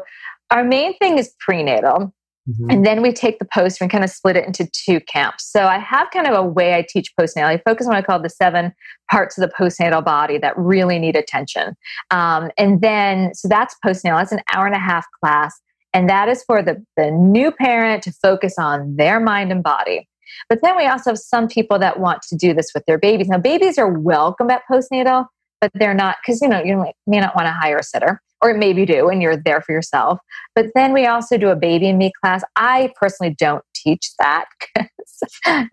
our 0.50 0.64
main 0.64 0.96
thing 0.96 1.18
is 1.18 1.34
prenatal, 1.40 2.14
Mm-hmm. 2.48 2.70
And 2.70 2.86
then 2.86 3.02
we 3.02 3.12
take 3.12 3.38
the 3.38 3.44
post 3.44 3.80
and 3.80 3.90
kind 3.90 4.04
of 4.04 4.10
split 4.10 4.36
it 4.36 4.46
into 4.46 4.66
two 4.72 5.00
camps. 5.00 5.50
So 5.50 5.66
I 5.66 5.78
have 5.78 6.10
kind 6.10 6.26
of 6.26 6.34
a 6.34 6.42
way 6.42 6.74
I 6.74 6.86
teach 6.88 7.12
postnatal. 7.18 7.44
I 7.44 7.58
focus 7.58 7.86
on 7.86 7.90
what 7.90 7.98
I 7.98 8.02
call 8.02 8.20
the 8.20 8.30
seven 8.30 8.72
parts 9.10 9.36
of 9.36 9.42
the 9.42 9.54
postnatal 9.54 10.04
body 10.04 10.38
that 10.38 10.56
really 10.56 10.98
need 10.98 11.16
attention. 11.16 11.76
Um, 12.10 12.50
and 12.56 12.80
then, 12.80 13.34
so 13.34 13.48
that's 13.48 13.76
postnatal. 13.84 14.18
That's 14.18 14.32
an 14.32 14.40
hour 14.54 14.66
and 14.66 14.74
a 14.74 14.80
half 14.80 15.06
class. 15.20 15.54
And 15.92 16.08
that 16.08 16.28
is 16.28 16.42
for 16.44 16.62
the, 16.62 16.82
the 16.96 17.10
new 17.10 17.50
parent 17.50 18.02
to 18.04 18.12
focus 18.12 18.54
on 18.58 18.96
their 18.96 19.20
mind 19.20 19.52
and 19.52 19.62
body. 19.62 20.08
But 20.48 20.60
then 20.62 20.76
we 20.76 20.86
also 20.86 21.10
have 21.10 21.18
some 21.18 21.48
people 21.48 21.78
that 21.78 22.00
want 22.00 22.22
to 22.28 22.36
do 22.36 22.54
this 22.54 22.70
with 22.74 22.84
their 22.86 22.98
babies. 22.98 23.28
Now, 23.28 23.38
babies 23.38 23.78
are 23.78 23.88
welcome 23.88 24.50
at 24.50 24.62
postnatal, 24.70 25.26
but 25.60 25.70
they're 25.74 25.94
not 25.94 26.16
because 26.24 26.40
you 26.40 26.48
know 26.48 26.62
you 26.62 26.84
may 27.06 27.20
not 27.20 27.34
want 27.34 27.46
to 27.46 27.52
hire 27.52 27.78
a 27.78 27.82
sitter 27.82 28.20
or 28.40 28.54
maybe 28.54 28.80
you 28.80 28.86
do 28.86 29.08
and 29.08 29.22
you're 29.22 29.36
there 29.36 29.60
for 29.60 29.72
yourself. 29.72 30.18
But 30.54 30.66
then 30.74 30.92
we 30.92 31.06
also 31.06 31.36
do 31.36 31.48
a 31.48 31.56
baby 31.56 31.88
and 31.88 31.98
me 31.98 32.12
class. 32.22 32.42
I 32.56 32.92
personally 32.98 33.34
don't 33.38 33.64
teach 33.74 34.10
that 34.18 34.46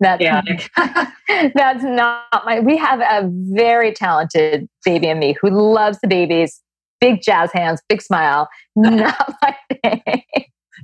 that's, 0.00 0.22
yeah. 0.22 0.42
that's 1.54 1.82
not 1.82 2.42
my 2.44 2.60
we 2.60 2.76
have 2.76 3.00
a 3.00 3.28
very 3.52 3.92
talented 3.92 4.68
baby 4.84 5.08
and 5.08 5.20
me 5.20 5.36
who 5.40 5.50
loves 5.50 5.98
the 6.00 6.08
babies. 6.08 6.60
Big 7.00 7.20
jazz 7.20 7.50
hands 7.52 7.82
big 7.88 8.00
smile 8.00 8.48
not 8.76 9.34
my 9.42 9.54
thing 9.82 10.22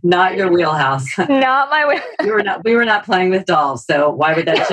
not 0.02 0.36
your 0.36 0.50
wheelhouse. 0.50 1.06
Not 1.16 1.70
my 1.70 1.86
wheelhouse. 1.86 2.06
we 2.24 2.30
were 2.30 2.42
not 2.42 2.64
we 2.64 2.74
were 2.74 2.84
not 2.84 3.04
playing 3.04 3.30
with 3.30 3.44
dolls, 3.46 3.84
so 3.86 4.10
why 4.10 4.34
would 4.34 4.46
that 4.46 4.68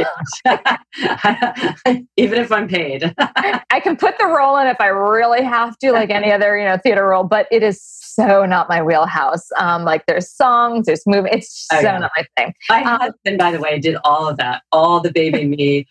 change? 1.86 2.02
Even 2.18 2.40
if 2.40 2.52
I'm 2.52 2.68
paid. 2.68 3.14
I 3.18 3.80
can 3.80 3.96
put 3.96 4.18
the 4.18 4.26
role 4.26 4.58
in 4.58 4.68
if 4.68 4.80
I 4.82 4.88
really 4.88 5.44
have 5.44 5.78
to, 5.80 5.92
like 5.92 6.10
any 6.10 6.32
other, 6.32 6.58
you 6.58 6.66
know, 6.66 6.78
theater 6.78 7.08
role, 7.08 7.24
but 7.24 7.48
it 7.52 7.64
is 7.64 7.82
so 7.82 8.46
not 8.46 8.68
my 8.70 8.82
wheelhouse. 8.82 9.48
Um, 9.58 9.84
like 9.84 10.06
there's 10.08 10.30
songs, 10.30 10.86
there's 10.88 11.04
movie. 11.06 11.30
It's 11.32 11.68
so 11.70 11.82
not 11.82 12.12
my 12.18 12.26
thing. 12.38 12.54
My 12.70 12.82
Um, 12.82 13.00
husband, 13.00 13.38
by 13.38 13.52
the 13.52 13.60
way, 13.60 13.80
did 13.80 13.98
all 14.04 14.28
of 14.28 14.38
that, 14.38 14.64
all 14.72 15.00
the 15.00 15.12
baby 15.12 15.46
me. 15.46 15.88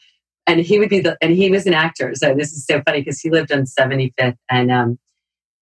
And 0.46 0.61
he 0.61 0.79
would 0.79 0.88
be 0.88 1.01
the, 1.01 1.16
and 1.20 1.33
he 1.33 1.51
was 1.51 1.66
an 1.66 1.74
actor. 1.74 2.12
So 2.14 2.35
this 2.35 2.53
is 2.53 2.64
so 2.64 2.83
funny 2.83 3.01
because 3.01 3.20
he 3.20 3.31
lived 3.31 3.53
on 3.53 3.64
75th 3.64 4.37
and 4.51 4.70
um, 4.70 4.98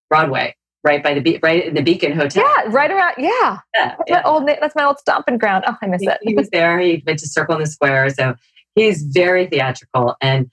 Broadway, 0.08 0.54
right 0.86 1.02
by 1.02 1.12
the, 1.14 1.20
be- 1.20 1.38
right 1.42 1.66
in 1.66 1.74
the 1.74 1.82
Beacon 1.82 2.12
Hotel. 2.12 2.44
Yeah, 2.44 2.64
right 2.68 2.90
around. 2.90 3.14
Yeah, 3.18 3.58
Yeah, 3.74 3.94
that's 3.98 4.02
yeah. 4.06 4.22
my 4.24 4.30
old. 4.30 4.46
That's 4.46 4.74
my 4.74 4.84
old 4.84 4.98
stomping 4.98 5.36
ground. 5.36 5.64
Oh, 5.66 5.76
I 5.82 5.86
miss 5.86 6.00
he, 6.00 6.08
it. 6.08 6.18
he 6.22 6.34
was 6.34 6.48
there. 6.50 6.78
He 6.78 7.02
went 7.06 7.18
to 7.18 7.28
Circle 7.28 7.56
in 7.56 7.60
the 7.62 7.66
Square. 7.66 8.10
So 8.10 8.34
he's 8.74 9.02
very 9.02 9.46
theatrical. 9.46 10.14
And 10.22 10.50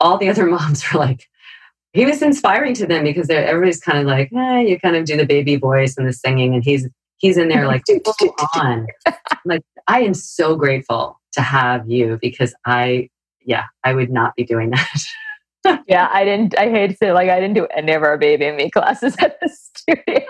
all 0.00 0.16
the 0.18 0.28
other 0.30 0.46
moms 0.50 0.82
were 0.92 0.98
like, 0.98 1.28
he 1.92 2.04
was 2.06 2.22
inspiring 2.22 2.74
to 2.74 2.86
them 2.86 3.04
because 3.04 3.26
they're, 3.26 3.46
everybody's 3.46 3.80
kind 3.80 3.98
of 3.98 4.06
like, 4.06 4.30
eh, 4.34 4.60
you 4.60 4.80
kind 4.80 4.96
of 4.96 5.04
do 5.04 5.16
the 5.16 5.24
baby 5.26 5.56
voice 5.56 5.96
and 5.96 6.06
the 6.06 6.12
singing. 6.12 6.54
And 6.54 6.64
he's, 6.64 6.88
he's 7.18 7.36
in 7.36 7.48
there 7.48 7.66
like, 7.66 7.82
on. 8.56 8.86
like, 9.44 9.62
I 9.86 10.00
am 10.00 10.14
so 10.14 10.56
grateful 10.56 11.20
to 11.32 11.40
have 11.42 11.88
you 11.88 12.18
because 12.20 12.54
I, 12.66 13.08
yeah, 13.44 13.64
I 13.84 13.94
would 13.94 14.10
not 14.10 14.34
be 14.36 14.44
doing 14.44 14.70
that. 14.70 15.00
yeah, 15.86 16.08
I 16.12 16.24
didn't. 16.24 16.58
I 16.58 16.70
hate 16.70 16.90
to 16.90 16.96
say, 16.96 17.12
like, 17.12 17.28
I 17.28 17.40
didn't 17.40 17.54
do 17.54 17.66
any 17.76 17.92
of 17.92 18.02
our 18.02 18.18
baby 18.18 18.46
and 18.46 18.56
me 18.56 18.70
classes 18.70 19.16
at 19.18 19.38
the 19.40 19.48
studio. 19.76 20.20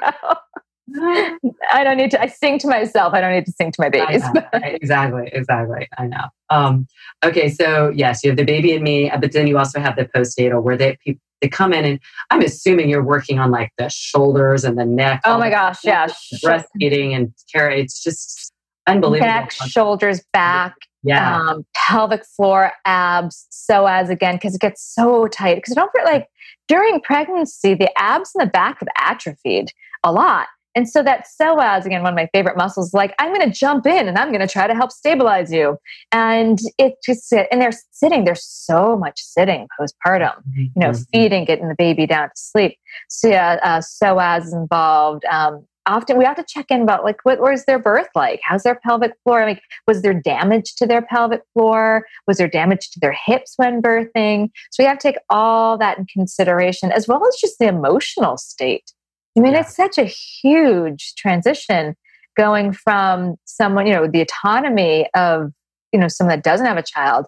I 1.73 1.83
don't 1.83 1.97
need 1.97 2.13
to. 2.13 2.23
I 2.23 2.27
sing 2.27 2.59
to 2.61 2.69
myself. 2.69 3.13
I 3.13 3.21
don't 3.21 3.33
need 3.33 3.47
to 3.47 3.53
sing 3.53 3.73
to 3.73 3.81
my 3.81 3.89
babies. 3.89 4.23
exactly, 4.53 5.31
exactly. 5.33 5.89
I 5.99 6.07
know. 6.07 6.25
Um, 6.49 6.87
okay, 7.25 7.49
so 7.49 7.91
yes, 7.91 8.23
you 8.23 8.31
have 8.31 8.37
the 8.37 8.45
baby 8.45 8.75
and 8.75 8.85
me, 8.85 9.11
but 9.21 9.33
then 9.33 9.47
you 9.47 9.59
also 9.59 9.81
have 9.81 9.97
the 9.97 10.05
postnatal 10.05 10.63
where 10.63 10.77
they 10.77 10.97
people 11.05 11.21
they 11.43 11.49
come 11.49 11.73
in 11.73 11.85
and 11.85 12.01
I'm 12.31 12.41
assuming 12.43 12.89
you're 12.89 13.05
working 13.05 13.39
on 13.39 13.51
like 13.51 13.71
the 13.79 13.89
shoulders 13.89 14.65
and 14.65 14.79
the 14.79 14.85
neck. 14.85 15.21
Oh 15.25 15.39
my 15.39 15.51
gosh, 15.51 15.81
yeah. 15.85 16.07
breastfeeding 16.45 17.15
and 17.15 17.33
care. 17.53 17.71
It's 17.71 18.03
just 18.03 18.53
unbelievable. 18.87 19.27
Neck, 19.33 19.51
shoulders, 19.53 20.23
back, 20.33 20.75
yeah, 21.03 21.41
um, 21.41 21.67
pelvic 21.75 22.25
floor, 22.25 22.73
abs, 22.85 23.47
psoas 23.51 24.09
again, 24.11 24.37
because 24.37 24.55
it 24.55 24.61
gets 24.61 24.83
so 24.83 25.29
tight. 25.29 25.57
Because 25.57 25.75
don't 25.75 25.91
forget, 25.93 26.07
like 26.07 26.27
during 26.69 27.01
pregnancy, 27.01 27.75
the 27.75 27.91
abs 27.99 28.33
in 28.35 28.41
the 28.41 28.51
back 28.51 28.79
have 28.81 28.89
atrophied 28.99 29.71
a 30.05 30.13
lot. 30.13 30.49
And 30.75 30.87
so 30.87 31.03
that 31.05 31.25
psoas, 31.25 31.87
again, 31.87 32.03
one 32.03 32.13
of 32.13 32.17
my 32.17 32.29
favorite 32.35 32.55
muscles, 32.59 32.93
like 32.93 33.15
I'm 33.19 33.33
going 33.33 33.51
to 33.51 33.59
jump 33.59 33.87
in 33.87 34.09
and 34.09 34.19
I'm 34.19 34.29
going 34.29 34.43
to 34.43 34.47
try 34.47 34.67
to 34.67 34.75
help 34.75 34.93
stabilize 34.93 35.51
you. 35.51 35.79
And 36.13 36.59
it 36.77 36.97
just, 37.03 37.27
sit 37.31 37.49
and 37.51 37.63
they're 37.63 37.73
sitting, 37.93 38.25
there's 38.25 38.45
so 38.45 38.95
much 38.95 39.19
sitting 39.19 39.69
postpartum, 39.81 40.35
you 40.55 40.71
know, 40.77 40.91
Mhm. 40.91 41.07
feeding, 41.15 41.45
getting 41.47 41.69
the 41.69 41.75
baby 41.79 42.07
down 42.07 42.27
to 42.29 42.35
sleep. 42.35 42.77
So 43.09 43.29
yeah, 43.29 43.59
uh, 43.63 43.81
psoas 43.81 44.45
is 44.45 44.53
involved. 44.53 45.25
Um, 45.25 45.67
often 45.87 46.19
we 46.19 46.25
have 46.25 46.37
to 46.37 46.45
check 46.47 46.67
in 46.71 46.83
about 46.83 47.05
like, 47.05 47.17
what 47.25 47.41
was 47.41 47.65
their 47.65 47.79
birth 47.79 48.09
like? 48.15 48.41
How's 48.43 48.63
their 48.63 48.75
pelvic 48.75 49.13
floor? 49.25 49.45
Like, 49.47 49.63
was 49.87 50.03
there 50.03 50.15
damage 50.15 50.75
to 50.77 50.87
their 50.87 51.03
pelvic 51.03 51.43
floor? 51.53 52.05
Was 52.27 52.39
there 52.39 52.49
damage 52.49 52.91
to 52.91 53.01
their 53.01 53.13
hips 53.27 53.55
when 53.57 53.81
birthing? 53.83 54.51
So 54.73 54.83
we 54.83 54.87
have 54.87 54.99
to 54.99 55.09
take 55.09 55.19
all 55.31 55.79
that 55.79 55.99
in 55.99 56.07
consideration, 56.07 56.93
as 56.93 57.07
well 57.07 57.27
as 57.27 57.37
just 57.37 57.59
the 57.59 57.67
emotional 57.69 58.37
state. 58.37 58.93
I 59.37 59.41
mean, 59.41 59.53
Yeah. 59.53 59.61
it's 59.61 59.77
such 59.77 59.99
a 59.99 60.05
huge 60.05 61.15
transition 61.17 61.95
going 62.37 62.73
from 62.73 63.37
someone, 63.45 63.87
you 63.87 63.93
know, 63.93 64.07
the 64.07 64.21
autonomy 64.23 65.09
of, 65.15 65.53
you 65.93 66.01
know, 66.01 66.09
someone 66.09 66.37
that 66.37 66.45
doesn't 66.45 66.67
have 66.67 66.77
a 66.77 66.83
child 66.83 67.27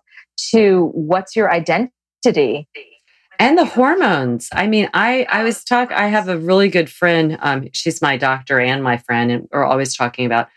to 0.50 0.90
what's 0.94 1.34
your 1.36 1.50
identity? 1.50 2.68
And 3.38 3.56
the 3.56 3.64
hormones. 3.64 4.48
I 4.52 4.66
mean, 4.66 4.88
I 4.94 5.26
I 5.28 5.44
was 5.44 5.64
talk. 5.64 5.92
I 5.92 6.08
have 6.08 6.28
a 6.28 6.38
really 6.38 6.68
good 6.68 6.90
friend. 6.90 7.38
Um, 7.40 7.68
she's 7.72 8.02
my 8.02 8.16
doctor 8.16 8.60
and 8.60 8.82
my 8.82 8.96
friend, 8.96 9.30
and 9.30 9.48
we're 9.52 9.64
always 9.64 9.96
talking 9.96 10.26
about 10.26 10.48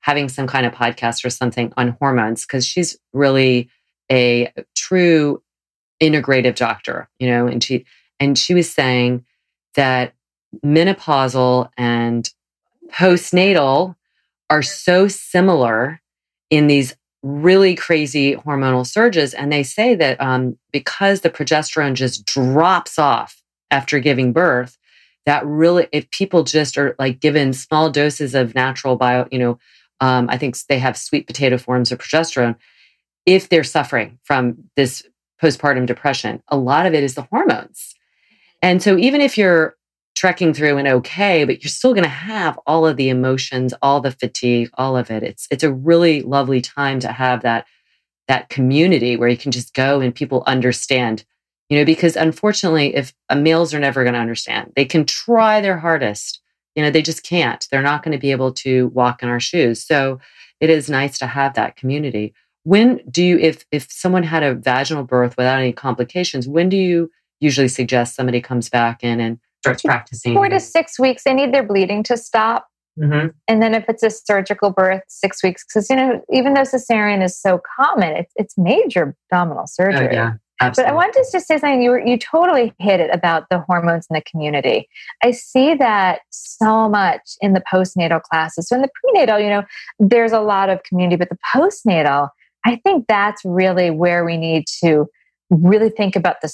having 0.00 0.28
some 0.28 0.46
kind 0.46 0.66
of 0.66 0.72
podcast 0.72 1.24
or 1.24 1.30
something 1.30 1.72
on 1.76 1.96
hormones 2.00 2.44
because 2.44 2.66
she's 2.66 2.96
really 3.12 3.68
a 4.10 4.52
true 4.76 5.42
integrative 6.00 6.54
doctor. 6.56 7.08
You 7.18 7.28
know, 7.28 7.46
and 7.46 7.62
she 7.62 7.84
and 8.20 8.38
she 8.38 8.54
was 8.54 8.70
saying 8.70 9.24
that 9.74 10.14
menopausal 10.64 11.70
and 11.76 12.30
postnatal 12.92 13.96
are 14.50 14.62
so 14.62 15.08
similar 15.08 16.00
in 16.50 16.66
these 16.66 16.94
really 17.22 17.74
crazy 17.74 18.34
hormonal 18.34 18.86
surges. 18.86 19.34
And 19.34 19.52
they 19.52 19.62
say 19.62 19.94
that 19.94 20.20
um, 20.20 20.58
because 20.72 21.20
the 21.20 21.30
progesterone 21.30 21.94
just 21.94 22.24
drops 22.26 22.98
off 22.98 23.42
after 23.70 24.00
giving 24.00 24.32
birth, 24.32 24.76
that 25.24 25.46
really, 25.46 25.86
if 25.92 26.10
people 26.10 26.42
just 26.42 26.76
are 26.76 26.96
like 26.98 27.20
given 27.20 27.52
small 27.52 27.90
doses 27.90 28.34
of 28.34 28.54
natural 28.54 28.96
bio, 28.96 29.28
you 29.30 29.38
know, 29.38 29.58
um, 30.00 30.28
I 30.28 30.36
think 30.36 30.58
they 30.68 30.80
have 30.80 30.96
sweet 30.96 31.26
potato 31.28 31.58
forms 31.58 31.92
of 31.92 32.00
progesterone. 32.00 32.56
If 33.24 33.48
they're 33.48 33.62
suffering 33.62 34.18
from 34.24 34.64
this 34.74 35.06
postpartum 35.40 35.86
depression, 35.86 36.42
a 36.48 36.56
lot 36.56 36.86
of 36.86 36.94
it 36.94 37.04
is 37.04 37.14
the 37.14 37.22
hormones. 37.22 37.94
And 38.62 38.82
so 38.82 38.96
even 38.96 39.20
if 39.20 39.38
you're 39.38 39.76
trekking 40.14 40.54
through 40.54 40.78
and 40.78 40.88
okay, 40.88 41.44
but 41.44 41.62
you're 41.62 41.70
still 41.70 41.94
going 41.94 42.04
to 42.04 42.08
have 42.08 42.58
all 42.66 42.86
of 42.86 42.96
the 42.96 43.08
emotions, 43.08 43.74
all 43.82 44.00
the 44.00 44.10
fatigue, 44.10 44.70
all 44.74 44.96
of 44.96 45.10
it. 45.10 45.22
It's 45.22 45.46
it's 45.50 45.64
a 45.64 45.72
really 45.72 46.22
lovely 46.22 46.60
time 46.60 47.00
to 47.00 47.12
have 47.12 47.42
that 47.42 47.66
that 48.28 48.48
community 48.48 49.16
where 49.16 49.28
you 49.28 49.36
can 49.36 49.52
just 49.52 49.74
go 49.74 50.00
and 50.00 50.14
people 50.14 50.44
understand. 50.46 51.24
You 51.68 51.78
know, 51.78 51.84
because 51.84 52.16
unfortunately, 52.16 52.94
if 52.94 53.14
uh, 53.30 53.34
males 53.34 53.72
are 53.72 53.80
never 53.80 54.02
going 54.04 54.14
to 54.14 54.20
understand, 54.20 54.72
they 54.76 54.84
can 54.84 55.06
try 55.06 55.60
their 55.60 55.78
hardest. 55.78 56.40
You 56.74 56.82
know, 56.82 56.90
they 56.90 57.02
just 57.02 57.22
can't. 57.22 57.66
They're 57.70 57.82
not 57.82 58.02
going 58.02 58.12
to 58.12 58.20
be 58.20 58.30
able 58.30 58.52
to 58.54 58.88
walk 58.88 59.22
in 59.22 59.28
our 59.28 59.40
shoes. 59.40 59.82
So 59.82 60.20
it 60.60 60.68
is 60.68 60.90
nice 60.90 61.18
to 61.18 61.26
have 61.26 61.54
that 61.54 61.76
community. 61.76 62.34
When 62.64 63.00
do 63.10 63.24
you, 63.24 63.38
if 63.38 63.64
if 63.72 63.90
someone 63.90 64.22
had 64.22 64.42
a 64.42 64.54
vaginal 64.54 65.04
birth 65.04 65.36
without 65.36 65.58
any 65.58 65.72
complications, 65.72 66.46
when 66.46 66.68
do 66.68 66.76
you 66.76 67.10
usually 67.40 67.68
suggest 67.68 68.14
somebody 68.14 68.40
comes 68.40 68.68
back 68.68 69.02
in 69.02 69.18
and 69.18 69.38
starts 69.62 69.82
practicing? 69.82 70.34
Four 70.34 70.48
to 70.48 70.60
six 70.60 70.98
weeks, 70.98 71.24
they 71.24 71.34
need 71.34 71.52
their 71.54 71.62
bleeding 71.62 72.02
to 72.04 72.16
stop. 72.16 72.66
Mhm. 72.98 73.32
And 73.48 73.62
then 73.62 73.74
if 73.74 73.84
it's 73.88 74.02
a 74.02 74.10
surgical 74.10 74.70
birth, 74.70 75.02
six 75.08 75.42
weeks, 75.42 75.64
because 75.64 75.88
you 75.88 75.96
know, 75.96 76.20
even 76.30 76.54
though 76.54 76.62
cesarean 76.62 77.22
is 77.24 77.40
so 77.40 77.60
common, 77.76 78.12
it's 78.16 78.32
it's 78.36 78.58
major 78.58 79.16
abdominal 79.30 79.62
Oh, 79.62 79.66
surgery. 79.66 80.14
yeah, 80.14 80.32
But. 80.60 80.78
I 80.80 80.92
wanted 80.92 81.14
to 81.14 81.24
just 81.32 81.46
say 81.48 81.56
something. 81.58 81.80
You 81.80 81.90
were, 81.90 82.06
you 82.06 82.18
totally 82.18 82.74
hit 82.78 83.00
it 83.00 83.10
about 83.12 83.44
the 83.50 83.60
hormones 83.60 84.06
in 84.10 84.14
the 84.14 84.20
community. 84.30 84.88
I 85.24 85.30
see 85.30 85.74
that 85.74 86.20
so 86.30 86.88
much 86.88 87.22
in 87.40 87.54
the 87.54 87.62
postnatal 87.72 88.20
classes. 88.22 88.68
So 88.68 88.76
in 88.76 88.82
the 88.82 88.90
prenatal, 89.02 89.40
you 89.40 89.48
know, 89.48 89.62
there's 89.98 90.32
a 90.32 90.40
lot 90.40 90.68
of 90.68 90.82
community, 90.82 91.16
but 91.16 91.30
the 91.30 91.38
postnatal, 91.54 92.28
I 92.66 92.76
think 92.84 93.06
that's 93.08 93.42
really 93.44 93.90
where 93.90 94.22
we 94.24 94.36
need 94.36 94.66
to 94.84 95.06
really 95.50 95.88
think 95.90 96.14
about 96.14 96.42
the 96.42 96.48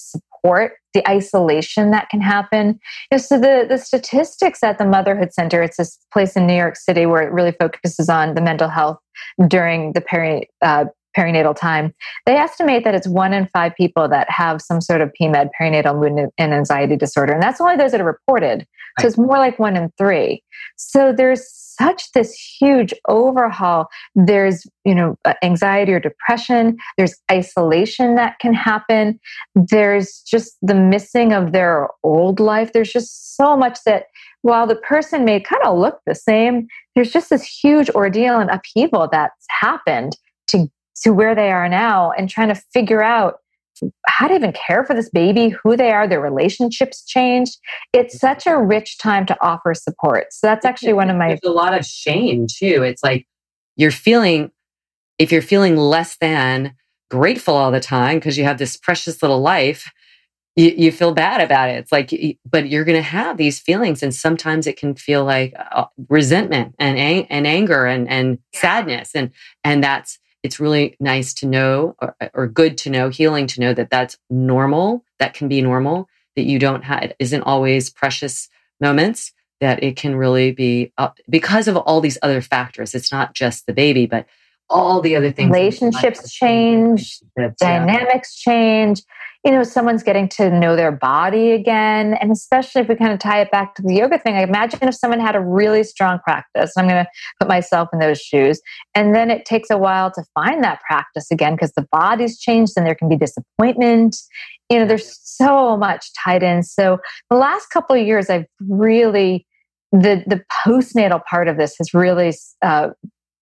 support, 0.49 0.73
the 0.95 1.09
isolation 1.09 1.91
that 1.91 2.09
can 2.09 2.21
happen. 2.21 2.79
You 3.11 3.17
know, 3.17 3.19
so 3.19 3.39
the 3.39 3.67
the 3.69 3.79
statistics 3.79 4.63
at 4.63 4.79
the 4.79 4.85
Motherhood 4.85 5.33
Center, 5.33 5.63
it's 5.63 5.77
this 5.77 5.99
place 6.13 6.37
in 6.37 6.47
New 6.47 6.57
York 6.57 6.77
City 6.77 7.07
where 7.07 7.23
it 7.23 7.33
really 7.33 7.53
focuses 7.53 8.09
on 8.09 8.35
the 8.35 8.41
mental 8.41 8.69
health 8.69 8.99
during 9.47 9.93
the 9.93 10.01
peri, 10.01 10.49
uh, 10.63 10.87
perinatal 11.17 11.57
time. 11.57 11.95
They 12.27 12.37
estimate 12.37 12.85
that 12.85 12.95
it's 12.95 13.09
one 13.09 13.33
in 13.33 13.47
five 13.49 13.75
people 13.77 14.09
that 14.09 14.31
have 14.31 14.61
some 14.61 14.81
sort 14.81 15.01
of 15.01 15.11
PMAD, 15.21 15.51
perinatal 15.61 15.99
mood 15.99 16.31
and 16.39 16.55
anxiety 16.55 16.97
disorder, 16.97 17.33
and 17.33 17.43
that's 17.43 17.61
only 17.61 17.77
those 17.77 17.93
that 17.93 18.01
are 18.01 18.05
reported. 18.05 18.67
So 19.01 19.07
it's 19.07 19.19
more 19.19 19.39
like 19.39 19.59
one 19.59 19.77
in 19.77 19.93
three. 19.97 20.43
So 20.77 21.13
there's 21.13 21.49
such 21.79 22.11
this 22.13 22.35
huge 22.35 22.93
overhaul. 23.07 23.87
There's 24.15 24.67
you 24.85 24.95
know 24.95 25.17
anxiety 25.43 25.93
or 25.93 26.01
depression. 26.01 26.77
There's 26.97 27.15
isolation 27.31 28.17
that 28.17 28.39
can 28.41 28.55
happen. 28.55 29.21
There's 29.55 30.21
just 30.23 30.57
the 30.63 30.75
missing 30.75 31.33
of 31.33 31.53
their 31.53 31.89
old 32.03 32.41
life. 32.41 32.73
There's 32.73 32.93
just 32.93 33.37
so 33.37 33.57
much 33.57 33.79
that 33.85 34.07
while 34.43 34.67
the 34.67 34.77
person 34.77 35.25
may 35.25 35.41
kind 35.41 35.63
of 35.65 35.79
look 35.79 36.01
the 36.07 36.15
same, 36.15 36.67
there's 36.95 37.13
just 37.13 37.31
this 37.31 37.45
huge 37.45 37.91
ordeal 37.91 38.39
and 38.39 38.51
upheaval 38.51 39.09
that's 39.11 39.47
happened 39.51 40.17
to 40.49 40.69
to 41.01 41.13
where 41.13 41.35
they 41.35 41.51
are 41.51 41.69
now 41.69 42.13
and 42.13 42.29
trying 42.29 42.49
to 42.49 42.61
figure 42.73 43.03
out 43.03 43.37
how 44.09 44.27
to 44.27 44.35
even 44.35 44.53
care 44.53 44.85
for 44.85 44.93
this 44.93 45.09
baby, 45.09 45.51
who 45.51 45.77
they 45.77 45.93
are, 45.93 46.09
their 46.09 46.21
relationships 46.21 47.05
changed. 47.05 47.59
It's 47.93 48.19
such 48.19 48.45
a 48.45 48.61
rich 48.61 48.99
time 48.99 49.25
to 49.27 49.37
offer 49.41 49.73
support. 49.73 50.33
So 50.33 50.49
that's 50.49 50.65
actually 50.65 50.95
one 50.95 51.11
of 51.11 51.17
my 51.17 51.29
There's 51.29 51.41
a 51.45 51.51
lot 51.51 51.79
of 51.79 51.85
shame 51.87 52.49
too. 52.49 52.83
It's 52.83 53.05
like 53.05 53.27
you're 53.77 53.93
feeling, 53.93 54.51
if 55.19 55.31
you're 55.31 55.43
feeling 55.43 55.77
less 55.77 56.17
than 56.17 56.75
grateful 57.09 57.55
all 57.55 57.71
the 57.71 57.79
time 57.79 58.19
because 58.19 58.37
you 58.37 58.43
have 58.43 58.59
this 58.59 58.77
precious 58.77 59.23
little 59.23 59.41
life, 59.41 59.89
you, 60.57 60.75
you 60.77 60.91
feel 60.91 61.15
bad 61.15 61.41
about 61.41 61.69
it. 61.69 61.75
It's 61.75 61.93
like, 61.93 62.13
but 62.51 62.69
you're 62.69 62.85
going 62.85 62.99
to 62.99 63.03
have 63.03 63.37
these 63.37 63.61
feelings. 63.61 64.03
And 64.03 64.13
sometimes 64.13 64.67
it 64.67 64.77
can 64.77 64.97
feel 64.97 65.25
like 65.25 65.55
uh, 65.71 65.85
resentment 66.09 66.75
and, 66.81 66.99
ang- 66.99 67.27
and 67.31 67.47
anger 67.47 67.87
and, 67.87 68.09
and 68.09 68.39
sadness. 68.53 69.13
And, 69.15 69.31
and 69.63 69.85
that's, 69.85 70.19
it's 70.43 70.61
really 70.61 70.97
nice 71.01 71.35
to 71.35 71.47
know 71.47 71.97
or, 72.01 72.17
or 72.35 72.47
good 72.47 72.79
to 72.79 72.91
know, 72.91 73.09
healing 73.09 73.47
to 73.49 73.61
know 73.61 73.75
that 73.75 73.91
that's 73.91 74.17
normal. 74.31 75.05
That 75.19 75.35
can 75.35 75.49
be 75.49 75.61
normal, 75.61 76.09
that 76.37 76.45
you 76.45 76.59
don't 76.59 76.85
have, 76.85 77.03
it 77.03 77.17
isn't 77.19 77.43
always 77.43 77.91
precious 77.91 78.49
moments, 78.81 79.33
that 79.61 79.83
it 79.83 79.97
can 79.97 80.15
really 80.15 80.53
be 80.53 80.93
uh, 80.97 81.11
because 81.29 81.67
of 81.67 81.77
all 81.77 82.01
these 82.01 82.19
other 82.23 82.41
factors. 82.41 82.95
It's 82.95 83.11
not 83.11 83.35
just 83.35 83.67
the 83.67 83.73
baby, 83.73 84.07
but 84.07 84.27
all 84.71 85.01
the 85.01 85.17
other 85.17 85.33
things. 85.33 85.51
Relationships 85.51 86.31
change, 86.31 87.21
dynamics 87.59 88.41
yeah. 88.47 88.53
change 88.53 89.03
you 89.45 89.53
know, 89.53 89.63
someone's 89.63 90.03
getting 90.03 90.29
to 90.29 90.51
know 90.51 90.75
their 90.75 90.91
body 90.91 91.53
again. 91.53 92.15
And 92.15 92.33
especially 92.33 92.83
if 92.83 92.89
we 92.89 92.97
kind 92.97 93.13
of 93.13 93.21
tie 93.21 93.41
it 93.41 93.51
back 93.51 93.75
to 93.77 93.83
the 93.83 93.95
yoga 93.95 94.19
thing, 94.19 94.35
I 94.35 94.43
imagine 94.43 94.81
if 94.83 94.97
someone 94.97 95.21
had 95.21 95.37
a 95.37 95.41
really 95.41 95.85
strong 95.85 96.19
practice, 96.21 96.73
I'm 96.77 96.89
going 96.89 97.05
to 97.05 97.11
put 97.41 97.49
myself 97.49 97.89
in 97.93 98.01
those 98.01 98.21
shoes. 98.21 98.61
And 98.95 99.15
then 99.15 99.31
it 99.31 99.45
takes 99.45 99.71
a 99.71 99.79
while 99.79 100.11
to 100.13 100.25
find 100.35 100.65
that 100.65 100.81
practice 100.83 101.31
again 101.31 101.55
because 101.55 101.73
the 101.73 101.87
body's 101.93 102.39
changed 102.39 102.73
and 102.77 102.85
there 102.85 102.97
can 102.97 103.09
be 103.09 103.17
disappointment. 103.17 104.17
You 104.69 104.81
know, 104.81 104.87
there's 104.87 105.19
so 105.23 105.77
much 105.77 106.11
tied 106.25 106.43
in. 106.43 106.65
So 106.65 106.99
the 107.31 107.37
last 107.37 107.71
couple 107.71 107.95
of 107.95 108.05
years, 108.05 108.29
I've 108.29 108.47
really, 108.61 109.47
the, 109.93 110.25
the 110.27 110.43
postnatal 110.67 111.23
part 111.31 111.47
of 111.47 111.57
this 111.57 111.77
has 111.79 111.95
really 111.95 112.35
uh, 112.61 112.89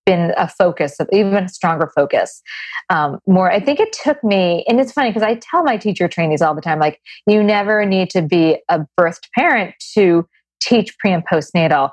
been 0.06 0.32
a 0.36 0.48
focus, 0.48 0.98
of 1.00 1.08
even 1.12 1.34
a 1.34 1.48
stronger 1.48 1.90
focus. 1.94 2.40
Um, 2.88 3.18
more, 3.26 3.50
I 3.50 3.60
think 3.60 3.80
it 3.80 3.92
took 3.92 4.22
me, 4.24 4.64
and 4.68 4.80
it's 4.80 4.92
funny 4.92 5.10
because 5.10 5.24
I 5.24 5.34
tell 5.34 5.64
my 5.64 5.76
teacher 5.76 6.08
trainees 6.08 6.40
all 6.40 6.54
the 6.54 6.62
time, 6.62 6.78
like, 6.78 7.00
you 7.26 7.42
never 7.42 7.84
need 7.84 8.08
to 8.10 8.22
be 8.22 8.58
a 8.68 8.86
birthed 8.98 9.28
parent 9.34 9.74
to 9.94 10.26
teach 10.62 10.96
pre 10.98 11.12
and 11.12 11.26
postnatal. 11.26 11.90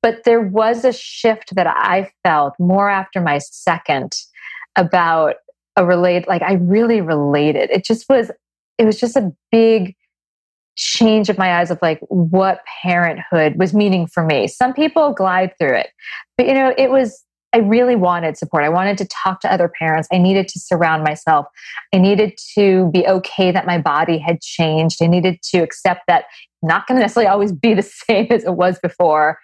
But 0.00 0.24
there 0.24 0.40
was 0.40 0.84
a 0.84 0.92
shift 0.92 1.54
that 1.56 1.66
I 1.66 2.10
felt 2.24 2.54
more 2.58 2.88
after 2.88 3.20
my 3.20 3.38
second 3.38 4.14
about 4.76 5.34
a 5.76 5.84
relate, 5.84 6.26
like, 6.28 6.42
I 6.42 6.54
really 6.54 7.00
related. 7.00 7.70
It 7.70 7.84
just 7.84 8.08
was, 8.08 8.30
it 8.78 8.84
was 8.84 8.98
just 8.98 9.16
a 9.16 9.32
big 9.50 9.94
change 10.76 11.28
of 11.28 11.36
my 11.36 11.58
eyes 11.58 11.72
of 11.72 11.78
like 11.82 11.98
what 12.02 12.60
parenthood 12.82 13.56
was 13.58 13.74
meaning 13.74 14.06
for 14.06 14.24
me. 14.24 14.46
Some 14.46 14.72
people 14.72 15.12
glide 15.12 15.52
through 15.58 15.74
it, 15.74 15.88
but 16.36 16.46
you 16.46 16.54
know, 16.54 16.72
it 16.78 16.88
was 16.92 17.24
I 17.52 17.58
really 17.58 17.96
wanted 17.96 18.36
support. 18.36 18.62
I 18.62 18.68
wanted 18.68 18.98
to 18.98 19.06
talk 19.06 19.40
to 19.40 19.52
other 19.52 19.68
parents. 19.68 20.06
I 20.12 20.18
needed 20.18 20.48
to 20.48 20.60
surround 20.60 21.02
myself. 21.02 21.46
I 21.94 21.98
needed 21.98 22.38
to 22.54 22.90
be 22.92 23.06
okay 23.06 23.50
that 23.52 23.66
my 23.66 23.78
body 23.78 24.18
had 24.18 24.40
changed. 24.42 25.02
I 25.02 25.06
needed 25.06 25.40
to 25.50 25.58
accept 25.58 26.02
that 26.08 26.24
I'm 26.62 26.68
not 26.68 26.86
going 26.86 26.96
to 26.96 27.00
necessarily 27.00 27.28
always 27.28 27.52
be 27.52 27.74
the 27.74 27.82
same 28.08 28.26
as 28.30 28.44
it 28.44 28.54
was 28.54 28.78
before. 28.80 29.38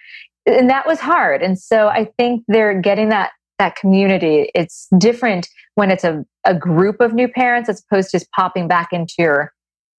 And 0.47 0.69
that 0.69 0.87
was 0.87 1.01
hard. 1.01 1.43
And 1.43 1.59
so 1.59 1.89
I 1.89 2.11
think 2.19 2.45
they're 2.49 2.79
getting 2.81 3.09
that 3.09 3.33
that 3.59 3.77
community. 3.77 4.51
It's 4.53 4.89
different 4.99 5.49
when 5.77 5.91
it's 5.93 6.03
a, 6.03 6.25
a 6.45 6.55
group 6.55 7.01
of 7.01 7.15
new 7.15 7.29
parents 7.29 7.69
as 7.69 7.83
opposed 7.83 8.11
to 8.11 8.19
just 8.19 8.31
popping 8.33 8.67
back 8.67 8.93
into 8.93 9.15
your 9.19 9.54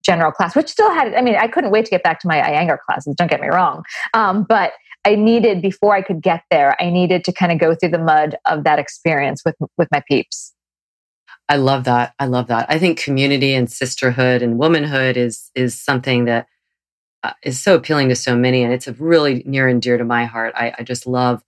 general 0.06 0.32
class, 0.32 0.56
which 0.56 0.70
still 0.70 0.92
had, 0.94 1.14
I 1.14 1.22
mean, 1.22 1.36
I 1.36 1.48
couldn't 1.48 1.72
wait 1.72 1.86
to 1.86 1.92
get 1.92 2.04
back 2.04 2.20
to 2.22 2.28
my 2.28 2.38
Iyengar 2.38 2.78
classes, 2.86 3.16
don't 3.18 3.30
get 3.30 3.42
me 3.42 3.48
wrong. 3.48 3.84
Um, 4.14 4.46
but 4.48 4.74
I 5.06 5.16
needed 5.16 5.62
before 5.62 5.96
I 5.96 6.02
could 6.02 6.22
get 6.22 6.44
there, 6.50 6.76
I 6.82 6.90
needed 6.90 7.24
to 7.26 7.32
kind 7.32 7.52
of 7.52 7.60
go 7.60 7.76
through 7.76 7.90
the 7.90 8.00
mud 8.00 8.36
of 8.46 8.64
that 8.64 8.80
experience 8.80 9.42
with 9.46 9.56
with 9.78 9.88
my 9.92 10.02
peeps. 10.08 10.54
I 11.48 11.58
love 11.58 11.84
that. 11.84 12.14
I 12.18 12.26
love 12.26 12.48
that. 12.48 12.66
I 12.70 12.80
think 12.80 13.00
community 13.00 13.54
and 13.54 13.72
sisterhood 13.72 14.42
and 14.42 14.58
womanhood 14.58 15.16
is 15.16 15.52
is 15.54 15.80
something 15.80 16.26
that 16.26 16.48
uh, 17.24 17.34
is 17.44 17.62
so 17.62 17.76
appealing 17.76 18.10
to 18.10 18.16
so 18.16 18.36
many, 18.36 18.64
and 18.64 18.74
it's 18.74 18.88
really 18.88 19.44
near 19.46 19.68
and 19.68 19.82
dear 19.82 19.98
to 19.98 20.04
my 20.04 20.26
heart. 20.26 20.54
I, 20.56 20.74
I 20.80 20.84
just 20.84 21.06
love 21.06 21.44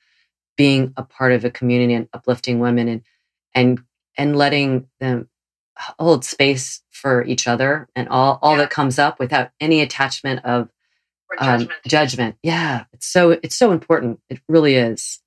being 0.56 0.94
a 0.98 1.04
part 1.04 1.32
of 1.32 1.46
a 1.46 1.52
community 1.52 1.94
and 1.94 2.08
uplifting 2.14 2.60
women 2.60 2.88
and 2.88 3.02
and 3.56 3.82
and 4.18 4.36
letting 4.36 4.88
them 5.00 5.30
hold 6.00 6.26
space 6.26 6.82
for 6.92 7.24
each 7.26 7.48
other 7.48 7.88
and 7.96 8.08
all 8.10 8.40
all 8.42 8.54
yeah. 8.54 8.64
that 8.64 8.70
comes 8.70 8.98
up 8.98 9.20
without 9.20 9.50
any 9.60 9.82
attachment 9.82 10.44
of 10.46 10.70
um, 11.40 11.60
judgment. 11.60 11.72
Um, 11.72 11.90
judgment. 11.90 12.36
Yeah, 12.44 12.86
it's 12.94 13.08
so 13.08 13.32
it's 13.32 13.56
so 13.56 13.72
important. 13.72 14.20
It 14.30 14.40
really 14.48 14.76
is. 14.76 15.20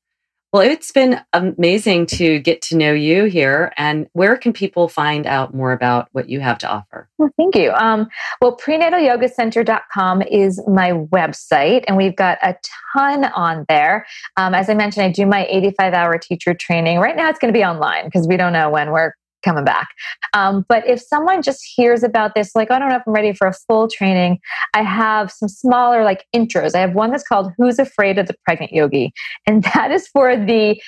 Well, 0.52 0.62
it's 0.62 0.90
been 0.90 1.20
amazing 1.32 2.06
to 2.06 2.40
get 2.40 2.60
to 2.62 2.76
know 2.76 2.92
you 2.92 3.26
here. 3.26 3.72
And 3.76 4.08
where 4.14 4.36
can 4.36 4.52
people 4.52 4.88
find 4.88 5.24
out 5.24 5.54
more 5.54 5.70
about 5.70 6.08
what 6.10 6.28
you 6.28 6.40
have 6.40 6.58
to 6.58 6.68
offer? 6.68 7.08
Well, 7.18 7.30
thank 7.36 7.54
you. 7.54 7.70
Um, 7.70 8.08
well, 8.42 8.56
prenatalyogacenter.com 8.56 10.22
is 10.22 10.60
my 10.66 10.90
website, 10.90 11.84
and 11.86 11.96
we've 11.96 12.16
got 12.16 12.38
a 12.42 12.56
ton 12.92 13.26
on 13.26 13.64
there. 13.68 14.06
Um, 14.36 14.52
as 14.52 14.68
I 14.68 14.74
mentioned, 14.74 15.06
I 15.06 15.12
do 15.12 15.24
my 15.24 15.46
85 15.48 15.94
hour 15.94 16.18
teacher 16.18 16.52
training. 16.52 16.98
Right 16.98 17.14
now, 17.14 17.28
it's 17.28 17.38
going 17.38 17.52
to 17.52 17.56
be 17.56 17.64
online 17.64 18.06
because 18.06 18.26
we 18.26 18.36
don't 18.36 18.52
know 18.52 18.70
when 18.70 18.90
we're 18.90 19.12
coming 19.42 19.64
back. 19.64 19.88
Um, 20.34 20.64
but 20.68 20.86
if 20.86 21.00
someone 21.00 21.42
just 21.42 21.60
hears 21.74 22.02
about 22.02 22.34
this, 22.34 22.54
like, 22.54 22.70
I 22.70 22.78
don't 22.78 22.88
know 22.88 22.96
if 22.96 23.02
I'm 23.06 23.12
ready 23.12 23.32
for 23.32 23.46
a 23.46 23.52
full 23.52 23.88
training, 23.88 24.38
I 24.74 24.82
have 24.82 25.30
some 25.30 25.48
smaller 25.48 26.04
like 26.04 26.26
intros. 26.34 26.74
I 26.74 26.80
have 26.80 26.94
one 26.94 27.10
that's 27.10 27.24
called 27.24 27.52
Who's 27.56 27.78
Afraid 27.78 28.18
of 28.18 28.26
the 28.26 28.34
Pregnant 28.44 28.72
Yogi? 28.72 29.12
And 29.46 29.62
that 29.74 29.90
is 29.90 30.08
for 30.08 30.36
the 30.36 30.80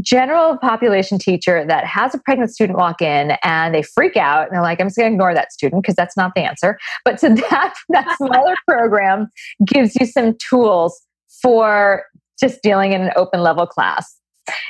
general 0.00 0.56
population 0.58 1.18
teacher 1.18 1.64
that 1.66 1.84
has 1.84 2.14
a 2.14 2.18
pregnant 2.18 2.50
student 2.50 2.78
walk 2.78 3.02
in 3.02 3.36
and 3.42 3.74
they 3.74 3.82
freak 3.82 4.16
out 4.16 4.46
and 4.46 4.52
they're 4.52 4.62
like, 4.62 4.80
I'm 4.80 4.86
just 4.86 4.96
going 4.96 5.10
to 5.10 5.14
ignore 5.14 5.34
that 5.34 5.52
student 5.52 5.82
because 5.82 5.94
that's 5.94 6.16
not 6.16 6.32
the 6.34 6.42
answer. 6.42 6.78
But 7.04 7.20
so 7.20 7.28
that, 7.50 7.74
that 7.90 8.16
smaller 8.16 8.54
program 8.66 9.28
gives 9.64 9.94
you 9.96 10.06
some 10.06 10.36
tools 10.38 11.00
for 11.42 12.04
just 12.40 12.62
dealing 12.62 12.92
in 12.92 13.02
an 13.02 13.12
open 13.16 13.42
level 13.42 13.66
class. 13.66 14.18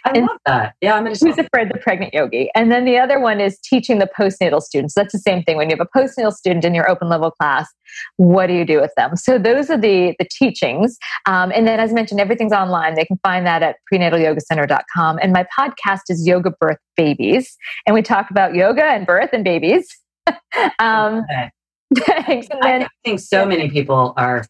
I 0.05 0.11
and 0.11 0.27
love 0.27 0.39
that. 0.47 0.75
Yeah, 0.81 0.95
I'm 0.95 1.05
going 1.05 1.15
to. 1.15 1.27
Who's 1.27 1.39
afraid 1.39 1.71
the 1.71 1.79
pregnant 1.79 2.15
yogi? 2.15 2.51
And 2.55 2.71
then 2.71 2.85
the 2.85 2.99
other 2.99 3.19
one 3.19 3.41
is 3.41 3.59
teaching 3.59 3.99
the 3.99 4.09
postnatal 4.19 4.61
students. 4.61 4.95
That's 4.95 5.13
the 5.13 5.19
same 5.19 5.43
thing. 5.43 5.57
When 5.57 5.71
you 5.71 5.77
have 5.77 5.87
a 5.87 5.99
postnatal 5.99 6.33
student 6.33 6.65
in 6.65 6.75
your 6.75 6.89
open 6.89 7.09
level 7.09 7.31
class, 7.31 7.69
what 8.17 8.47
do 8.47 8.55
you 8.55 8.65
do 8.65 8.81
with 8.81 8.93
them? 8.97 9.17
So 9.17 9.39
those 9.39 9.71
are 9.71 9.79
the 9.79 10.15
the 10.19 10.27
teachings. 10.31 10.97
Um, 11.27 11.53
and 11.55 11.67
then, 11.67 11.81
as 11.81 11.93
mentioned, 11.93 12.21
everything's 12.21 12.53
online. 12.53 12.95
They 12.95 13.05
can 13.05 13.19
find 13.23 13.47
that 13.47 13.63
at 13.63 13.77
prenatalyogacenter.com. 13.93 15.19
And 15.23 15.33
my 15.33 15.47
podcast 15.59 16.03
is 16.09 16.27
Yoga 16.27 16.53
Birth 16.61 16.79
Babies, 16.97 17.57
and 17.87 17.95
we 17.95 18.03
talk 18.03 18.31
about 18.31 18.55
yoga 18.55 18.85
and 18.85 19.07
birth 19.07 19.31
and 19.33 19.45
babies. 19.45 19.89
um, 20.79 21.25
okay. 21.31 21.51
thanks. 22.27 22.49
And 22.51 22.63
then, 22.63 22.83
I 22.85 22.89
think 23.05 23.21
so 23.21 23.45
many 23.45 23.71
people 23.71 24.15
are 24.17 24.47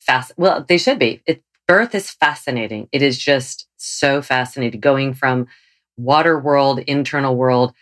fast. 0.00 0.32
Well, 0.36 0.64
they 0.68 0.78
should 0.78 0.98
be. 0.98 1.22
It, 1.26 1.42
birth 1.66 1.94
is 1.94 2.10
fascinating. 2.10 2.88
It 2.92 3.02
is 3.02 3.18
just 3.18 3.66
so 3.76 4.22
fascinating 4.22 4.80
going 4.80 5.14
from 5.14 5.46
water 5.96 6.38
world, 6.38 6.80
internal 6.80 7.36
world, 7.36 7.72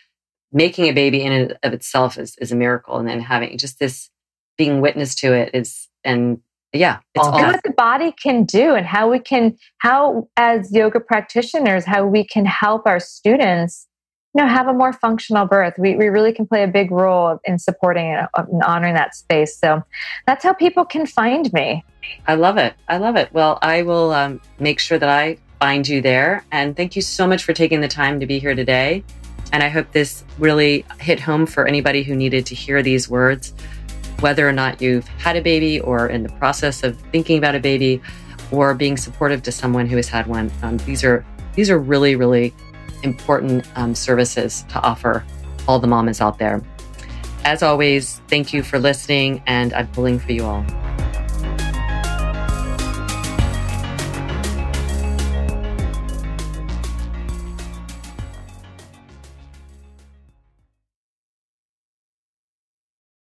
making 0.51 0.85
a 0.85 0.91
baby 0.91 1.21
in 1.21 1.31
and 1.31 1.57
of 1.63 1.73
itself 1.73 2.17
is, 2.17 2.35
is 2.37 2.51
a 2.51 2.55
miracle. 2.55 2.97
And 2.97 3.07
then 3.07 3.19
having 3.19 3.57
just 3.57 3.79
this 3.79 4.09
being 4.57 4.81
witness 4.81 5.15
to 5.15 5.33
it 5.33 5.51
is, 5.53 5.87
and 6.03 6.39
yeah, 6.73 6.99
it's 7.15 7.27
all 7.27 7.33
what 7.33 7.63
the 7.63 7.71
body 7.71 8.13
can 8.13 8.43
do 8.43 8.75
and 8.75 8.85
how 8.85 9.09
we 9.09 9.19
can, 9.19 9.57
how 9.79 10.27
as 10.37 10.71
yoga 10.71 10.99
practitioners, 10.99 11.85
how 11.85 12.05
we 12.05 12.25
can 12.25 12.45
help 12.45 12.83
our 12.85 12.99
students 12.99 13.87
you 14.33 14.41
know, 14.41 14.47
have 14.47 14.67
a 14.67 14.73
more 14.73 14.93
functional 14.93 15.45
birth. 15.45 15.73
We, 15.77 15.95
we 15.95 16.07
really 16.07 16.33
can 16.33 16.47
play 16.47 16.63
a 16.63 16.67
big 16.67 16.89
role 16.89 17.39
in 17.43 17.59
supporting 17.59 18.05
and 18.07 18.27
honoring 18.63 18.93
that 18.93 19.13
space. 19.13 19.57
So 19.57 19.83
that's 20.25 20.43
how 20.43 20.53
people 20.53 20.85
can 20.85 21.05
find 21.05 21.51
me. 21.51 21.83
I 22.27 22.35
love 22.35 22.57
it. 22.57 22.73
I 22.87 22.97
love 22.97 23.15
it. 23.17 23.31
Well, 23.33 23.59
I 23.61 23.81
will 23.81 24.11
um, 24.13 24.41
make 24.59 24.79
sure 24.79 24.97
that 24.97 25.09
I 25.09 25.37
find 25.59 25.87
you 25.87 26.01
there. 26.01 26.45
And 26.51 26.75
thank 26.75 26.95
you 26.95 27.01
so 27.01 27.27
much 27.27 27.43
for 27.43 27.53
taking 27.53 27.81
the 27.81 27.87
time 27.87 28.19
to 28.19 28.25
be 28.25 28.39
here 28.39 28.55
today. 28.55 29.03
And 29.51 29.61
I 29.61 29.67
hope 29.67 29.91
this 29.91 30.23
really 30.39 30.85
hit 30.99 31.19
home 31.19 31.45
for 31.45 31.67
anybody 31.67 32.03
who 32.03 32.15
needed 32.15 32.45
to 32.47 32.55
hear 32.55 32.81
these 32.81 33.09
words, 33.09 33.53
whether 34.21 34.47
or 34.47 34.53
not 34.53 34.81
you've 34.81 35.07
had 35.07 35.35
a 35.35 35.41
baby 35.41 35.81
or 35.81 36.07
in 36.07 36.23
the 36.23 36.29
process 36.29 36.83
of 36.83 36.97
thinking 37.11 37.37
about 37.37 37.53
a 37.53 37.59
baby 37.59 38.01
or 38.51 38.73
being 38.73 38.95
supportive 38.95 39.43
to 39.43 39.51
someone 39.51 39.87
who 39.87 39.97
has 39.97 40.07
had 40.07 40.27
one. 40.27 40.51
Um, 40.61 40.77
these 40.77 41.03
are 41.03 41.25
these 41.53 41.69
are 41.69 41.77
really, 41.77 42.15
really 42.15 42.53
important 43.03 43.67
um, 43.75 43.95
services 43.95 44.63
to 44.69 44.81
offer 44.81 45.25
all 45.67 45.79
the 45.79 45.87
mamas 45.87 46.21
out 46.21 46.37
there. 46.37 46.61
As 47.43 47.63
always, 47.63 48.21
thank 48.27 48.53
you 48.53 48.61
for 48.63 48.77
listening, 48.77 49.41
and 49.47 49.73
I'm 49.73 49.87
pulling 49.87 50.19
for 50.19 50.31
you 50.31 50.45
all. 50.45 50.65